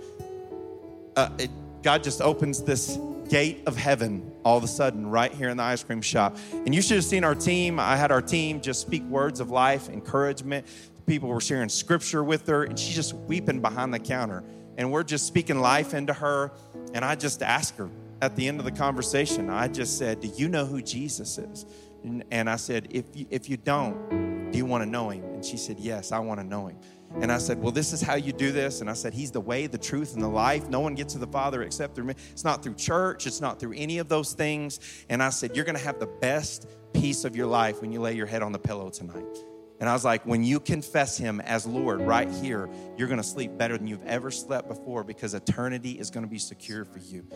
uh, 1.15 1.29
it, 1.39 1.49
God 1.81 2.03
just 2.03 2.21
opens 2.21 2.61
this 2.63 2.99
gate 3.29 3.63
of 3.65 3.77
heaven 3.77 4.29
all 4.45 4.57
of 4.57 4.63
a 4.63 4.67
sudden 4.67 5.07
right 5.07 5.33
here 5.33 5.49
in 5.49 5.57
the 5.57 5.63
ice 5.63 5.83
cream 5.83 6.01
shop. 6.01 6.37
And 6.53 6.73
you 6.73 6.81
should 6.81 6.95
have 6.95 7.03
seen 7.03 7.23
our 7.23 7.35
team. 7.35 7.79
I 7.79 7.97
had 7.97 8.11
our 8.11 8.21
team 8.21 8.61
just 8.61 8.79
speak 8.79 9.03
words 9.03 9.39
of 9.39 9.49
life, 9.49 9.89
encouragement, 9.89 10.67
people 11.05 11.29
were 11.29 11.41
sharing 11.41 11.69
scripture 11.69 12.23
with 12.23 12.47
her, 12.47 12.63
and 12.63 12.77
she's 12.77 12.95
just 12.95 13.13
weeping 13.13 13.61
behind 13.61 13.93
the 13.93 13.99
counter. 13.99 14.43
And 14.77 14.91
we're 14.91 15.03
just 15.03 15.25
speaking 15.25 15.59
life 15.59 15.93
into 15.93 16.13
her. 16.13 16.51
And 16.93 17.03
I 17.03 17.15
just 17.15 17.41
asked 17.41 17.77
her 17.77 17.89
at 18.21 18.35
the 18.35 18.47
end 18.47 18.59
of 18.59 18.65
the 18.65 18.71
conversation, 18.71 19.49
I 19.49 19.67
just 19.67 19.97
said, 19.97 20.21
Do 20.21 20.27
you 20.27 20.47
know 20.47 20.65
who 20.65 20.81
Jesus 20.81 21.37
is? 21.37 21.65
And, 22.03 22.23
and 22.31 22.49
I 22.49 22.55
said, 22.55 22.87
if 22.91 23.05
you, 23.13 23.25
if 23.29 23.49
you 23.49 23.57
don't, 23.57 24.51
do 24.51 24.57
you 24.57 24.65
want 24.65 24.83
to 24.83 24.89
know 24.89 25.09
him? 25.09 25.23
And 25.25 25.43
she 25.43 25.57
said, 25.57 25.79
Yes, 25.79 26.11
I 26.11 26.19
want 26.19 26.39
to 26.39 26.45
know 26.45 26.67
him. 26.67 26.77
And 27.21 27.31
I 27.31 27.37
said, 27.37 27.61
Well, 27.61 27.71
this 27.71 27.93
is 27.93 28.01
how 28.01 28.15
you 28.15 28.33
do 28.33 28.51
this. 28.51 28.81
And 28.81 28.89
I 28.89 28.93
said, 28.93 29.13
He's 29.13 29.31
the 29.31 29.41
way, 29.41 29.67
the 29.67 29.77
truth, 29.77 30.13
and 30.13 30.21
the 30.21 30.27
life. 30.27 30.69
No 30.69 30.79
one 30.79 30.95
gets 30.95 31.13
to 31.13 31.19
the 31.19 31.27
Father 31.27 31.63
except 31.63 31.95
through 31.95 32.05
me. 32.05 32.15
It's 32.31 32.43
not 32.43 32.63
through 32.63 32.75
church, 32.75 33.27
it's 33.27 33.41
not 33.41 33.59
through 33.59 33.73
any 33.75 33.99
of 33.99 34.09
those 34.09 34.33
things. 34.33 34.79
And 35.09 35.23
I 35.23 35.29
said, 35.29 35.55
You're 35.55 35.65
going 35.65 35.77
to 35.77 35.83
have 35.83 35.99
the 35.99 36.07
best 36.07 36.67
peace 36.93 37.25
of 37.25 37.35
your 37.35 37.47
life 37.47 37.81
when 37.81 37.91
you 37.91 38.01
lay 38.01 38.13
your 38.13 38.27
head 38.27 38.41
on 38.41 38.51
the 38.51 38.59
pillow 38.59 38.89
tonight. 38.89 39.37
And 39.79 39.89
I 39.89 39.93
was 39.93 40.05
like, 40.05 40.25
when 40.25 40.43
you 40.43 40.59
confess 40.61 41.17
him 41.17 41.41
as 41.41 41.65
Lord 41.65 41.99
right 41.99 42.29
here, 42.29 42.69
you're 42.97 43.09
going 43.09 43.19
to 43.19 43.27
sleep 43.27 43.57
better 43.57 43.77
than 43.77 43.87
you've 43.87 44.05
ever 44.05 44.31
slept 44.31 44.69
before 44.69 45.03
because 45.03 45.33
eternity 45.33 45.99
is 45.99 46.09
going 46.09 46.25
to 46.25 46.29
be 46.29 46.39
secure 46.39 46.85
for 46.85 46.99
you. 46.99 47.27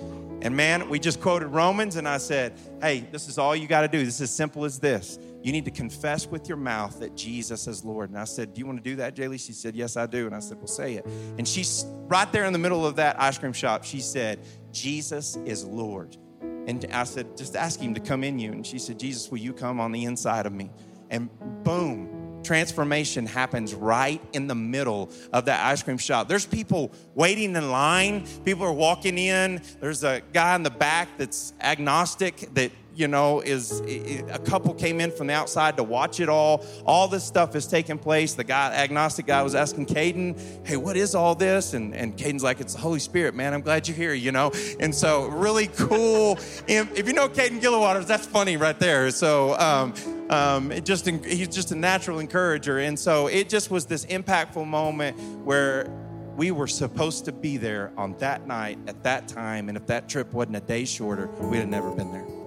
And 0.41 0.55
man, 0.55 0.88
we 0.88 0.99
just 0.99 1.19
quoted 1.19 1.47
Romans, 1.47 1.97
and 1.97 2.07
I 2.07 2.17
said, 2.17 2.57
hey, 2.82 3.01
this 3.11 3.27
is 3.27 3.38
all 3.38 3.55
you 3.55 3.67
got 3.67 3.82
to 3.82 3.89
do. 3.89 4.05
This 4.05 4.15
is 4.15 4.21
as 4.21 4.32
simple 4.32 4.63
as 4.63 4.80
this. 4.80 5.19
You 5.41 5.51
need 5.51 5.65
to 5.65 5.71
confess 5.71 6.27
with 6.27 6.49
your 6.49 6.57
mouth 6.57 6.99
that 6.99 7.15
Jesus 7.15 7.67
is 7.67 7.85
Lord. 7.85 8.09
And 8.09 8.19
I 8.19 8.25
said, 8.25 8.53
Do 8.53 8.59
you 8.59 8.65
want 8.65 8.83
to 8.83 8.89
do 8.89 8.97
that, 8.97 9.15
Jaylee? 9.15 9.39
She 9.39 9.53
said, 9.53 9.75
Yes, 9.75 9.95
I 9.95 10.05
do. 10.05 10.25
And 10.25 10.35
I 10.35 10.39
said, 10.39 10.57
Well, 10.57 10.67
say 10.67 10.95
it. 10.95 11.05
And 11.37 11.47
she's 11.47 11.85
right 12.07 12.29
there 12.31 12.45
in 12.45 12.53
the 12.53 12.59
middle 12.59 12.85
of 12.85 12.97
that 12.97 13.19
ice 13.21 13.37
cream 13.37 13.53
shop. 13.53 13.83
She 13.83 14.01
said, 14.01 14.39
Jesus 14.71 15.37
is 15.45 15.63
Lord. 15.63 16.17
And 16.41 16.85
I 16.91 17.05
said, 17.05 17.37
Just 17.37 17.55
ask 17.55 17.79
him 17.79 17.93
to 17.93 18.01
come 18.01 18.23
in 18.23 18.37
you. 18.37 18.51
And 18.51 18.67
she 18.67 18.79
said, 18.79 18.99
Jesus, 18.99 19.31
will 19.31 19.37
you 19.37 19.53
come 19.53 19.79
on 19.79 19.91
the 19.91 20.03
inside 20.03 20.45
of 20.45 20.51
me? 20.51 20.71
And 21.09 21.29
boom, 21.63 22.41
transformation 22.43 23.25
happens 23.25 23.73
right 23.73 24.21
in 24.33 24.47
the 24.47 24.55
middle 24.55 25.09
of 25.33 25.45
that 25.45 25.65
ice 25.65 25.83
cream 25.83 25.97
shop. 25.97 26.27
There's 26.27 26.45
people 26.45 26.91
waiting 27.15 27.55
in 27.55 27.71
line, 27.71 28.25
people 28.43 28.65
are 28.65 28.73
walking 28.73 29.17
in. 29.17 29.61
There's 29.79 30.03
a 30.03 30.21
guy 30.33 30.55
in 30.55 30.63
the 30.63 30.69
back 30.69 31.09
that's 31.17 31.53
agnostic 31.61 32.53
that 32.53 32.71
you 32.99 33.07
know, 33.07 33.39
is 33.39 33.79
a 33.79 34.39
couple 34.39 34.73
came 34.73 34.99
in 34.99 35.09
from 35.09 35.27
the 35.27 35.33
outside 35.33 35.77
to 35.77 35.83
watch 35.83 36.19
it 36.19 36.27
all. 36.27 36.65
All 36.85 37.07
this 37.07 37.23
stuff 37.23 37.55
is 37.55 37.65
taking 37.65 37.97
place. 37.97 38.33
The 38.33 38.43
guy, 38.43 38.73
agnostic 38.73 39.25
guy, 39.25 39.41
was 39.41 39.55
asking 39.55 39.85
Caden, 39.85 40.67
"Hey, 40.67 40.75
what 40.75 40.97
is 40.97 41.15
all 41.15 41.33
this?" 41.33 41.73
And 41.73 41.95
and 41.95 42.17
Caden's 42.17 42.43
like, 42.43 42.59
"It's 42.59 42.73
the 42.73 42.81
Holy 42.81 42.99
Spirit, 42.99 43.35
man. 43.35 43.53
I'm 43.53 43.61
glad 43.61 43.87
you're 43.87 43.95
here." 43.95 44.13
You 44.13 44.33
know, 44.33 44.51
and 44.81 44.93
so 44.93 45.27
really 45.27 45.67
cool. 45.67 46.37
if 46.67 47.07
you 47.07 47.13
know 47.13 47.29
Caden 47.29 47.61
Gillenwaters, 47.61 48.05
that's 48.05 48.27
funny 48.27 48.57
right 48.57 48.77
there. 48.79 49.09
So. 49.11 49.57
Um, 49.57 49.93
um, 50.29 50.71
it 50.71 50.85
just 50.85 51.07
he's 51.07 51.47
just 51.47 51.71
a 51.71 51.75
natural 51.75 52.19
encourager, 52.19 52.77
and 52.77 52.99
so 52.99 53.25
it 53.25 53.49
just 53.49 53.71
was 53.71 53.87
this 53.87 54.05
impactful 54.05 54.67
moment 54.67 55.19
where 55.43 55.89
we 56.35 56.51
were 56.51 56.67
supposed 56.67 57.25
to 57.25 57.31
be 57.31 57.57
there 57.57 57.91
on 57.97 58.15
that 58.19 58.45
night 58.45 58.77
at 58.85 59.01
that 59.01 59.27
time, 59.27 59.69
and 59.69 59.75
if 59.75 59.87
that 59.87 60.07
trip 60.07 60.31
wasn't 60.31 60.57
a 60.57 60.59
day 60.59 60.85
shorter, 60.85 61.25
we'd 61.49 61.57
have 61.57 61.67
never 61.67 61.89
been 61.95 62.11
there 62.11 62.38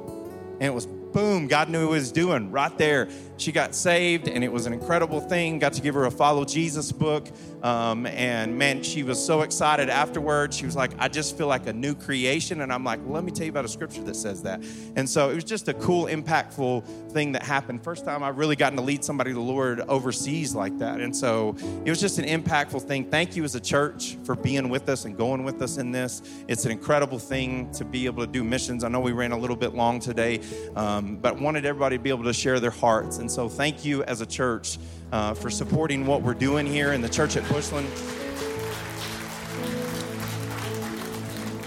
and 0.63 0.69
it 0.69 0.75
was 0.75 0.87
boom, 0.87 1.49
God 1.49 1.71
knew 1.71 1.89
what 1.89 1.95
he 1.95 1.99
was 1.99 2.13
doing 2.13 2.53
right 2.53 2.79
there. 2.79 3.09
She 3.37 3.51
got 3.51 3.75
saved, 3.75 4.29
and 4.29 4.45
it 4.45 4.53
was 4.53 4.65
an 4.65 4.73
incredible 4.73 5.21
thing. 5.21 5.59
Got 5.59 5.73
to 5.73 5.83
give 5.83 5.97
her 5.97 6.05
a 6.05 6.11
Follow 6.11 6.45
Jesus 6.45 6.93
book. 6.93 7.27
Um, 7.63 8.07
and 8.07 8.59
man, 8.59 8.83
she 8.83 9.03
was 9.05 9.25
so 9.25 9.43
excited 9.43 9.89
afterwards. 9.89 10.57
She 10.57 10.67
was 10.67 10.75
like, 10.75 10.93
I 10.99 11.09
just 11.09 11.39
feel 11.39 11.47
like 11.47 11.67
a 11.67 11.73
new 11.73 11.95
creation. 11.95 12.61
And 12.61 12.73
I'm 12.73 12.83
like, 12.83 13.01
well, 13.05 13.15
let 13.15 13.25
me 13.25 13.31
tell 13.31 13.45
you 13.45 13.53
about 13.53 13.65
a 13.65 13.69
scripture 13.69 14.03
that 14.03 14.17
says 14.17 14.43
that. 14.43 14.63
And 14.97 15.09
so 15.09 15.31
it 15.31 15.35
was 15.35 15.45
just 15.45 15.69
a 15.69 15.75
cool, 15.75 16.07
impactful 16.07 17.13
thing 17.13 17.33
that 17.33 17.43
happened. 17.43 17.85
First 17.85 18.05
time 18.05 18.23
I've 18.23 18.39
really 18.39 18.57
gotten 18.57 18.77
to 18.79 18.83
lead 18.83 19.05
somebody 19.05 19.31
to 19.31 19.35
the 19.35 19.41
Lord 19.41 19.81
overseas 19.83 20.55
like 20.55 20.77
that. 20.79 21.01
And 21.01 21.15
so 21.15 21.55
it 21.85 21.91
was 21.91 22.01
just 22.01 22.19
an 22.19 22.25
impactful 22.25 22.83
thing. 22.83 23.09
Thank 23.11 23.37
you 23.37 23.45
as 23.45 23.55
a 23.55 23.61
church 23.61 24.17
for 24.25 24.35
being 24.35 24.69
with 24.69 24.89
us 24.89 25.05
and 25.05 25.17
going 25.17 25.45
with 25.45 25.63
us 25.63 25.79
in 25.79 25.93
this. 25.93 26.23
It's 26.49 26.65
an 26.65 26.73
incredible 26.73 27.19
thing 27.19 27.71
to 27.73 27.85
be 27.85 28.07
able 28.07 28.27
to 28.27 28.31
do 28.31 28.43
missions. 28.43 28.83
I 28.83 28.89
know 28.89 29.01
we 29.01 29.13
ran 29.13 29.33
a 29.33 29.39
little 29.39 29.57
bit 29.57 29.75
long 29.75 30.01
today, 30.01 30.41
um, 30.75 31.17
but 31.17 31.41
wanted 31.41 31.65
everybody 31.65 31.97
to 31.97 32.03
be 32.03 32.11
able 32.11 32.25
to 32.25 32.33
share 32.33 32.59
their 32.59 32.71
hearts. 32.71 33.19
And 33.19 33.31
so 33.31 33.49
thank 33.49 33.85
you 33.85 34.03
as 34.05 34.21
a 34.21 34.27
church 34.27 34.79
uh, 35.13 35.35
for 35.35 35.51
supporting 35.51 36.07
what 36.07 36.23
we're 36.23 36.35
doing 36.35 36.67
here 36.67 36.93
in 36.93 37.01
the 37.01 37.09
church 37.09 37.37
at 37.37 37.47
Bushland. 37.49 37.89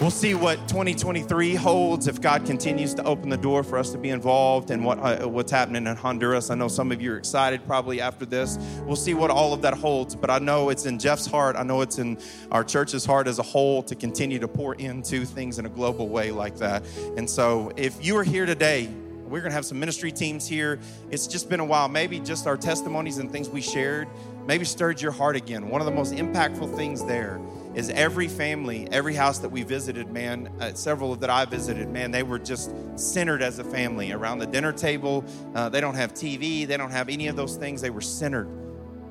We'll 0.01 0.11
see 0.11 0.33
what 0.33 0.67
2023 0.67 1.55
holds 1.55 2.09
if 2.09 2.19
God 2.19 2.45
continues 2.45 2.93
to 2.95 3.03
open 3.05 3.29
the 3.29 3.37
door 3.37 3.63
for 3.63 3.77
us 3.77 3.91
to 3.91 3.97
be 3.97 4.09
involved 4.09 4.69
in 4.69 4.83
what, 4.83 4.99
uh, 4.99 5.27
what's 5.27 5.51
happening 5.51 5.87
in 5.87 5.95
Honduras. 5.95 6.49
I 6.49 6.55
know 6.55 6.67
some 6.67 6.91
of 6.91 7.01
you 7.01 7.13
are 7.13 7.17
excited 7.17 7.65
probably 7.65 8.01
after 8.01 8.25
this. 8.25 8.59
We'll 8.83 8.97
see 8.97 9.13
what 9.13 9.31
all 9.31 9.53
of 9.53 9.61
that 9.61 9.73
holds, 9.73 10.13
but 10.13 10.29
I 10.29 10.39
know 10.39 10.67
it's 10.69 10.85
in 10.85 10.99
Jeff's 10.99 11.25
heart. 11.25 11.55
I 11.55 11.63
know 11.63 11.79
it's 11.79 11.97
in 11.97 12.19
our 12.51 12.63
church's 12.63 13.05
heart 13.05 13.25
as 13.25 13.39
a 13.39 13.43
whole 13.43 13.81
to 13.83 13.95
continue 13.95 14.37
to 14.39 14.49
pour 14.49 14.75
into 14.75 15.23
things 15.23 15.59
in 15.59 15.65
a 15.65 15.69
global 15.69 16.09
way 16.09 16.29
like 16.29 16.57
that. 16.57 16.83
And 17.15 17.29
so 17.29 17.71
if 17.77 18.05
you 18.05 18.17
are 18.17 18.23
here 18.23 18.45
today, 18.45 18.89
we're 19.25 19.41
going 19.41 19.51
to 19.51 19.55
have 19.55 19.65
some 19.65 19.79
ministry 19.79 20.11
teams 20.11 20.47
here. 20.47 20.79
It's 21.11 21.27
just 21.27 21.49
been 21.49 21.59
a 21.59 21.65
while. 21.65 21.89
Maybe 21.89 22.19
just 22.19 22.47
our 22.47 22.57
testimonies 22.57 23.17
and 23.17 23.31
things 23.31 23.49
we 23.49 23.61
shared 23.61 24.07
maybe 24.45 24.65
stirred 24.65 25.01
your 25.01 25.11
heart 25.11 25.35
again. 25.35 25.69
One 25.69 25.81
of 25.81 25.85
the 25.85 25.93
most 25.93 26.13
impactful 26.13 26.75
things 26.75 27.03
there 27.05 27.39
is 27.73 27.89
every 27.89 28.27
family, 28.27 28.87
every 28.91 29.15
house 29.15 29.39
that 29.39 29.49
we 29.49 29.63
visited, 29.63 30.11
man, 30.11 30.51
uh, 30.59 30.73
several 30.73 31.15
that 31.17 31.29
I 31.29 31.45
visited, 31.45 31.89
man, 31.89 32.11
they 32.11 32.23
were 32.23 32.39
just 32.39 32.71
centered 32.95 33.41
as 33.41 33.59
a 33.59 33.63
family 33.63 34.11
around 34.11 34.39
the 34.39 34.47
dinner 34.47 34.71
table. 34.71 35.25
Uh, 35.53 35.69
they 35.69 35.81
don't 35.81 35.95
have 35.95 36.13
TV, 36.13 36.65
they 36.65 36.77
don't 36.77 36.91
have 36.91 37.09
any 37.09 37.27
of 37.27 37.35
those 37.35 37.57
things. 37.57 37.81
They 37.81 37.89
were 37.89 38.01
centered. 38.01 38.47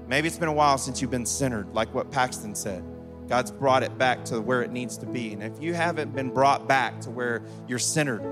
Maybe 0.07 0.29
it's 0.29 0.39
been 0.39 0.49
a 0.49 0.53
while 0.53 0.79
since 0.79 1.01
you've 1.01 1.11
been 1.11 1.27
centered, 1.27 1.75
like 1.75 1.93
what 1.95 2.11
Paxton 2.11 2.55
said. 2.55 2.85
God's 3.29 3.51
brought 3.51 3.83
it 3.83 3.97
back 3.97 4.25
to 4.27 4.41
where 4.41 4.63
it 4.63 4.71
needs 4.71 4.99
to 4.99 5.07
be. 5.07 5.33
And 5.33 5.43
if 5.43 5.61
you 5.61 5.73
haven't 5.73 6.15
been 6.15 6.31
brought 6.31 6.69
back 6.69 7.01
to 7.03 7.11
where 7.11 7.43
you're 7.67 7.79
centered, 7.79 8.23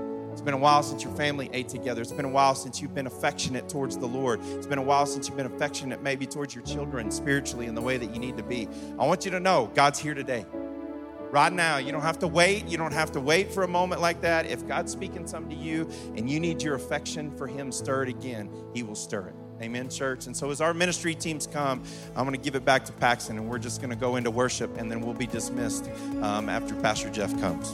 been 0.43 0.53
a 0.53 0.57
while 0.57 0.83
since 0.83 1.03
your 1.03 1.13
family 1.15 1.49
ate 1.53 1.69
together. 1.69 2.01
It's 2.01 2.11
been 2.11 2.25
a 2.25 2.29
while 2.29 2.55
since 2.55 2.81
you've 2.81 2.93
been 2.93 3.07
affectionate 3.07 3.69
towards 3.69 3.97
the 3.97 4.05
Lord. 4.05 4.39
It's 4.43 4.67
been 4.67 4.77
a 4.77 4.83
while 4.83 5.05
since 5.05 5.27
you've 5.27 5.37
been 5.37 5.45
affectionate 5.45 6.01
maybe 6.01 6.25
towards 6.25 6.53
your 6.53 6.63
children 6.63 7.11
spiritually 7.11 7.65
in 7.67 7.75
the 7.75 7.81
way 7.81 7.97
that 7.97 8.13
you 8.13 8.19
need 8.19 8.37
to 8.37 8.43
be. 8.43 8.67
I 8.99 9.05
want 9.05 9.25
you 9.25 9.31
to 9.31 9.39
know 9.39 9.71
God's 9.73 9.99
here 9.99 10.13
today. 10.13 10.45
Right 11.33 11.51
now, 11.51 11.77
you 11.77 11.91
don't 11.91 12.03
have 12.03 12.19
to 12.19 12.27
wait. 12.27 12.67
You 12.67 12.77
don't 12.77 12.93
have 12.93 13.11
to 13.13 13.19
wait 13.19 13.51
for 13.51 13.63
a 13.63 13.67
moment 13.67 14.01
like 14.01 14.21
that. 14.21 14.45
If 14.45 14.67
God's 14.67 14.91
speaking 14.91 15.25
something 15.25 15.57
to 15.57 15.63
you 15.63 15.89
and 16.15 16.29
you 16.29 16.39
need 16.39 16.61
your 16.61 16.75
affection 16.75 17.35
for 17.35 17.47
Him 17.47 17.71
stirred 17.71 18.07
again, 18.07 18.51
He 18.75 18.83
will 18.83 18.93
stir 18.93 19.29
it. 19.29 19.35
Amen, 19.63 19.89
church. 19.89 20.27
And 20.27 20.37
so, 20.37 20.51
as 20.51 20.61
our 20.61 20.75
ministry 20.75 21.15
teams 21.15 21.47
come, 21.47 21.81
I'm 22.15 22.25
going 22.25 22.35
to 22.35 22.43
give 22.43 22.53
it 22.53 22.65
back 22.65 22.85
to 22.85 22.93
Paxton 22.93 23.37
and 23.37 23.49
we're 23.49 23.57
just 23.57 23.81
going 23.81 23.89
to 23.89 23.95
go 23.95 24.15
into 24.15 24.29
worship 24.29 24.77
and 24.77 24.91
then 24.91 25.01
we'll 25.01 25.15
be 25.15 25.25
dismissed 25.25 25.89
um, 26.21 26.49
after 26.49 26.75
Pastor 26.75 27.09
Jeff 27.09 27.31
comes. 27.39 27.73